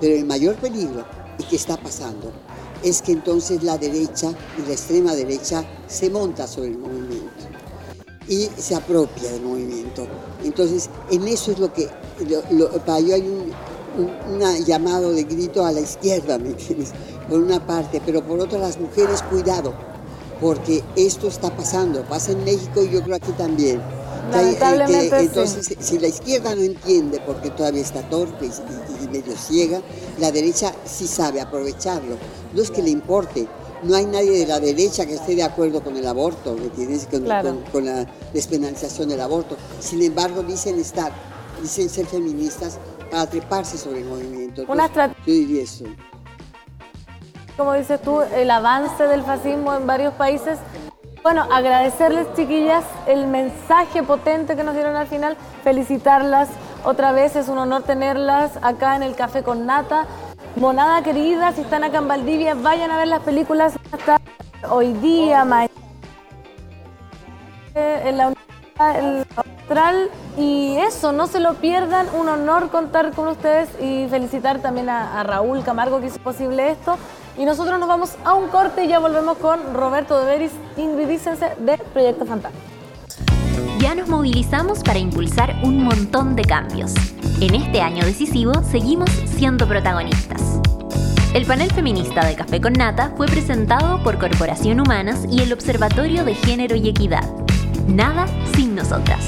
pero 0.00 0.14
el 0.14 0.24
mayor 0.24 0.56
peligro, 0.56 1.04
y 1.38 1.44
que 1.44 1.56
está 1.56 1.76
pasando, 1.76 2.32
es 2.82 3.02
que 3.02 3.12
entonces 3.12 3.62
la 3.62 3.78
derecha 3.78 4.32
y 4.58 4.66
la 4.66 4.72
extrema 4.72 5.14
derecha 5.14 5.64
se 5.86 6.10
monta 6.10 6.46
sobre 6.46 6.68
el 6.68 6.78
movimiento 6.78 7.19
y 8.30 8.48
se 8.56 8.74
apropia 8.74 9.30
del 9.32 9.42
movimiento. 9.42 10.06
Entonces, 10.44 10.88
en 11.10 11.26
eso 11.28 11.50
es 11.52 11.58
lo 11.58 11.70
que, 11.72 11.88
lo- 12.28 12.42
lo- 12.56 12.70
para 12.84 13.00
yo 13.00 13.14
hay 13.14 13.22
un, 13.28 13.52
un 14.32 14.64
llamado 14.64 15.12
de 15.12 15.24
grito 15.24 15.64
a 15.66 15.72
la 15.72 15.80
izquierda, 15.80 16.38
¿me 16.38 16.50
entiendes? 16.50 16.92
Por 17.28 17.40
una 17.40 17.66
parte, 17.66 18.00
pero 18.06 18.22
por 18.24 18.38
otra 18.40 18.58
las 18.60 18.78
mujeres, 18.78 19.20
cuidado, 19.22 19.74
porque 20.40 20.82
esto 20.96 21.26
está 21.28 21.54
pasando, 21.54 22.02
pasa 22.04 22.32
en 22.32 22.44
México 22.44 22.82
y 22.82 22.90
yo 22.90 23.02
creo 23.02 23.16
aquí 23.16 23.32
también. 23.32 23.80
Que 23.80 24.36
eh, 24.38 24.54
que 24.54 24.60
Lamentablemente, 24.60 25.18
sí. 25.20 25.26
entonces, 25.26 25.76
si 25.80 25.98
la 25.98 26.06
izquierda 26.06 26.54
no 26.54 26.62
entiende, 26.62 27.20
porque 27.26 27.50
todavía 27.50 27.82
está 27.82 28.08
torpe 28.08 28.46
y, 28.46 28.48
y- 28.48 29.04
y 29.04 29.08
medio 29.08 29.36
ciega, 29.36 29.82
la 30.20 30.30
derecha 30.30 30.72
sí 30.84 31.08
sabe 31.08 31.40
aprovecharlo. 31.40 32.16
No 32.54 32.62
es 32.62 32.70
que 32.70 32.80
le 32.82 32.90
importe, 32.90 33.48
no 33.82 33.96
hay 33.96 34.06
nadie 34.06 34.38
de 34.40 34.46
la 34.46 34.60
derecha 34.60 35.06
que 35.06 35.14
esté 35.14 35.34
de 35.34 35.42
acuerdo 35.42 35.82
con 35.82 35.96
el 35.96 36.06
aborto, 36.06 36.54
¿me 36.54 36.64
entiendes? 36.64 37.06
Con, 37.10 37.22
Claro. 37.22 37.50
con- 37.50 37.62
con 37.72 37.84
la 37.86 38.06
despenalización 38.32 39.08
del 39.08 39.20
aborto. 39.20 39.56
Sin 39.80 40.02
embargo, 40.02 40.42
dicen 40.42 40.78
estar, 40.78 41.12
dicen 41.62 41.88
ser 41.88 42.06
feministas 42.06 42.78
para 43.10 43.26
treparse 43.26 43.76
sobre 43.78 44.00
el 44.00 44.04
movimiento. 44.06 44.64
Una 44.68 44.86
Entonces, 44.86 45.16
yo 45.26 45.32
diría 45.32 45.62
eso. 45.62 45.84
como 47.56 47.74
dices 47.74 48.00
tú, 48.02 48.20
el 48.22 48.50
avance 48.50 49.02
del 49.04 49.22
fascismo 49.22 49.74
en 49.74 49.86
varios 49.86 50.14
países. 50.14 50.58
Bueno, 51.22 51.46
agradecerles, 51.52 52.26
chiquillas, 52.34 52.82
el 53.06 53.26
mensaje 53.26 54.02
potente 54.02 54.56
que 54.56 54.64
nos 54.64 54.74
dieron 54.74 54.96
al 54.96 55.06
final, 55.06 55.36
felicitarlas 55.62 56.48
otra 56.82 57.12
vez, 57.12 57.36
es 57.36 57.48
un 57.48 57.58
honor 57.58 57.82
tenerlas 57.82 58.52
acá 58.62 58.96
en 58.96 59.02
el 59.02 59.14
Café 59.14 59.42
con 59.42 59.66
Nata. 59.66 60.06
Monada 60.56 61.02
querida, 61.02 61.52
si 61.52 61.60
están 61.60 61.84
acá 61.84 61.98
en 61.98 62.08
Valdivia, 62.08 62.54
vayan 62.54 62.90
a 62.90 62.98
ver 62.98 63.08
las 63.08 63.22
películas 63.22 63.74
hasta 63.92 64.20
hoy 64.68 64.92
día, 64.94 65.44
mañana, 65.44 65.70
en 67.74 68.16
la 68.18 68.28
Universidad 68.28 69.26
Austral. 69.36 70.10
Y 70.36 70.76
eso, 70.78 71.12
no 71.12 71.28
se 71.28 71.38
lo 71.38 71.54
pierdan, 71.54 72.08
un 72.14 72.28
honor 72.28 72.70
contar 72.70 73.12
con 73.12 73.28
ustedes 73.28 73.68
y 73.80 74.08
felicitar 74.08 74.60
también 74.60 74.88
a, 74.88 75.22
Raúl 75.22 75.62
Camargo 75.62 76.00
que 76.00 76.06
hizo 76.06 76.18
posible 76.18 76.70
esto. 76.70 76.98
Y 77.38 77.44
nosotros 77.44 77.78
nos 77.78 77.88
vamos 77.88 78.16
a 78.24 78.34
un 78.34 78.48
corte 78.48 78.84
y 78.84 78.88
ya 78.88 78.98
volvemos 78.98 79.38
con 79.38 79.72
Roberto 79.72 80.18
Deveris, 80.18 80.52
Ingrid 80.76 81.08
Dicense 81.08 81.54
de 81.58 81.78
Proyecto 81.78 82.26
Fantasma. 82.26 82.58
Ya 83.80 83.94
nos 83.94 84.10
movilizamos 84.10 84.80
para 84.80 84.98
impulsar 84.98 85.58
un 85.62 85.82
montón 85.82 86.36
de 86.36 86.44
cambios. 86.44 86.92
En 87.40 87.54
este 87.54 87.80
año 87.80 88.04
decisivo 88.04 88.52
seguimos 88.62 89.08
siendo 89.08 89.66
protagonistas. 89.66 90.60
El 91.32 91.46
panel 91.46 91.70
feminista 91.72 92.26
de 92.26 92.34
Café 92.34 92.60
con 92.60 92.74
Nata 92.74 93.14
fue 93.16 93.26
presentado 93.26 94.02
por 94.02 94.18
Corporación 94.18 94.80
Humanas 94.80 95.24
y 95.30 95.40
el 95.40 95.50
Observatorio 95.54 96.26
de 96.26 96.34
Género 96.34 96.76
y 96.76 96.90
Equidad. 96.90 97.24
Nada 97.88 98.26
sin 98.54 98.74
nosotras. 98.74 99.24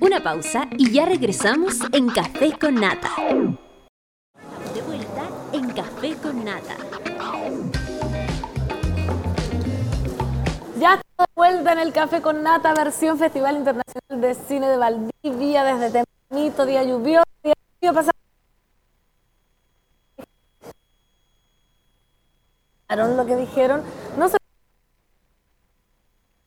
Una 0.00 0.24
pausa 0.24 0.66
y 0.76 0.90
ya 0.90 1.06
regresamos 1.06 1.78
en 1.92 2.08
Café 2.08 2.58
con 2.60 2.74
Nata. 2.74 3.10
De 4.74 4.82
vuelta 4.82 5.22
en 5.52 5.70
Café 5.70 6.16
con 6.20 6.44
Nata. 6.44 6.91
De 11.22 11.28
vuelta 11.34 11.72
en 11.72 11.78
el 11.78 11.92
Café 11.92 12.20
con 12.20 12.42
Nata, 12.42 12.74
versión 12.74 13.18
Festival 13.18 13.56
Internacional 13.56 14.20
de 14.20 14.34
Cine 14.34 14.68
de 14.68 14.76
Valdivia, 14.76 15.64
desde 15.64 16.04
tempranito, 16.28 16.66
día 16.66 16.82
lluvioso, 16.82 17.24
día 17.42 17.54
lluvioso, 17.80 17.94
pasado. 17.94 18.12
lo 23.16 23.24
que 23.24 23.36
dijeron, 23.36 23.82
no 24.18 24.28
se 24.28 24.36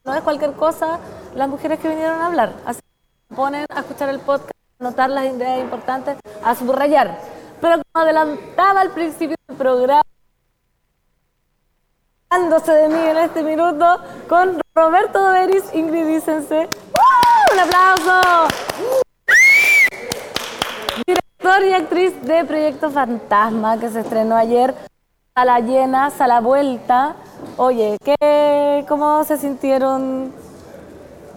no 0.04 0.14
es 0.14 0.22
cualquier 0.22 0.54
cosa 0.54 1.00
las 1.34 1.50
mujeres 1.50 1.80
que 1.80 1.90
vinieron 1.90 2.22
a 2.22 2.28
hablar. 2.28 2.54
Así 2.66 2.82
que 2.82 3.36
ponen 3.36 3.66
a 3.70 3.80
escuchar 3.80 4.10
el 4.10 4.20
podcast, 4.20 4.52
a 4.80 4.84
anotar 4.84 5.10
las 5.10 5.26
ideas 5.26 5.60
importantes, 5.62 6.18
a 6.44 6.54
subrayar. 6.54 7.20
Pero 7.60 7.82
como 7.82 8.04
adelantaba 8.06 8.82
al 8.82 8.92
principio 8.92 9.36
del 9.48 9.58
programa, 9.58 10.05
de 12.74 12.90
mí 12.90 13.00
en 13.00 13.18
este 13.18 13.44
minuto 13.44 13.86
con 14.28 14.60
Roberto 14.74 15.20
Doveris, 15.20 15.64
Ingrid. 15.74 16.20
¡Uh! 16.28 17.54
¡Un 17.54 17.60
aplauso! 17.60 18.48
Director 21.06 21.64
y 21.66 21.74
actriz 21.74 22.22
de 22.24 22.44
Proyecto 22.46 22.90
Fantasma, 22.90 23.80
que 23.80 23.90
se 23.90 24.02
estrenó 24.02 24.36
ayer. 24.36 24.74
Sala 25.36 25.60
llena, 25.60 26.10
sala 26.10 26.42
vuelta. 26.42 27.16
Oye, 27.58 27.98
¿qué, 28.04 28.86
¿cómo 28.88 29.24
se 29.24 29.38
sintieron 29.38 30.34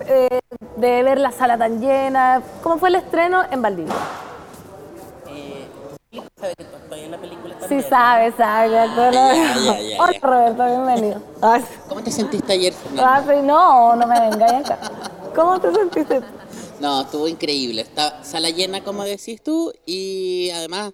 eh, 0.07 0.41
de 0.77 1.03
ver 1.03 1.19
la 1.19 1.33
sala 1.33 1.59
tan 1.59 1.81
llena? 1.81 2.43
¿Cómo 2.63 2.79
fue 2.79 2.89
el 2.89 2.95
estreno 2.97 3.45
en 3.51 3.61
Valdivia? 3.63 3.95
Sabe 6.39 6.55
que 6.57 7.05
en 7.05 7.11
la 7.11 7.19
película 7.19 7.57
Sí, 7.69 7.83
sabe, 7.83 8.33
sabe. 8.37 8.71
Ya, 8.73 8.85
Hola. 10.01 10.19
Roberto, 10.23 10.65
bienvenido. 10.67 11.23
Ay, 11.43 11.65
¿Cómo 11.89 12.03
te 12.03 12.11
sentiste 12.11 12.53
ayer, 12.53 12.73
Fernanda? 12.73 13.17
ah, 13.17 13.25
sí, 13.27 13.41
no, 13.43 13.97
no 13.97 14.07
me 14.07 14.21
vengáis 14.31 14.71
acá. 14.71 14.91
¿Cómo 15.35 15.61
te 15.61 15.73
sentiste? 15.73 16.21
No, 16.81 17.03
estuvo 17.03 17.29
increíble. 17.29 17.83
Está 17.83 18.23
sala 18.25 18.51
llena, 18.51 18.83
como 18.85 19.05
decís 19.05 19.43
tú, 19.43 19.73
y 19.87 20.51
además 20.51 20.93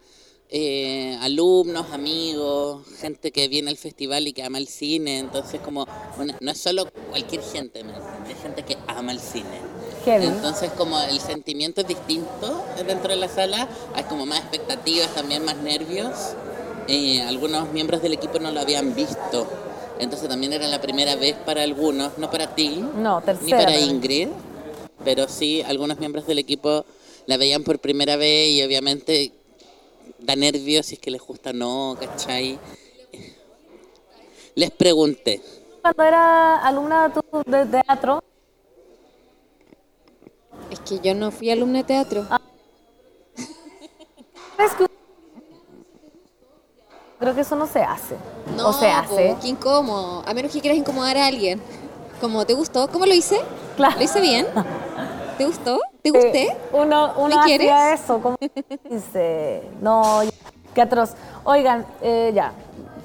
eh, 0.51 1.19
alumnos, 1.21 1.87
amigos, 1.93 2.87
gente 3.01 3.33
que 3.33 3.49
viene 3.49 3.71
al 3.71 3.77
festival 3.77 4.27
y 4.29 4.33
que 4.33 4.43
ama 4.45 4.59
el 4.59 4.69
cine. 4.69 5.19
Entonces, 5.19 5.61
como 5.61 5.87
una- 6.19 6.37
no 6.41 6.51
es 6.51 6.59
solo 6.59 6.87
cualquier 7.11 7.43
gente. 7.43 7.81
Es 7.81 8.43
gente 8.43 8.63
que 8.63 8.77
ama 8.87 9.13
el 9.13 9.21
cine. 9.21 9.61
Heavy. 10.05 10.27
Entonces, 10.27 10.71
como 10.73 11.01
el 11.01 11.19
sentimiento 11.21 11.81
es 11.81 11.89
distinto 11.89 12.65
dentro 12.87 13.09
de 13.11 13.17
la 13.17 13.29
sala, 13.29 13.69
hay 13.95 14.05
como 14.05 14.27
más 14.27 14.39
expectativas, 14.41 15.09
también 15.15 15.45
más 15.45 15.57
nervios. 15.57 16.35
Eh, 16.89 17.23
algunos 17.23 17.71
miembros 17.73 18.03
del 18.03 18.13
equipo 18.13 18.39
no 18.39 18.51
lo 18.53 18.61
habían 18.61 18.95
visto. 18.95 19.47
Entonces 19.99 20.29
también 20.29 20.53
era 20.53 20.67
la 20.67 20.81
primera 20.81 21.17
vez 21.17 21.37
para 21.47 21.63
algunos, 21.63 22.19
no 22.19 22.31
para 22.31 22.55
ti, 22.55 22.85
No, 22.97 23.21
ni 23.21 23.27
tercera. 23.27 23.59
para 23.59 23.73
para. 23.73 23.79
Ingrid, 23.81 24.29
pero 25.05 25.29
sí 25.29 25.63
algunos 25.63 25.99
miembros 25.99 26.27
del 26.27 26.39
equipo 26.41 26.85
la 27.27 27.37
veían 27.37 27.63
por 27.63 27.79
primera 27.79 28.17
vez 28.17 28.49
y 28.51 28.63
obviamente 28.63 29.33
da 30.19 30.35
nervios 30.37 30.87
si 30.87 30.95
es 30.97 31.01
que 31.01 31.11
les 31.11 31.23
gusta 31.23 31.51
o 31.51 31.53
no, 31.53 31.97
¿cachai? 31.99 32.59
Les 34.57 34.71
pregunté, 34.71 35.41
Cuando 35.83 36.03
era 36.03 36.57
alumna 36.67 37.13
de 37.47 37.67
teatro, 37.67 38.23
Es 40.75 40.81
que 40.81 40.99
yo 40.99 41.15
no 41.15 41.31
fui 41.31 41.51
alumna 41.53 41.79
de 41.79 41.85
teatro. 41.85 42.27
¿crees 44.57 44.73
que 44.73 44.87
Creo 47.21 47.33
que 47.33 47.43
eso 47.43 47.55
no 47.55 47.69
se 47.69 47.81
hace. 47.81 48.17
No, 48.57 48.71
o 48.71 48.73
se 48.73 48.89
hace. 48.89 49.37
qué 49.41 49.47
incómodo. 49.49 50.25
A 50.27 50.35
menos 50.35 50.53
que 50.53 50.61
quieras 50.61 50.77
incomodar 50.77 51.17
a 51.17 51.27
alguien. 51.27 51.63
Como, 52.21 52.45
¿te 52.45 52.55
gustó? 52.55 52.89
¿Cómo 52.89 53.07
lo 53.07 53.15
hice? 53.15 53.41
Claro. 53.77 53.95
¿Lo 53.99 54.03
hice 54.03 54.21
bien? 54.21 54.49
¿Te 55.39 55.47
gustó? 55.47 55.79
¿Te 56.03 56.11
gusté? 56.11 56.49
Eh, 56.49 56.57
uno 56.73 57.13
uno 57.19 57.39
¿Me 57.39 57.45
quieres? 57.45 57.71
hacía 57.71 57.95
eso, 57.95 58.21
como 58.21 58.37
dice, 58.91 59.63
no, 59.81 60.23
qué 60.75 60.83
atroz. 60.83 61.11
Oigan, 61.45 61.87
eh, 62.03 62.33
ya, 62.35 62.53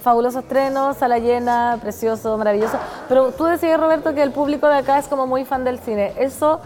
fabuloso 0.02 0.40
estreno, 0.40 0.96
sala 0.96 1.20
llena, 1.20 1.78
precioso, 1.80 2.36
maravilloso. 2.36 2.80
Pero 3.08 3.32
tú 3.32 3.44
decías, 3.46 3.80
Roberto, 3.80 4.16
que 4.16 4.24
el 4.24 4.32
público 4.32 4.68
de 4.68 4.78
acá 4.78 4.98
es 4.98 5.08
como 5.08 5.28
muy 5.28 5.46
fan 5.46 5.64
del 5.64 5.78
cine. 5.78 6.14
Eso 6.18 6.60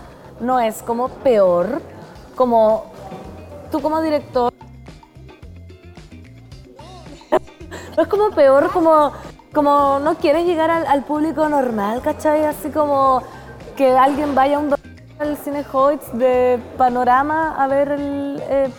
no 0.43 0.59
es 0.59 0.83
como 0.83 1.09
peor, 1.09 1.81
como 2.35 2.85
tú 3.71 3.81
como 3.81 4.01
director. 4.01 4.53
No 7.95 8.03
es 8.03 8.09
como 8.09 8.31
peor, 8.31 8.71
como, 8.71 9.11
como 9.53 9.99
no 9.99 10.15
quieres 10.15 10.47
llegar 10.47 10.71
al, 10.71 10.87
al 10.87 11.03
público 11.03 11.47
normal, 11.47 12.01
¿cachai? 12.01 12.43
Así 12.43 12.69
como 12.69 13.21
que 13.75 13.91
alguien 13.91 14.33
vaya 14.33 14.57
a 14.57 14.59
un 14.59 14.73
al 15.19 15.37
cine 15.37 15.63
Hoyts 15.71 16.17
de 16.17 16.59
Panorama 16.77 17.55
a 17.57 17.67
ver 17.67 17.91
el, 17.91 18.41
eh, 18.49 18.69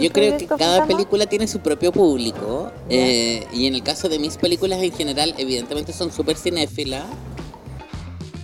Yo 0.00 0.10
creo 0.12 0.38
que 0.38 0.46
cada 0.46 0.86
película 0.86 1.26
tiene 1.26 1.46
su 1.46 1.60
propio 1.60 1.92
público. 1.92 2.70
eh, 2.88 3.46
y 3.52 3.66
en 3.66 3.74
el 3.74 3.82
caso 3.82 4.08
de 4.08 4.18
mis 4.18 4.36
películas 4.36 4.80
en 4.82 4.92
general, 4.92 5.34
evidentemente 5.38 5.92
son 5.92 6.12
súper 6.12 6.36
cinéfilas. 6.36 7.04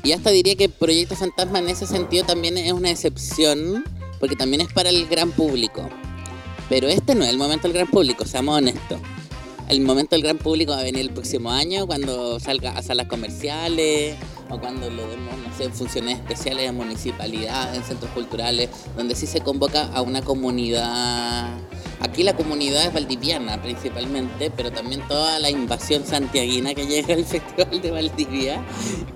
Y 0.08 0.12
hasta 0.12 0.30
diría 0.30 0.56
que 0.56 0.70
Proyecto 0.70 1.16
Fantasma 1.16 1.58
en 1.58 1.68
ese 1.68 1.86
sentido 1.86 2.24
también 2.24 2.56
es 2.56 2.72
una 2.72 2.90
excepción, 2.90 3.84
porque 4.18 4.36
también 4.36 4.62
es 4.62 4.72
para 4.72 4.88
el 4.88 5.06
gran 5.06 5.32
público. 5.32 5.86
Pero 6.70 6.88
este 6.88 7.14
no 7.14 7.24
es 7.24 7.28
el 7.28 7.36
momento 7.36 7.68
del 7.68 7.74
gran 7.74 7.88
público, 7.88 8.24
seamos 8.24 8.56
honestos. 8.56 8.98
El 9.68 9.82
momento 9.82 10.16
del 10.16 10.22
gran 10.22 10.38
público 10.38 10.72
va 10.72 10.78
a 10.78 10.82
venir 10.82 11.02
el 11.02 11.10
próximo 11.10 11.50
año 11.50 11.86
cuando 11.86 12.40
salga 12.40 12.70
a 12.70 12.82
salas 12.82 13.06
comerciales 13.06 14.16
o 14.48 14.58
cuando 14.58 14.88
lo 14.88 15.06
demos, 15.08 15.36
no 15.46 15.54
sé, 15.54 15.64
en 15.64 15.74
funciones 15.74 16.16
especiales 16.16 16.64
de 16.64 16.72
municipalidad, 16.72 17.74
en 17.74 17.84
centros 17.84 18.10
culturales, 18.12 18.70
donde 18.96 19.14
sí 19.14 19.26
se 19.26 19.42
convoca 19.42 19.88
a 19.88 20.00
una 20.00 20.22
comunidad. 20.22 21.50
Aquí 22.00 22.22
la 22.22 22.34
comunidad 22.36 22.84
es 22.86 22.92
valdiviana 22.92 23.60
principalmente, 23.60 24.50
pero 24.56 24.70
también 24.70 25.00
toda 25.08 25.38
la 25.40 25.50
invasión 25.50 26.06
santiaguina 26.06 26.74
que 26.74 26.86
llega 26.86 27.14
al 27.14 27.24
Festival 27.26 27.80
de 27.82 27.90
Valdivia 27.90 28.62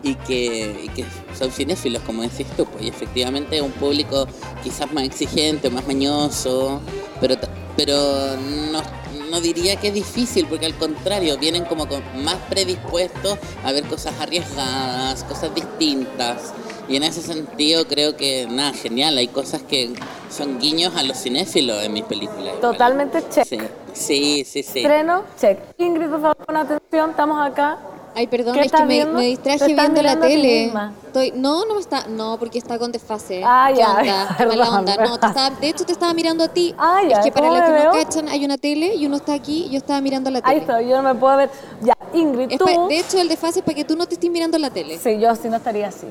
y 0.03 0.15
que, 0.17 0.85
y 0.85 0.89
que 0.89 1.05
son 1.39 1.51
cinéfilos, 1.53 2.03
como 2.03 2.23
decís 2.23 2.47
tú, 2.57 2.65
pues 2.67 2.85
y 2.85 2.89
efectivamente 2.89 3.57
es 3.57 3.63
un 3.63 3.71
público 3.73 4.27
quizás 4.65 4.93
más 4.93 5.05
exigente, 5.05 5.71
más 5.71 5.87
mañoso, 5.87 6.81
pero, 7.21 7.37
pero 7.77 8.37
no, 8.71 8.83
no 9.31 9.41
diría 9.41 9.77
que 9.77 9.89
es 9.89 9.95
difícil, 9.95 10.47
porque 10.47 10.67
al 10.67 10.75
contrario, 10.75 11.39
vienen 11.39 11.65
como 11.65 11.87
con- 11.87 12.03
más 12.25 12.37
predispuestos 12.51 13.39
a 13.65 13.71
ver 13.73 13.85
cosas 13.85 14.15
arriesgadas, 14.21 15.23
cosas 15.25 15.55
distintas. 15.55 16.53
Y 16.89 16.97
en 16.97 17.03
ese 17.05 17.23
sentido 17.23 17.87
creo 17.87 18.17
que, 18.17 18.47
nada, 18.51 18.73
genial, 18.73 19.17
hay 19.17 19.29
cosas 19.29 19.63
que 19.63 19.93
son 20.31 20.59
guiños 20.59 20.95
a 20.97 21.03
los 21.03 21.17
cinéfilos 21.17 21.83
en 21.83 21.93
mis 21.93 22.05
películas. 22.05 22.55
igual. 22.57 22.61
Totalmente 22.61 23.23
check. 23.31 23.47
Sí, 23.47 23.59
sí, 23.93 24.45
sí. 24.45 24.63
sí. 24.63 24.79
Estreno, 24.81 25.23
check. 25.41 25.59
Ingrid, 25.79 26.09
por 26.09 26.21
favor, 26.21 26.37
pon 26.37 26.57
atención, 26.57 27.11
estamos 27.11 27.47
acá. 27.47 27.79
Ay, 28.15 28.27
perdón, 28.27 28.55
¿Qué 28.57 28.61
es 28.67 28.73
que 28.73 28.85
me, 28.85 29.07
distraje 29.25 29.67
viendo 29.75 30.03
la 30.03 30.21
tele. 30.21 30.71
Estoy, 31.07 31.33
no, 31.35 31.65
no 31.65 31.75
me 31.77 31.81
está, 31.81 32.07
no, 32.09 32.37
porque 32.39 32.59
está 32.59 32.79
con 32.79 32.93
desfase. 32.93 33.43
Ah, 33.43 33.71
¿Qué 33.73 33.79
ya, 33.79 33.91
onda? 33.97 34.35
Qué 34.39 34.47
mala 34.47 34.65
perdón, 34.65 34.79
onda. 34.81 34.97
No, 34.97 34.97
te 34.97 34.97
perdón. 35.19 35.29
estaba- 35.31 35.51
de 35.61 35.69
hecho 35.69 35.85
te 35.87 35.93
estaba 35.93 36.13
mirando 36.13 36.45
a 36.45 36.49
ti. 36.49 36.75
Ah, 36.77 37.01
ya, 37.09 37.21
Es 37.21 37.25
que 37.25 37.33
para 37.33 37.47
¿cómo 37.49 37.59
los 37.59 37.67
que 37.67 37.73
me 37.73 37.85
no 37.85 37.93
veo? 37.93 38.05
cachan, 38.05 38.29
hay 38.29 38.45
una 38.45 38.59
tele 38.59 38.95
y 38.97 39.07
uno 39.07 39.17
está 39.17 39.33
aquí 39.33 39.65
y 39.67 39.71
yo 39.71 39.79
estaba 39.79 40.03
mirando 40.03 40.31
la 40.31 40.41
Ahí 40.45 40.61
tele. 40.61 40.73
estoy, 40.73 40.89
yo 40.91 41.01
no 41.01 41.15
me 41.15 41.19
puedo 41.19 41.39
ver. 41.39 41.51
Ya, 41.81 41.97
Ingrid, 42.15 42.57
tú. 42.59 42.65
pa- 42.65 42.87
de 42.89 42.99
hecho, 42.99 43.19
el 43.21 43.29
desfase 43.29 43.61
es 43.61 43.65
para 43.65 43.75
que 43.77 43.85
tú 43.85 43.97
no 43.97 44.07
te 44.07 44.15
estés 44.15 44.31
mirando 44.31 44.59
la 44.59 44.71
tele. 44.71 44.99
Sí, 44.99 45.19
yo 45.19 45.35
sí 45.35 45.49
no 45.49 45.57
estaría 45.57 45.89
así. 45.89 46.07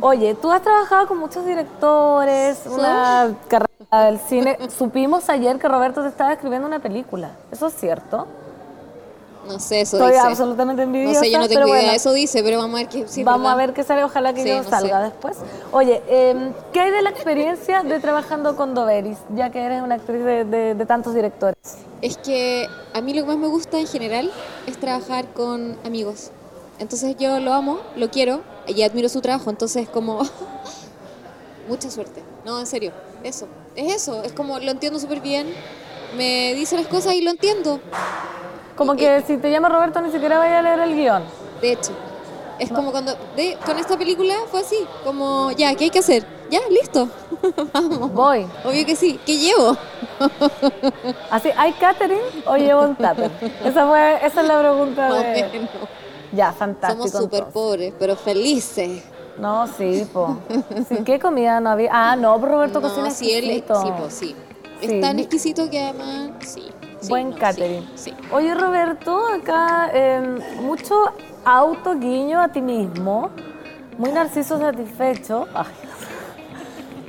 Oye, 0.00 0.34
tú 0.34 0.50
has 0.50 0.62
trabajado 0.62 1.06
con 1.08 1.18
muchos 1.18 1.44
directores, 1.46 2.60
una 2.66 3.34
carrera 3.48 4.04
del 4.06 4.18
cine. 4.20 4.58
Supimos 4.76 5.28
ayer 5.28 5.58
que 5.58 5.68
Roberto 5.68 6.02
te 6.02 6.08
estaba 6.08 6.32
escribiendo 6.32 6.66
una 6.66 6.78
película. 6.80 7.32
¿Eso 7.50 7.66
es 7.68 7.74
cierto? 7.74 8.26
No 9.50 9.58
sé, 9.58 9.80
eso 9.80 9.96
Estoy 9.96 10.12
dice. 10.12 10.20
absolutamente 10.26 10.82
No 10.82 10.86
envidiosa. 10.86 11.20
sé, 11.20 11.30
yo 11.30 11.38
no 11.40 11.48
tengo 11.48 11.66
idea. 11.66 11.76
bueno, 11.78 11.92
Eso 11.92 12.12
dice, 12.12 12.42
pero 12.44 12.58
vamos 12.58 12.74
a 12.78 12.82
ver 12.84 12.88
qué 12.88 13.08
sí, 13.08 13.24
vamos 13.24 13.46
a 13.50 13.54
verdad. 13.56 13.66
ver 13.66 13.74
qué 13.74 13.82
sale. 13.84 14.04
Ojalá 14.04 14.32
que 14.32 14.42
Sí, 14.44 14.48
yo 14.48 14.62
no 14.62 14.70
salga 14.70 14.98
sé. 14.98 15.04
después. 15.10 15.36
Oye, 15.72 16.00
eh, 16.08 16.52
¿qué 16.72 16.80
hay 16.80 16.90
de 16.92 17.02
la 17.02 17.10
experiencia 17.10 17.82
de 17.82 17.98
trabajando 17.98 18.54
con 18.56 18.74
Doveris, 18.74 19.18
ya 19.34 19.50
que 19.50 19.60
eres 19.60 19.82
una 19.82 19.96
actriz 19.96 20.24
de, 20.24 20.44
de- 20.44 20.74
de 20.74 20.86
tantos 20.86 21.14
directores? 21.14 21.56
Es 22.00 22.16
que 22.16 22.68
a 22.94 23.00
mí 23.00 23.12
lo 23.12 23.22
que 23.22 23.28
más 23.28 23.38
me 23.38 23.48
gusta 23.48 23.78
en 23.80 23.86
general 23.88 24.30
es 24.66 24.78
trabajar 24.78 25.26
con 25.34 25.76
amigos. 25.84 26.30
Entonces 26.78 27.16
yo 27.18 27.40
lo 27.40 27.52
amo, 27.52 27.80
lo 27.96 28.08
quiero 28.10 28.42
y 28.68 28.82
admiro 28.82 29.08
su 29.08 29.20
trabajo. 29.20 29.50
Entonces 29.50 29.88
como 29.88 30.22
mucha 31.68 31.90
suerte. 31.90 32.22
No, 32.44 32.58
en 32.60 32.66
serio, 32.66 32.92
eso. 33.24 33.46
Es 33.76 33.92
eso, 33.94 34.22
es 34.22 34.32
como 34.32 34.58
lo 34.60 34.70
entiendo 34.70 34.98
súper 34.98 35.20
bien. 35.20 35.48
Me 36.16 36.54
dice 36.54 36.76
las 36.76 36.86
cosas 36.86 37.14
y 37.14 37.20
lo 37.22 37.30
entiendo. 37.30 37.80
Como 38.76 38.96
que 38.96 39.22
si 39.22 39.36
te 39.36 39.50
llama 39.50 39.68
Roberto 39.68 40.00
ni 40.00 40.10
siquiera 40.10 40.38
vaya 40.38 40.60
a 40.60 40.62
leer 40.62 40.80
el 40.80 40.94
guion. 40.94 41.22
De 41.60 41.72
hecho, 41.72 41.92
es 42.58 42.70
como 42.70 42.92
cuando 42.92 43.14
de, 43.36 43.56
con 43.64 43.78
esta 43.78 43.96
película 43.96 44.34
fue 44.50 44.60
así, 44.60 44.76
como 45.04 45.50
ya, 45.52 45.74
¿qué 45.74 45.84
hay 45.84 45.90
que 45.90 45.98
hacer? 46.00 46.24
Ya, 46.50 46.60
listo. 46.68 47.08
Vamos. 47.72 48.12
Voy. 48.12 48.46
Obvio 48.64 48.84
que 48.84 48.96
sí. 48.96 49.20
¿Qué 49.24 49.38
llevo? 49.38 49.76
Así, 51.30 51.48
¿hay 51.56 51.72
catering 51.74 52.18
o 52.44 52.56
llevo 52.56 52.82
un 52.82 52.96
tupper? 52.96 53.30
Esa, 53.64 53.86
fue, 53.88 54.16
esa 54.26 54.40
es 54.42 54.48
la 54.48 54.58
pregunta 54.58 55.12
de... 55.12 55.44
menos. 55.44 55.70
Ya, 56.32 56.52
fantástico. 56.52 57.06
Somos 57.08 57.24
súper 57.24 57.44
pobres, 57.46 57.94
pero 57.98 58.16
felices. 58.16 59.02
No, 59.38 59.66
sí, 59.68 60.06
po. 60.12 60.38
Sí, 60.88 60.96
¿Qué 61.04 61.18
comida 61.20 61.60
no 61.60 61.70
había? 61.70 61.90
Ah, 61.92 62.16
no, 62.16 62.38
pero 62.40 62.52
Roberto 62.54 62.80
No, 62.80 62.88
cocina 62.88 63.10
sí, 63.10 63.32
él, 63.32 63.48
exquisito. 63.50 63.82
sí, 63.82 63.92
pues, 63.98 64.12
sí. 64.14 64.36
Sí, 64.80 64.86
Es 64.96 65.00
tan 65.00 65.18
exquisito 65.18 65.70
que 65.70 65.80
además, 65.80 66.30
sí. 66.40 66.68
Sí, 67.00 67.08
Buen 67.08 67.30
no, 67.30 67.34
sí, 67.36 67.40
catering. 67.40 67.90
Sí, 67.94 68.14
Oye, 68.32 68.54
Roberto, 68.54 69.20
acá 69.34 69.90
eh, 69.92 70.38
mucho 70.62 71.12
auto 71.44 71.98
guiño 71.98 72.40
a 72.40 72.48
ti 72.48 72.60
mismo, 72.60 73.30
muy 73.98 74.12
narciso 74.12 74.58
satisfecho. 74.58 75.46
Ay. 75.54 75.66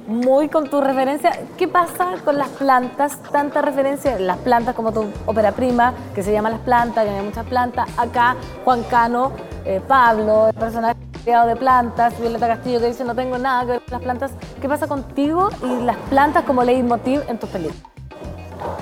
Muy 0.07 0.49
con 0.49 0.69
tu 0.69 0.81
referencia. 0.81 1.31
¿Qué 1.57 1.67
pasa 1.67 2.15
con 2.25 2.37
las 2.37 2.49
plantas? 2.49 3.17
Tanta 3.31 3.61
referencia, 3.61 4.19
las 4.19 4.37
plantas 4.39 4.75
como 4.75 4.91
tu 4.91 5.05
ópera 5.25 5.51
prima, 5.53 5.93
que 6.13 6.21
se 6.23 6.33
llama 6.33 6.49
Las 6.49 6.59
Plantas, 6.61 7.05
que 7.05 7.11
hay 7.11 7.23
muchas 7.23 7.45
plantas. 7.45 7.87
Acá, 7.97 8.35
Juan 8.65 8.83
Cano, 8.83 9.31
eh, 9.63 9.79
Pablo, 9.87 10.47
el 10.47 10.53
personaje 10.53 10.97
de 11.23 11.55
plantas, 11.55 12.19
Violeta 12.19 12.47
Castillo 12.47 12.79
que 12.79 12.87
dice 12.87 13.03
no 13.03 13.13
tengo 13.13 13.37
nada 13.37 13.61
que 13.61 13.71
ver 13.73 13.81
con 13.81 13.91
las 13.91 14.01
plantas. 14.01 14.31
¿Qué 14.59 14.67
pasa 14.67 14.87
contigo 14.87 15.49
y 15.63 15.83
las 15.83 15.97
plantas 16.09 16.43
como 16.45 16.63
leitmotiv 16.63 17.21
en 17.29 17.37
tus 17.37 17.49
películas? 17.49 17.90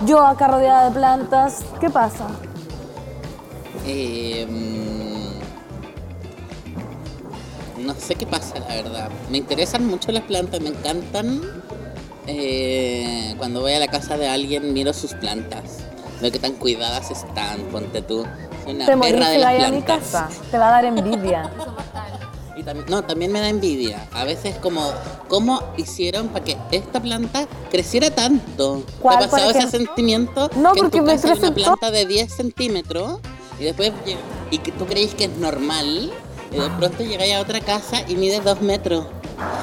Yo 0.05 0.25
acá 0.25 0.47
rodeada 0.47 0.89
de 0.89 0.91
plantas, 0.95 1.63
¿qué 1.79 1.89
pasa? 1.89 2.27
Eh, 3.85 4.45
mm, 7.77 7.85
no 7.85 7.93
sé 7.95 8.15
qué 8.15 8.25
pasa, 8.25 8.59
la 8.59 8.67
verdad. 8.67 9.09
Me 9.29 9.37
interesan 9.37 9.85
mucho 9.87 10.11
las 10.11 10.23
plantas, 10.23 10.61
me 10.61 10.69
encantan. 10.69 11.41
Eh, 12.27 13.33
cuando 13.37 13.61
voy 13.61 13.73
a 13.73 13.79
la 13.79 13.87
casa 13.87 14.17
de 14.17 14.27
alguien, 14.27 14.73
miro 14.73 14.93
sus 14.93 15.13
plantas. 15.15 15.79
Veo 16.21 16.31
que 16.31 16.39
tan 16.39 16.53
cuidadas 16.53 17.09
están, 17.11 17.61
ponte 17.71 18.01
tú. 18.01 18.25
Soy 18.63 18.75
una 18.75 18.85
Te 18.85 18.97
perra 18.97 19.29
de 19.29 19.37
las 19.39 19.47
vayas 19.53 19.67
a 19.69 19.71
mi 19.71 19.81
plantas. 19.81 20.11
casa, 20.11 20.29
te 20.51 20.57
va 20.57 20.67
a 20.67 20.71
dar 20.71 20.85
envidia. 20.85 21.49
Y 22.59 22.63
tam- 22.63 22.85
no, 22.89 23.01
también 23.03 23.31
me 23.31 23.39
da 23.39 23.47
envidia. 23.47 24.05
A 24.11 24.25
veces 24.25 24.57
como, 24.57 24.91
¿cómo 25.29 25.63
hicieron 25.77 26.27
para 26.27 26.43
que 26.43 26.57
esta 26.71 27.01
planta 27.01 27.47
creciera 27.71 28.11
tanto? 28.11 28.83
¿Te 28.85 28.93
¿Cuál, 29.01 29.23
ha 29.23 29.29
pasado 29.29 29.51
ese 29.51 29.69
sentimiento? 29.69 30.49
No, 30.57 30.73
que 30.73 30.81
porque 30.81 31.01
me 31.01 31.13
hay 31.13 31.19
una 31.23 31.53
planta 31.55 31.89
de 31.89 32.05
10 32.05 32.33
centímetros 32.33 33.19
y 33.59 33.63
después 33.63 33.93
y 34.51 34.57
que 34.57 34.73
tú 34.73 34.85
crees 34.85 35.15
que 35.15 35.25
es 35.25 35.37
normal 35.37 36.11
y 36.51 36.57
de 36.57 36.69
pronto 36.77 37.03
llegáis 37.03 37.33
a 37.35 37.39
otra 37.41 37.61
casa 37.61 38.01
y 38.09 38.15
mide 38.15 38.41
2 38.41 38.61
metros. 38.61 39.05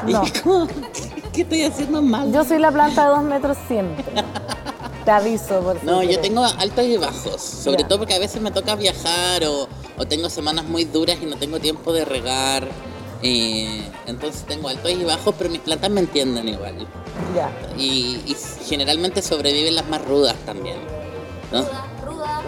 No. 0.06 0.24
Y 0.26 0.30
como, 0.40 0.66
¿qué, 1.34 1.42
estoy 1.42 1.64
haciendo 1.64 2.00
mal? 2.00 2.32
Yo 2.32 2.44
soy 2.44 2.58
la 2.58 2.72
planta 2.72 3.04
de 3.04 3.08
dos 3.10 3.22
metros 3.24 3.58
siempre. 3.68 4.04
Te 5.04 5.10
aviso. 5.10 5.60
Por 5.60 5.84
No, 5.84 6.02
yo 6.02 6.18
tengo 6.20 6.42
altos 6.44 6.84
y 6.86 6.96
bajos, 6.96 7.40
sobre 7.42 7.82
Ya. 7.82 7.88
todo 7.88 7.98
porque 7.98 8.14
a 8.14 8.18
veces 8.18 8.40
me 8.40 8.50
toca 8.50 8.74
viajar 8.74 9.44
o, 9.44 9.68
o 9.98 10.06
tengo 10.06 10.30
semanas 10.30 10.64
muy 10.64 10.84
duras 10.84 11.18
y 11.22 11.26
no 11.26 11.36
tengo 11.36 11.60
tiempo 11.60 11.92
de 11.92 12.04
regar. 12.04 12.66
Eh, 13.22 13.88
entonces 14.06 14.42
tengo 14.44 14.68
altos 14.68 14.90
y 14.90 15.04
bajos, 15.04 15.34
pero 15.38 15.50
mis 15.50 15.60
plantas 15.60 15.90
me 15.90 16.00
entienden 16.00 16.48
igual. 16.48 16.86
Ya. 17.34 17.50
Y, 17.76 18.22
y 18.26 18.36
generalmente 18.64 19.22
sobreviven 19.22 19.74
las 19.74 19.88
más 19.88 20.04
rudas 20.04 20.34
también. 20.44 20.76
¿no? 21.52 21.62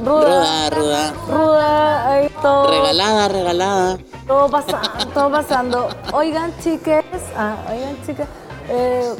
Ruda, 0.05 0.71
Ruda, 0.71 0.71
ruda. 0.71 1.13
ruda, 1.29 2.11
ahí 2.13 2.29
todo, 2.41 2.71
Regalada, 2.71 3.29
regalada. 3.29 3.99
todo, 4.27 4.49
pasa- 4.49 4.81
todo 5.13 5.31
pasando. 5.31 5.89
Oigan, 6.13 6.53
chiques, 6.63 7.05
ah, 7.37 7.57
oigan, 7.71 7.97
chicas, 8.07 8.29
eh, 8.69 9.13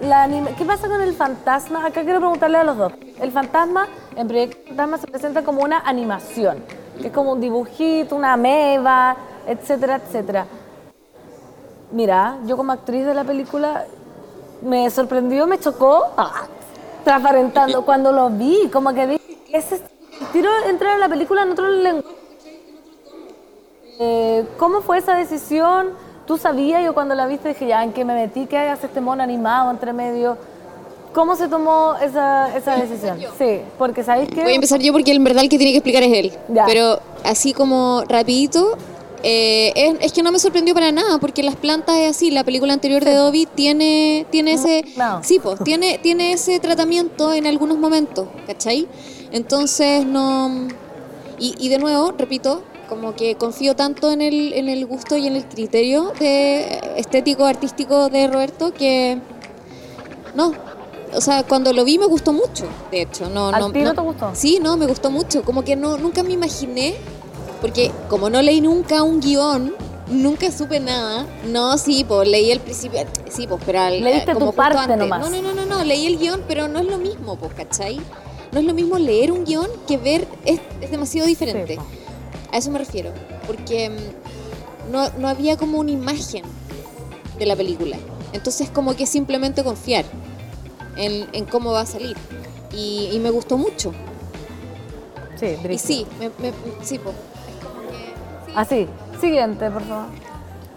la 0.00 0.24
anima- 0.24 0.50
¿qué 0.56 0.64
pasa 0.66 0.86
con 0.88 1.00
el 1.00 1.14
fantasma? 1.14 1.86
Acá 1.86 2.02
quiero 2.02 2.18
preguntarle 2.20 2.58
a 2.58 2.64
los 2.64 2.76
dos. 2.76 2.92
El 3.20 3.32
fantasma, 3.32 3.88
en 4.16 4.28
Proyecto 4.28 4.58
Fantasma, 4.68 4.98
se 4.98 5.06
presenta 5.06 5.42
como 5.44 5.62
una 5.62 5.78
animación, 5.80 6.62
que 7.00 7.06
es 7.08 7.12
como 7.12 7.32
un 7.32 7.40
dibujito, 7.40 8.14
una 8.14 8.34
ameba, 8.34 9.16
etcétera, 9.46 9.96
etcétera. 10.04 10.46
Mira, 11.90 12.38
yo 12.46 12.56
como 12.56 12.72
actriz 12.72 13.06
de 13.06 13.14
la 13.14 13.24
película 13.24 13.86
me 14.62 14.90
sorprendió, 14.90 15.46
me 15.46 15.58
chocó, 15.58 16.06
ah, 16.16 16.46
transparentando. 17.04 17.84
Cuando 17.84 18.12
lo 18.12 18.30
vi, 18.30 18.68
como 18.72 18.92
que 18.92 19.06
vi, 19.06 19.20
ese 19.52 19.80
tiro 20.32 20.50
entrar 20.66 20.94
en 20.94 21.00
la 21.00 21.08
película 21.08 21.42
en 21.42 21.52
otro 21.52 21.68
lenguaje. 21.68 22.16
Eh, 24.00 24.46
¿Cómo 24.58 24.80
fue 24.82 24.98
esa 24.98 25.14
decisión? 25.14 25.88
¿Tú 26.26 26.36
sabías? 26.36 26.84
Yo 26.84 26.92
cuando 26.92 27.14
la 27.14 27.26
viste 27.26 27.48
dije, 27.48 27.66
ya, 27.66 27.82
¿en 27.82 27.92
qué 27.92 28.04
me 28.04 28.14
metí? 28.14 28.46
¿Qué 28.46 28.58
hagas 28.58 28.84
este 28.84 29.00
mono 29.00 29.22
animado 29.22 29.70
entre 29.70 29.92
medio? 29.92 30.36
¿Cómo 31.14 31.34
se 31.36 31.48
tomó 31.48 31.94
esa, 32.02 32.54
esa 32.54 32.76
decisión? 32.76 33.18
Sí, 33.38 33.62
porque 33.78 34.04
¿sabéis 34.04 34.28
que 34.28 34.42
Voy 34.42 34.52
a 34.52 34.54
empezar 34.54 34.78
yo 34.78 34.92
porque 34.92 35.12
en 35.12 35.24
verdad 35.24 35.42
el 35.42 35.48
que 35.48 35.56
tiene 35.56 35.72
que 35.72 35.78
explicar 35.78 36.02
es 36.02 36.12
él. 36.12 36.32
Ya. 36.48 36.66
Pero 36.66 37.00
así 37.24 37.54
como 37.54 38.04
rapidito, 38.06 38.76
Eh, 39.22 39.72
es, 39.74 39.94
es 40.00 40.12
que 40.12 40.22
no 40.22 40.30
me 40.30 40.38
sorprendió 40.38 40.74
para 40.74 40.92
nada, 40.92 41.18
porque 41.18 41.42
Las 41.42 41.56
plantas 41.56 41.96
es 41.96 42.16
así. 42.16 42.30
La 42.30 42.44
película 42.44 42.72
anterior 42.72 43.04
de 43.04 43.14
Dobby 43.14 43.46
tiene, 43.54 44.26
tiene 44.30 44.52
ese. 44.54 44.84
no. 44.96 45.22
Sí, 45.24 45.38
pues, 45.42 45.62
tiene, 45.64 45.98
tiene 45.98 46.32
ese 46.32 46.60
tratamiento 46.60 47.32
en 47.32 47.46
algunos 47.46 47.78
momentos, 47.78 48.28
¿cachai? 48.46 48.86
Entonces 49.32 50.04
no. 50.06 50.68
Y, 51.38 51.54
y 51.58 51.68
de 51.68 51.78
nuevo, 51.78 52.12
repito, 52.16 52.62
como 52.88 53.14
que 53.14 53.34
confío 53.36 53.74
tanto 53.76 54.10
en 54.10 54.22
el, 54.22 54.52
en 54.54 54.68
el 54.68 54.86
gusto 54.86 55.16
y 55.16 55.26
en 55.26 55.36
el 55.36 55.44
criterio 55.46 56.12
de 56.18 56.80
estético, 56.96 57.44
artístico 57.44 58.08
de 58.08 58.26
Roberto 58.28 58.72
que. 58.72 59.18
No. 60.34 60.52
O 61.14 61.20
sea, 61.22 61.42
cuando 61.42 61.72
lo 61.72 61.84
vi 61.84 61.98
me 61.98 62.04
gustó 62.06 62.32
mucho, 62.34 62.66
de 62.90 63.02
hecho. 63.02 63.30
No, 63.30 63.48
¿Al 63.48 63.60
no, 63.60 63.72
tiro 63.72 63.86
no- 63.86 63.94
te 63.94 64.00
gustó? 64.02 64.30
Sí, 64.34 64.58
no, 64.62 64.76
me 64.76 64.86
gustó 64.86 65.10
mucho. 65.10 65.42
Como 65.42 65.64
que 65.64 65.74
no, 65.74 65.96
nunca 65.96 66.22
me 66.22 66.32
imaginé, 66.34 66.96
porque 67.60 67.90
como 68.08 68.30
no 68.30 68.40
leí 68.42 68.60
nunca 68.60 69.02
un 69.02 69.20
guion, 69.20 69.74
nunca 70.08 70.50
supe 70.52 70.80
nada. 70.80 71.26
No, 71.46 71.76
sí, 71.78 72.04
pues 72.06 72.28
leí 72.28 72.50
el 72.50 72.60
principio, 72.60 73.00
sí, 73.30 73.46
pues, 73.46 73.60
pero 73.66 73.80
al- 73.80 74.02
Leíste 74.02 74.32
como 74.34 74.46
tu 74.50 74.56
parte 74.56 74.78
antes. 74.78 74.96
nomás. 74.98 75.20
No, 75.20 75.30
no, 75.30 75.42
no, 75.42 75.54
no, 75.54 75.66
no, 75.66 75.84
leí 75.84 76.06
el 76.06 76.18
guion, 76.18 76.42
pero 76.48 76.68
no 76.68 76.78
es 76.80 76.86
lo 76.86 76.98
mismo, 76.98 77.36
pues, 77.36 77.52
¿cachai? 77.54 78.00
No 78.52 78.60
es 78.60 78.64
lo 78.66 78.72
mismo 78.74 78.98
leer 78.98 79.30
un 79.32 79.44
guion 79.44 79.68
que 79.86 79.96
ver, 79.98 80.26
es, 80.44 80.60
es 80.80 80.90
demasiado 80.90 81.26
diferente. 81.28 81.74
Sí. 81.74 81.80
A 82.52 82.56
eso 82.58 82.70
me 82.70 82.78
refiero, 82.78 83.10
porque 83.46 83.90
mm, 83.90 84.90
no, 84.92 85.10
no 85.18 85.28
había 85.28 85.56
como 85.58 85.78
una 85.78 85.90
imagen 85.90 86.44
de 87.38 87.44
la 87.46 87.54
película. 87.56 87.96
Entonces 88.32 88.70
como 88.70 88.94
que 88.96 89.06
simplemente 89.06 89.62
confiar 89.64 90.04
en, 90.96 91.26
en 91.32 91.44
cómo 91.44 91.72
va 91.72 91.82
a 91.82 91.86
salir. 91.86 92.16
Y, 92.74 93.08
y 93.12 93.18
me 93.18 93.30
gustó 93.30 93.56
mucho. 93.58 93.92
Sí, 95.38 95.56
Y 95.70 95.78
sí, 95.78 96.06
me, 96.18 96.28
me- 96.30 96.52
sí, 96.82 96.98
po. 96.98 97.12
Así. 98.54 98.86
Siguiente, 99.20 99.70
por 99.70 99.82
favor. 99.82 100.06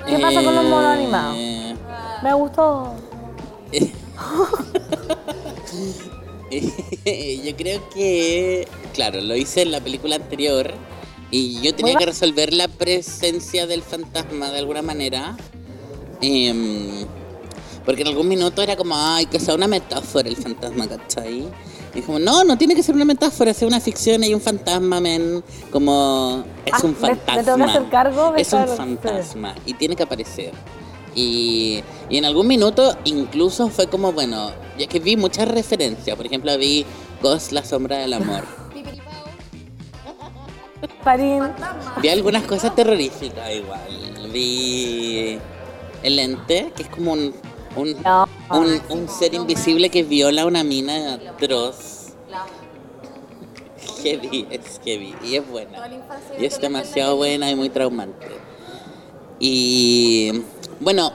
¿Qué 0.08 0.18
pasa 0.20 0.44
con 0.44 0.56
los 0.56 0.64
monos 0.66 0.86
animados? 0.98 1.36
Eh, 1.38 1.76
Me 2.24 2.34
gustó. 2.34 2.96
yo 6.52 7.56
creo 7.56 7.90
que, 7.90 8.68
claro, 8.94 9.22
lo 9.22 9.36
hice 9.36 9.62
en 9.62 9.72
la 9.72 9.80
película 9.80 10.16
anterior 10.18 10.74
y 11.30 11.62
yo 11.62 11.74
tenía 11.74 11.96
que 11.96 12.06
resolver 12.06 12.54
la 12.54 12.68
presencia 12.68 13.66
del 13.68 13.82
fantasma 13.84 14.52
de 14.52 14.60
alguna 14.60 14.82
manera. 14.82 15.38
Em, 16.22 17.06
porque 17.86 18.02
en 18.02 18.10
algún 18.10 18.28
minuto 18.28 18.62
era 18.62 18.76
como, 18.76 18.96
ay, 18.96 19.26
que 19.26 19.40
sea 19.40 19.56
una 19.56 19.68
metáfora 19.68 20.28
el 20.28 20.36
fantasma, 20.36 20.88
¿cachai? 20.88 21.46
Y 21.94 22.02
como, 22.02 22.20
no, 22.20 22.44
no 22.46 22.58
tiene 22.58 22.74
que 22.76 22.84
ser 22.84 22.96
una 22.96 23.04
metáfora, 23.06 23.52
es 23.52 23.62
una 23.64 23.80
ficción, 23.82 24.24
hay 24.24 24.34
un 24.34 24.40
fantasma, 24.42 25.00
men. 25.02 25.44
Como, 25.72 26.44
es 26.66 26.74
Ah, 26.74 26.78
un 26.84 26.92
me- 27.02 27.10
me 27.10 27.16
fantasma. 27.16 27.44
tengo 27.44 27.58
que 27.58 27.64
hacer 27.64 27.90
cargo 27.90 28.32
de 28.32 28.42
Es 28.42 28.54
un 28.54 28.68
fantasma 28.68 29.56
y 29.66 29.74
tiene 29.74 29.96
que 29.96 30.04
aparecer. 30.04 30.52
Y, 31.14 31.84
y 32.10 32.18
en 32.18 32.24
algún 32.26 32.48
minuto 32.48 32.96
incluso 33.04 33.68
fue 33.70 33.88
como, 33.88 34.14
bueno, 34.14 34.52
ya 34.80 34.88
que 34.88 35.00
vi 35.00 35.18
muchas 35.18 35.48
referencias, 35.50 36.16
por 36.16 36.26
ejemplo 36.26 36.58
vi 36.58 36.86
Ghost, 37.22 37.52
la 37.52 37.66
sombra 37.66 37.98
del 37.98 38.14
amor. 38.14 38.46
Parín. 41.04 41.44
Vi 42.02 42.10
algunas 42.10 42.44
cosas 42.44 42.76
terroríficas 42.76 43.52
igual. 43.54 44.30
Vi 44.32 45.38
el 46.04 46.20
ente, 46.20 46.72
que 46.76 46.84
es 46.84 46.90
como 46.90 47.14
un, 47.14 47.34
un, 47.76 47.96
No. 48.04 48.28
un, 48.52 48.82
un 48.90 49.10
ser 49.10 49.34
invisible 49.34 49.90
que 49.90 50.04
viola 50.04 50.44
a 50.44 50.46
una 50.46 50.64
mina 50.64 51.14
atroz. 51.14 52.10
Heavy, 54.04 54.48
es 54.50 54.80
heavy 54.84 55.16
y 55.24 55.36
es 55.36 55.48
buena. 55.48 55.88
Y 56.40 56.46
es 56.46 56.60
demasiado 56.60 57.18
buena 57.18 57.52
y 57.52 57.56
muy 57.56 57.70
traumante. 57.70 58.28
Y 59.40 60.44
bueno, 60.80 61.12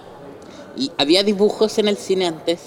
y 0.77 0.91
había 0.99 1.23
dibujos 1.23 1.79
en 1.79 1.89
el 1.89 1.97
cine 1.97 2.27
antes. 2.27 2.61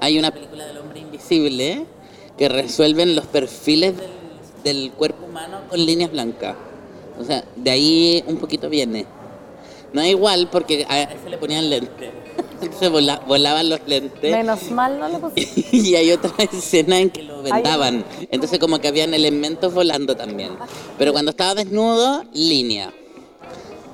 Hay 0.00 0.18
una 0.18 0.30
película 0.32 0.66
del 0.66 0.76
hombre 0.78 1.00
invisible 1.00 1.86
que 2.36 2.48
resuelven 2.48 3.16
los 3.16 3.26
perfiles 3.26 3.94
del, 3.96 4.10
del 4.64 4.92
cuerpo 4.92 5.24
humano 5.26 5.60
con 5.70 5.84
líneas 5.84 6.10
blancas. 6.12 6.56
O 7.18 7.24
sea, 7.24 7.44
de 7.56 7.70
ahí 7.70 8.24
un 8.26 8.36
poquito 8.36 8.68
viene. 8.68 9.06
No 9.92 10.02
es 10.02 10.08
igual 10.08 10.48
porque 10.50 10.84
a 10.88 11.02
él 11.02 11.08
se 11.22 11.30
le 11.30 11.38
ponían 11.38 11.70
lentes. 11.70 12.10
Entonces 12.60 12.90
vola- 12.90 13.20
volaban 13.26 13.68
los 13.68 13.80
lentes. 13.86 14.30
Menos 14.32 14.70
mal 14.70 14.98
no 14.98 15.08
le 15.08 15.18
puse. 15.18 15.48
Y 15.72 15.94
hay 15.94 16.10
otra 16.12 16.32
escena 16.52 16.98
en 16.98 17.10
que 17.10 17.22
lo 17.22 17.42
vendaban. 17.42 18.04
Entonces 18.30 18.58
como 18.58 18.78
que 18.78 18.88
habían 18.88 19.12
elementos 19.14 19.72
volando 19.74 20.16
también. 20.16 20.52
Pero 20.98 21.12
cuando 21.12 21.30
estaba 21.30 21.54
desnudo, 21.54 22.24
línea. 22.32 22.92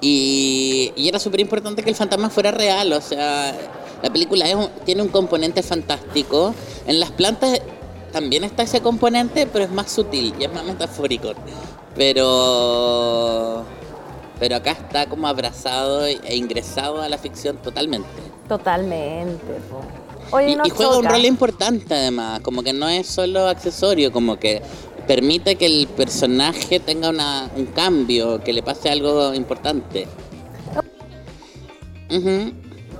Y, 0.01 0.93
y 0.97 1.09
era 1.09 1.19
súper 1.19 1.41
importante 1.41 1.83
que 1.83 1.91
el 1.91 1.97
fantasma 1.97 2.31
fuera 2.31 2.51
real. 2.51 2.93
O 2.93 3.01
sea, 3.01 3.57
la 4.03 4.11
película 4.13 4.49
es 4.49 4.55
un- 4.55 4.69
tiene 4.85 5.03
un 5.03 5.09
componente 5.09 5.63
fantástico. 5.63 6.55
En 6.87 6.99
las 7.01 7.11
plantas 7.11 7.61
también 8.13 8.45
está 8.45 8.63
ese 8.63 8.81
componente, 8.81 9.47
pero 9.47 9.65
es 9.65 9.71
más 9.71 9.91
sutil 9.91 10.35
y 10.39 10.45
es 10.45 10.53
más 10.53 10.65
metafórico. 10.65 11.33
Pero... 11.97 13.65
Pero 14.43 14.57
acá 14.57 14.73
está 14.73 15.07
como 15.07 15.29
abrazado 15.29 16.05
e 16.05 16.35
ingresado 16.35 17.01
a 17.01 17.09
la 17.09 17.17
ficción 17.17 17.59
totalmente. 17.59 18.09
Totalmente. 18.49 19.61
po. 19.71 20.37
Oye, 20.37 20.51
Y, 20.51 20.57
no 20.57 20.67
y 20.67 20.71
juega 20.71 20.99
un 20.99 21.05
rol 21.05 21.25
importante 21.25 21.95
además, 21.95 22.41
como 22.41 22.65
que 22.65 22.73
no 22.73 22.89
es 22.89 23.07
solo 23.07 23.47
accesorio, 23.47 24.11
como 24.11 24.41
que 24.41 24.61
permite 25.07 25.55
que 25.55 25.67
el 25.67 25.87
personaje 25.87 26.81
tenga 26.81 27.11
una, 27.11 27.51
un 27.55 27.67
cambio, 27.67 28.43
que 28.43 28.53
le 28.53 28.65
pase 28.65 28.91
algo 28.91 29.33
importante. 29.33 30.09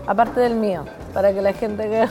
Aparte 0.07 0.39
del 0.39 0.55
mío, 0.55 0.85
para 1.13 1.35
que 1.35 1.43
la 1.43 1.55
gente 1.55 1.83
que, 1.83 2.09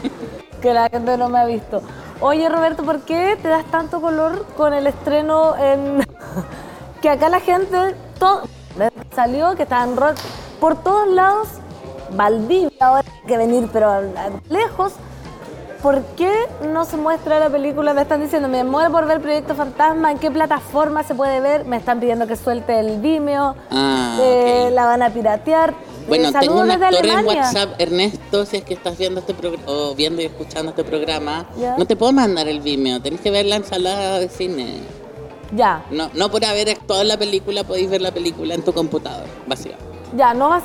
que 0.60 0.74
la 0.74 0.90
gente 0.90 1.16
no 1.16 1.30
me 1.30 1.38
ha 1.38 1.46
visto. 1.46 1.80
Oye 2.20 2.46
Roberto, 2.50 2.84
¿por 2.84 3.06
qué 3.06 3.38
te 3.40 3.48
das 3.48 3.64
tanto 3.70 4.02
color 4.02 4.44
con 4.54 4.74
el 4.74 4.86
estreno 4.86 5.56
en 5.56 6.04
que 7.00 7.08
acá 7.08 7.30
la 7.30 7.40
gente 7.40 7.96
todo 8.18 8.42
salió 9.14 9.54
que 9.56 9.62
está 9.64 9.82
en 9.84 9.96
rol 9.96 10.14
por 10.60 10.82
todos 10.82 11.08
lados 11.08 11.48
Valdivia 12.12 12.70
ahora 12.80 13.04
hay 13.22 13.26
que 13.26 13.36
venir 13.36 13.68
pero 13.72 14.02
lejos 14.48 14.92
¿Por 15.82 16.02
qué 16.16 16.32
no 16.72 16.84
se 16.84 16.96
muestra 16.96 17.38
la 17.38 17.48
película? 17.48 17.94
Me 17.94 18.02
están 18.02 18.20
diciendo, 18.20 18.48
me 18.48 18.64
muero 18.64 18.90
por 18.90 19.06
ver 19.06 19.20
Proyecto 19.20 19.54
Fantasma, 19.54 20.10
¿en 20.10 20.18
qué 20.18 20.32
plataforma 20.32 21.04
se 21.04 21.14
puede 21.14 21.38
ver? 21.40 21.64
Me 21.64 21.76
están 21.76 22.00
pidiendo 22.00 22.26
que 22.26 22.34
suelte 22.34 22.80
el 22.80 22.98
Vimeo, 23.00 23.54
Ah, 23.70 24.18
eh, 24.20 24.64
ok. 24.66 24.74
la 24.74 24.86
van 24.86 25.02
a 25.02 25.10
piratear. 25.10 25.74
Bueno, 26.08 26.30
Eh, 26.30 26.32
tengo 26.40 26.60
un 26.60 26.70
actor 26.72 27.06
en. 27.06 27.26
WhatsApp, 27.26 27.74
Ernesto, 27.78 28.46
si 28.46 28.56
es 28.56 28.64
que 28.64 28.74
estás 28.74 28.98
viendo 28.98 29.20
este 29.20 29.34
o 29.66 29.94
viendo 29.94 30.22
y 30.22 30.24
escuchando 30.24 30.70
este 30.70 30.82
programa, 30.82 31.46
Ya. 31.56 31.76
no 31.76 31.84
te 31.84 31.94
puedo 31.94 32.12
mandar 32.12 32.48
el 32.48 32.60
Vimeo, 32.62 33.00
tenés 33.00 33.20
que 33.20 33.30
ver 33.30 33.46
la 33.46 33.56
ensalada 33.56 34.18
de 34.18 34.28
cine. 34.28 34.80
Ya, 35.52 35.84
No, 35.90 36.10
no 36.14 36.28
por 36.30 36.44
haber 36.44 36.68
actuado 36.70 37.02
en 37.02 37.08
la 37.08 37.16
película 37.16 37.62
podéis 37.64 37.88
ver 37.88 38.02
la 38.02 38.10
película 38.12 38.54
en 38.54 38.62
tu 38.62 38.72
computador, 38.72 39.26
básicamente. 39.46 39.86
ya, 40.16 40.34
no 40.34 40.48
vas. 40.48 40.62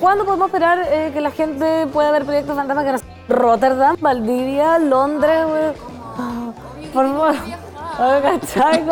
¿Cuándo 0.00 0.24
podemos 0.24 0.46
esperar 0.46 0.86
eh, 0.90 1.10
que 1.12 1.20
la 1.20 1.30
gente 1.30 1.86
pueda 1.88 2.10
ver 2.10 2.24
Proyecto 2.24 2.54
Fantasma? 2.54 2.84
Que 2.84 2.92
no- 2.92 2.98
Rotterdam, 3.28 3.96
Valdivia, 4.00 4.78
Londres, 4.78 5.46
güey. 5.46 5.62
Ah, 6.18 6.52
Por 6.92 7.06
favor. 7.08 7.34
¿Cachai? 8.22 8.82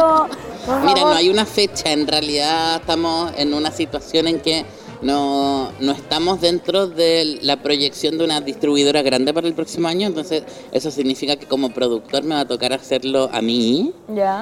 Mira, 0.84 1.00
no 1.00 1.08
hay 1.12 1.28
una 1.30 1.46
fecha, 1.46 1.90
en 1.90 2.06
realidad 2.06 2.76
estamos 2.76 3.32
en 3.36 3.54
una 3.54 3.70
situación 3.70 4.28
en 4.28 4.40
que 4.40 4.64
no, 5.02 5.72
no 5.80 5.92
estamos 5.92 6.40
dentro 6.40 6.86
de 6.86 7.38
la 7.42 7.62
proyección 7.62 8.18
de 8.18 8.24
una 8.24 8.40
distribuidora 8.40 9.02
grande 9.02 9.32
para 9.32 9.46
el 9.46 9.54
próximo 9.54 9.88
año, 9.88 10.06
entonces 10.06 10.42
eso 10.72 10.90
significa 10.90 11.36
que 11.36 11.46
como 11.46 11.70
productor 11.70 12.22
me 12.24 12.34
va 12.34 12.40
a 12.40 12.48
tocar 12.48 12.72
hacerlo 12.72 13.30
a 13.32 13.40
mí, 13.40 13.92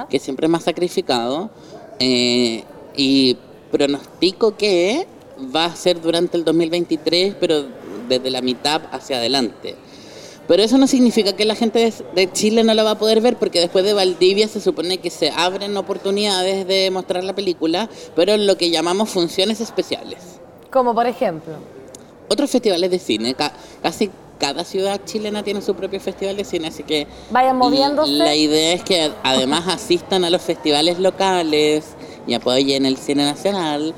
que 0.09 0.19
siempre 0.19 0.47
me 0.47 0.57
ha 0.57 0.61
sacrificado, 0.61 1.49
eh, 1.99 2.63
y 2.95 3.37
pronostico 3.71 4.57
que 4.57 5.07
va 5.55 5.65
a 5.65 5.75
ser 5.75 6.01
durante 6.01 6.37
el 6.37 6.43
2023, 6.43 7.35
pero 7.39 7.65
desde 8.07 8.29
la 8.29 8.41
mitad 8.41 8.81
hacia 8.91 9.17
adelante. 9.17 9.75
Pero 10.47 10.63
eso 10.63 10.79
no 10.79 10.87
significa 10.87 11.33
que 11.33 11.45
la 11.45 11.53
gente 11.53 11.77
de, 11.77 11.93
de 12.15 12.31
Chile 12.33 12.63
no 12.63 12.73
la 12.73 12.81
va 12.83 12.91
a 12.91 12.97
poder 12.97 13.21
ver, 13.21 13.37
porque 13.37 13.59
después 13.59 13.85
de 13.85 13.93
Valdivia 13.93 14.47
se 14.47 14.59
supone 14.59 14.97
que 14.97 15.11
se 15.11 15.29
abren 15.29 15.77
oportunidades 15.77 16.67
de 16.67 16.89
mostrar 16.89 17.23
la 17.23 17.35
película, 17.35 17.87
pero 18.15 18.33
en 18.33 18.47
lo 18.47 18.57
que 18.57 18.71
llamamos 18.71 19.09
funciones 19.09 19.61
especiales. 19.61 20.38
Como 20.71 20.93
por 20.93 21.07
ejemplo. 21.07 21.53
Otros 22.29 22.49
festivales 22.51 22.91
de 22.91 22.99
cine, 22.99 23.33
ca- 23.33 23.53
casi 23.81 24.09
cada 24.39 24.63
ciudad 24.63 25.01
chilena 25.03 25.43
tiene 25.43 25.61
su 25.61 25.73
propio 25.75 25.99
festival 25.99 26.37
de 26.37 26.45
cine, 26.45 26.67
así 26.67 26.83
que 26.83 27.07
Vayan 27.31 27.57
moviéndose. 27.57 28.11
la 28.11 28.35
idea 28.35 28.73
es 28.73 28.83
que 28.83 29.11
además 29.23 29.67
asistan 29.67 30.23
a 30.23 30.29
los 30.29 30.41
festivales 30.41 30.99
locales 30.99 31.85
y 32.27 32.33
apoyen 32.35 32.85
el 32.85 32.97
cine 32.97 33.25
nacional. 33.25 33.93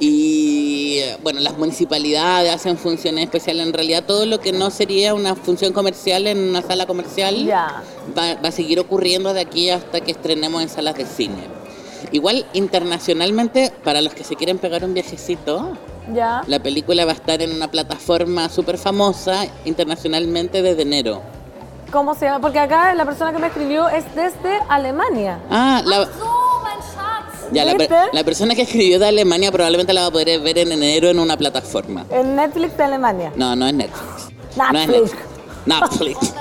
Y 0.00 1.00
bueno, 1.22 1.40
las 1.40 1.56
municipalidades 1.58 2.52
hacen 2.52 2.76
funciones 2.78 3.24
especiales. 3.24 3.66
En 3.66 3.72
realidad, 3.72 4.04
todo 4.06 4.26
lo 4.26 4.38
que 4.40 4.52
no 4.52 4.70
sería 4.70 5.14
una 5.14 5.34
función 5.34 5.72
comercial 5.72 6.26
en 6.26 6.38
una 6.38 6.62
sala 6.62 6.86
comercial 6.86 7.44
Ya. 7.46 7.82
va, 8.16 8.34
va 8.36 8.48
a 8.48 8.52
seguir 8.52 8.80
ocurriendo 8.80 9.32
de 9.34 9.40
aquí 9.40 9.70
hasta 9.70 10.00
que 10.00 10.12
estrenemos 10.12 10.62
en 10.62 10.68
salas 10.68 10.96
de 10.96 11.06
cine. 11.06 11.42
Igual 12.12 12.46
internacionalmente, 12.54 13.72
para 13.82 14.00
los 14.02 14.14
que 14.14 14.24
se 14.24 14.36
quieren 14.36 14.58
pegar 14.58 14.84
un 14.84 14.94
viajecito, 14.94 15.76
Ya. 16.12 16.42
la 16.46 16.58
película 16.58 17.04
va 17.04 17.12
a 17.12 17.14
estar 17.14 17.40
en 17.40 17.54
una 17.54 17.68
plataforma 17.70 18.48
súper 18.48 18.76
famosa 18.78 19.46
internacionalmente 19.64 20.60
desde 20.60 20.82
enero. 20.82 21.22
¿Cómo 21.90 22.14
se 22.14 22.26
llama? 22.26 22.40
Porque 22.40 22.58
acá 22.58 22.92
la 22.94 23.04
persona 23.04 23.32
que 23.32 23.38
me 23.38 23.46
escribió 23.46 23.88
es 23.88 24.04
desde 24.14 24.58
Alemania. 24.68 25.38
Ah, 25.50 25.80
la, 25.84 26.08
ya, 27.52 27.64
la, 27.64 27.74
per- 27.76 27.90
la 28.12 28.24
persona 28.24 28.54
que 28.54 28.62
escribió 28.62 28.98
de 28.98 29.06
Alemania 29.08 29.52
probablemente 29.52 29.92
la 29.92 30.00
va 30.02 30.06
a 30.08 30.10
poder 30.10 30.40
ver 30.40 30.58
en 30.58 30.72
enero 30.72 31.08
en 31.08 31.18
una 31.20 31.36
plataforma. 31.36 32.04
En 32.10 32.34
Netflix 32.36 32.76
de 32.76 32.84
Alemania. 32.84 33.32
No, 33.36 33.54
no 33.54 33.66
es 33.66 33.74
Netflix. 33.74 34.32
No 34.56 34.64
es 34.78 34.88
Netflix. 34.88 35.12
Netflix. 35.66 36.20
Netflix. 36.20 36.34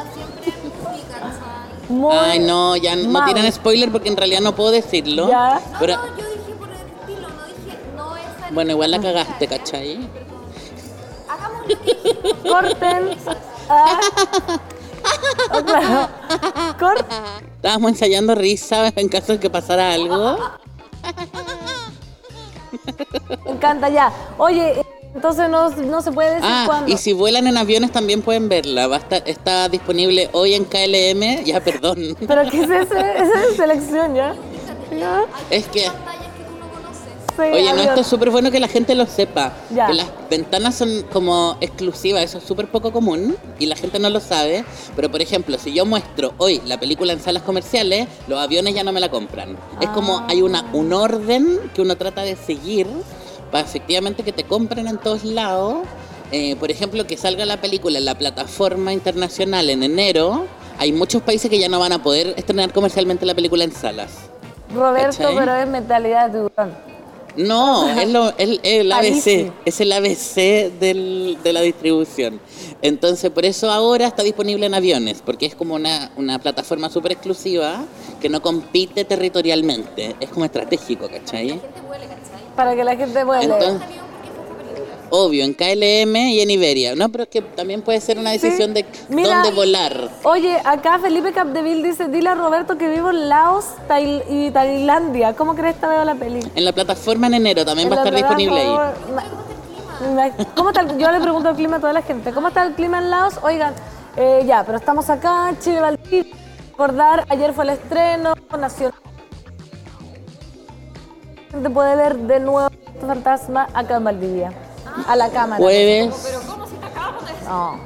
Muy 1.90 2.16
Ay, 2.16 2.40
no, 2.40 2.76
ya 2.78 2.96
no 2.96 3.10
mal. 3.10 3.32
tiran 3.32 3.52
spoiler 3.52 3.92
porque 3.92 4.10
en 4.10 4.18
realidad 4.18 4.40
no 4.42 4.56
puedo 4.56 4.72
decirlo. 4.72 5.30
Ya. 5.30 5.62
Pero, 5.80 5.98
bueno, 8.54 8.72
igual 8.72 8.92
la 8.92 9.00
cagaste, 9.02 9.48
¿cachai? 9.48 10.00
Corten. 12.50 13.18
Ah. 13.70 13.98
Oh, 15.54 15.64
claro. 15.64 16.10
Cor- 16.78 17.06
Estábamos 17.56 17.92
ensayando 17.92 18.36
risa 18.36 18.92
en 18.94 19.08
caso 19.08 19.32
de 19.32 19.40
que 19.40 19.50
pasara 19.50 19.94
algo. 19.94 20.38
Me 23.46 23.52
encanta 23.52 23.88
ya. 23.88 24.12
Oye, 24.38 24.84
entonces 25.16 25.50
no, 25.50 25.70
no 25.70 26.02
se 26.02 26.12
puede 26.12 26.36
decir 26.36 26.44
Ah, 26.52 26.64
cuándo. 26.66 26.92
y 26.92 26.98
si 26.98 27.14
vuelan 27.14 27.48
en 27.48 27.56
aviones 27.58 27.92
también 27.94 28.22
pueden 28.22 28.50
verla. 28.50 28.88
Va 28.88 28.98
a 28.98 29.00
estar- 29.00 29.24
está 29.26 29.70
disponible 29.70 30.30
hoy 30.34 30.56
en 30.56 30.66
KLM. 30.66 31.46
Ya, 31.46 31.62
perdón. 31.64 32.18
¿Pero 32.28 32.42
qué 32.52 32.64
es 32.64 32.70
ese? 32.70 33.00
Esa 33.00 33.44
es 33.50 33.56
selección, 33.56 34.14
¿ya? 34.16 34.36
¿Ya? 34.92 35.24
Es 35.50 35.68
que, 35.68 35.90
Sí, 37.36 37.42
oye, 37.42 37.74
no, 37.74 37.82
esto 37.82 38.02
es 38.02 38.08
súper 38.08 38.30
bueno 38.30 38.52
que 38.52 38.60
la 38.60 38.68
gente 38.68 38.94
lo 38.96 39.06
sepa. 39.08 39.54
Ya. 39.74 39.88
Que 39.88 39.94
las 39.96 40.08
ventanas 40.30 40.76
son 40.76 41.04
como 41.12 41.58
exclusivas, 41.62 42.22
eso 42.24 42.38
es 42.38 42.44
súper 42.44 42.68
poco 42.70 42.92
común 42.92 43.36
y 43.60 43.66
la 43.66 43.76
gente 43.76 43.98
no 44.00 44.10
lo 44.10 44.20
sabe. 44.20 44.64
Pero, 44.96 45.10
por 45.10 45.22
ejemplo, 45.22 45.58
si 45.58 45.74
yo 45.74 45.86
muestro 45.86 46.34
hoy 46.38 46.62
la 46.66 46.80
película 46.80 47.14
en 47.14 47.20
salas 47.20 47.44
comerciales, 47.44 48.08
los 48.28 48.40
aviones 48.40 48.76
ya 48.76 48.84
no 48.84 48.92
me 48.92 49.00
la 49.00 49.10
compran. 49.10 49.58
Es 49.82 49.90
como 49.90 50.20
Ah. 50.20 50.28
hay 50.30 50.42
una, 50.42 50.66
un 50.74 50.94
orden 50.94 51.60
que 51.74 51.82
uno 51.82 51.96
trata 51.98 52.22
de 52.22 52.36
seguir 52.36 52.86
para 53.52 53.66
efectivamente 53.66 54.24
que 54.24 54.32
te 54.32 54.44
compren 54.44 54.88
en 54.88 54.98
todos 54.98 55.24
lados. 55.24 55.78
Eh, 56.32 56.56
por 56.56 56.72
ejemplo, 56.72 57.06
que 57.06 57.18
salga 57.18 57.46
la 57.46 57.58
película 57.62 57.98
en 58.00 58.06
la 58.06 58.16
plataforma 58.18 58.94
internacional 58.94 59.70
en 59.70 59.84
enero. 59.84 60.46
Hay 60.80 60.92
muchos 60.92 61.22
países 61.22 61.50
que 61.50 61.60
ya 61.60 61.70
no 61.70 61.80
van 61.80 61.94
a 61.94 62.02
poder 62.02 62.34
estrenar 62.38 62.74
comercialmente 62.74 63.26
la 63.26 63.36
película 63.36 63.64
en 63.64 63.72
salas. 63.72 64.12
Roberto, 64.74 65.18
¿Cachai? 65.20 65.36
pero 65.36 65.54
es 65.56 65.68
mentalidad 65.68 66.30
de 66.30 66.40
tiburón. 66.40 66.93
No, 67.36 67.90
es, 68.00 68.10
lo, 68.10 68.30
es 68.38 68.60
el 68.64 68.92
ABC, 68.92 69.52
es 69.66 69.82
el 69.82 69.92
ABC 69.92 70.36
del- 70.80 71.38
de 71.44 71.54
la 71.54 71.62
distribución. 71.62 72.40
Entonces, 72.82 73.32
por 73.32 73.46
eso 73.46 73.72
ahora 73.72 74.08
está 74.08 74.24
disponible 74.24 74.66
en 74.66 74.74
aviones, 74.74 75.22
porque 75.26 75.46
es 75.46 75.56
como 75.56 75.76
una, 75.76 76.12
una 76.18 76.40
plataforma 76.40 76.90
súper 76.90 77.14
exclusiva 77.14 77.86
que 78.22 78.30
no 78.30 78.42
compite 78.42 79.04
territorialmente, 79.06 80.16
es 80.20 80.30
como 80.30 80.46
estratégico, 80.46 81.08
¿cachai? 81.10 81.60
Para 82.56 82.76
que 82.76 82.84
la 82.84 82.96
gente 82.96 83.24
leer. 83.26 83.44
Entonces, 83.44 83.82
obvio, 85.16 85.44
en 85.46 85.54
KLM 85.54 86.16
y 86.16 86.40
en 86.42 86.50
Iberia, 86.50 86.96
no, 86.96 87.08
pero 87.10 87.26
es 87.26 87.30
que 87.30 87.42
también 87.44 87.84
puede 87.84 88.02
ser 88.02 88.18
una 88.18 88.32
decisión 88.32 88.74
de 88.74 88.84
Mira, 89.10 89.36
dónde 89.36 89.52
volar. 89.52 90.10
Oye, 90.24 90.58
acá 90.66 90.98
Felipe 90.98 91.32
Capdeville 91.32 91.84
dice, 91.88 92.08
dile 92.08 92.30
a 92.30 92.36
Roberto 92.36 92.78
que 92.80 92.90
vivo 92.90 93.12
en 93.12 93.30
Laos 93.30 93.66
Tail- 93.88 94.24
y 94.28 94.50
Tailandia. 94.50 95.36
¿Cómo 95.36 95.54
crees 95.56 95.76
que 95.76 95.86
veo 95.86 96.04
la 96.04 96.16
peli? 96.16 96.40
En 96.56 96.66
la 96.66 96.72
plataforma 96.72 97.28
en 97.28 97.36
enero 97.36 97.64
también 97.64 97.92
va 97.92 97.96
a 97.96 97.98
estar 98.00 98.16
disponible 98.16 98.60
ahí. 98.60 100.32
¿Cómo 100.56 100.70
está 100.72 100.82
el- 100.82 100.98
Yo 100.98 101.12
le 101.12 101.20
pregunto 101.22 101.50
el 101.50 101.56
clima 101.56 101.78
a 101.78 101.80
toda 101.80 101.94
la 101.94 102.02
gente. 102.02 102.32
¿Cómo 102.34 102.48
está 102.48 102.64
el 102.66 102.74
clima 102.74 102.98
en 102.98 103.12
Laos? 103.12 103.36
Oigan, 103.44 103.76
eh, 104.18 104.44
ya, 104.48 104.64
pero 104.66 104.80
estamos 104.80 105.10
acá, 105.12 105.54
Chile, 105.60 105.80
Valdivia. 105.80 106.26
Recordar, 106.72 107.26
ayer 107.30 107.54
fue 107.54 107.66
el 107.66 107.70
estreno 107.70 108.34
nacional. 108.60 108.96
La 111.36 111.52
gente 111.52 111.70
puede 111.70 111.96
ver 111.96 112.18
de 112.18 112.40
nuevo 112.40 112.68
este 112.96 113.06
fantasma 113.06 113.68
acá 113.76 113.98
en 113.98 114.04
Valdivia. 114.06 114.52
A 115.08 115.16
la 115.16 115.30
cámara. 115.30 115.58
Jueves, 115.62 116.14
No. 117.48 117.80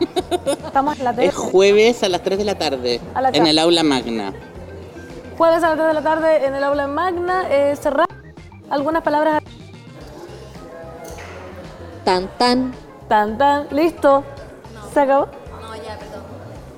Estamos 0.66 0.97
en 0.99 1.03
la 1.03 1.14
tele. 1.14 1.28
es 1.28 1.36
jueves 1.36 2.03
a 2.03 2.10
las 2.10 2.22
3 2.22 2.38
de 2.38 2.45
la 2.45 2.55
tarde, 2.55 3.01
A 3.14 3.22
la 3.22 3.30
en 3.30 3.47
el 3.47 3.58
aula 3.60 3.84
magna. 3.84 4.34
Jueves 5.38 5.64
a 5.64 5.70
las 5.70 5.76
3 5.78 5.88
de 5.88 5.93
la 5.93 6.01
tarde 6.01 6.45
en 6.45 6.55
el 6.55 6.64
aula 6.64 6.88
magna. 6.88 7.45
Eh, 7.49 7.76
cerrar 7.80 8.08
algunas 8.70 9.03
palabras. 9.03 9.41
Tan, 12.03 12.28
tan. 12.38 12.74
Tan, 13.08 13.38
tan. 13.38 13.68
Listo. 13.72 14.24
¿Se 14.93 14.99
acabó? 15.01 15.28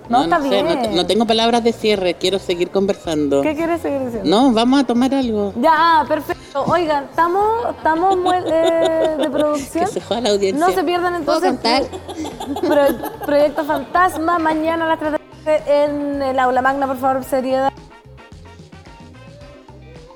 No, 0.10 0.24
está 0.24 0.42
sé, 0.42 0.50
bien. 0.50 0.66
no 0.66 0.82
te- 0.82 0.88
no 0.90 1.06
tengo 1.06 1.26
palabras 1.28 1.64
de 1.64 1.72
cierre, 1.72 2.16
quiero 2.16 2.40
seguir 2.40 2.72
conversando. 2.72 3.42
¿Qué 3.44 3.56
quieres 3.56 3.80
seguir 3.80 4.00
diciendo? 4.06 4.28
No, 4.28 4.52
vamos 4.52 4.80
a 4.82 4.84
tomar 4.84 5.14
algo. 5.14 5.54
Ya, 5.62 6.04
perfecto. 6.08 6.39
Oigan, 6.56 7.06
estamos, 7.06 7.76
estamos 7.76 8.18
muy, 8.18 8.36
eh, 8.38 9.16
de 9.18 9.24
Que 9.24 9.30
producción. 9.30 9.88
se 9.88 10.02
joda 10.02 10.22
la 10.22 10.30
audiencia. 10.32 10.66
No 10.68 10.74
se 10.74 10.84
pierdan 10.84 11.24
¿Puedo 11.24 11.45
entonces? 11.45 11.88
Pro- 12.62 13.26
Proyecto 13.26 13.64
Fantasma 13.66 14.39
mañana 14.39 14.86
a 14.86 14.89
las 14.89 15.00
3 15.00 15.12
de 15.14 15.18
la 15.20 15.43
tarde 15.43 15.84
en 15.84 16.22
el 16.22 16.39
aula 16.39 16.62
magna, 16.62 16.88
por 16.88 16.97
favor, 16.97 17.24
seriedad. 17.24 17.72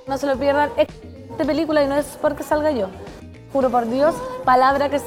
No 0.08 0.18
se 0.18 0.28
lo 0.28 0.38
pierdan. 0.38 0.72
Es 0.76 0.88
de 1.38 1.46
película 1.46 1.84
y 1.84 1.88
no 1.88 1.96
es 1.96 2.06
porque 2.22 2.44
salga 2.44 2.72
yo. 2.72 2.88
Juro 3.52 3.70
por 3.70 3.88
Dios, 3.90 4.16
palabra 4.44 4.90
que 4.90 5.00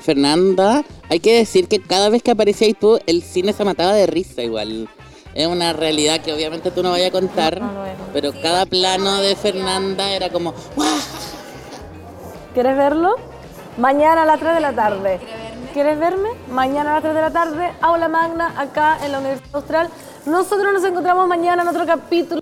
Fernanda, 0.00 0.84
hay 1.08 1.20
que 1.20 1.34
decir 1.38 1.68
que 1.68 1.80
cada 1.80 2.08
vez 2.10 2.22
que 2.22 2.32
aparecías 2.32 2.76
tú, 2.78 2.98
el 3.06 3.22
cine 3.22 3.52
se 3.52 3.64
mataba 3.64 3.92
de 3.94 4.06
risa 4.06 4.42
igual. 4.42 4.88
Es 5.34 5.48
una 5.48 5.72
realidad 5.72 6.20
que 6.20 6.32
obviamente 6.32 6.70
tú 6.70 6.82
no 6.82 6.92
vayas 6.92 7.08
a 7.08 7.12
contar, 7.12 7.60
No, 7.60 7.72
no 7.72 7.84
pero 8.12 8.32
cada 8.40 8.66
plano 8.66 9.20
de 9.20 9.34
Fernanda 9.34 10.10
era 10.12 10.30
como. 10.30 10.54
¿Quieres 12.54 12.76
verlo? 12.76 13.16
Mañana 13.76 14.22
a 14.22 14.26
las 14.26 14.38
3 14.38 14.54
de 14.54 14.60
la 14.60 14.72
tarde. 14.72 15.20
¿Quieres 15.72 15.98
verme? 15.98 16.28
Mañana 16.48 16.92
a 16.92 16.94
las 16.94 17.02
3 17.02 17.14
de 17.16 17.20
la 17.20 17.30
tarde, 17.30 17.72
aula 17.80 18.06
magna, 18.06 18.54
acá 18.56 18.98
en 19.04 19.10
la 19.10 19.18
Universidad 19.18 19.56
Austral. 19.56 19.88
Nosotros 20.24 20.72
nos 20.72 20.84
encontramos 20.84 21.26
mañana 21.26 21.62
en 21.62 21.68
otro 21.68 21.84
capítulo 21.84 22.40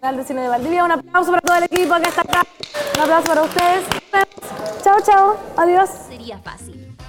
de 0.00 0.24
Cine 0.24 0.42
de 0.42 0.48
Valdivia. 0.48 0.84
Un 0.84 0.92
aplauso 0.92 1.30
para 1.30 1.42
todo 1.42 1.56
el 1.56 1.64
equipo 1.64 1.94
que 1.96 2.08
está 2.08 2.22
acá. 2.22 2.42
Un 2.94 3.00
aplauso 3.02 3.28
para 3.28 3.42
ustedes. 3.42 3.84
Chao, 4.82 5.00
chao. 5.04 5.36
Adiós. 5.56 5.90
Sería 6.08 6.38
fácil. 6.38 6.81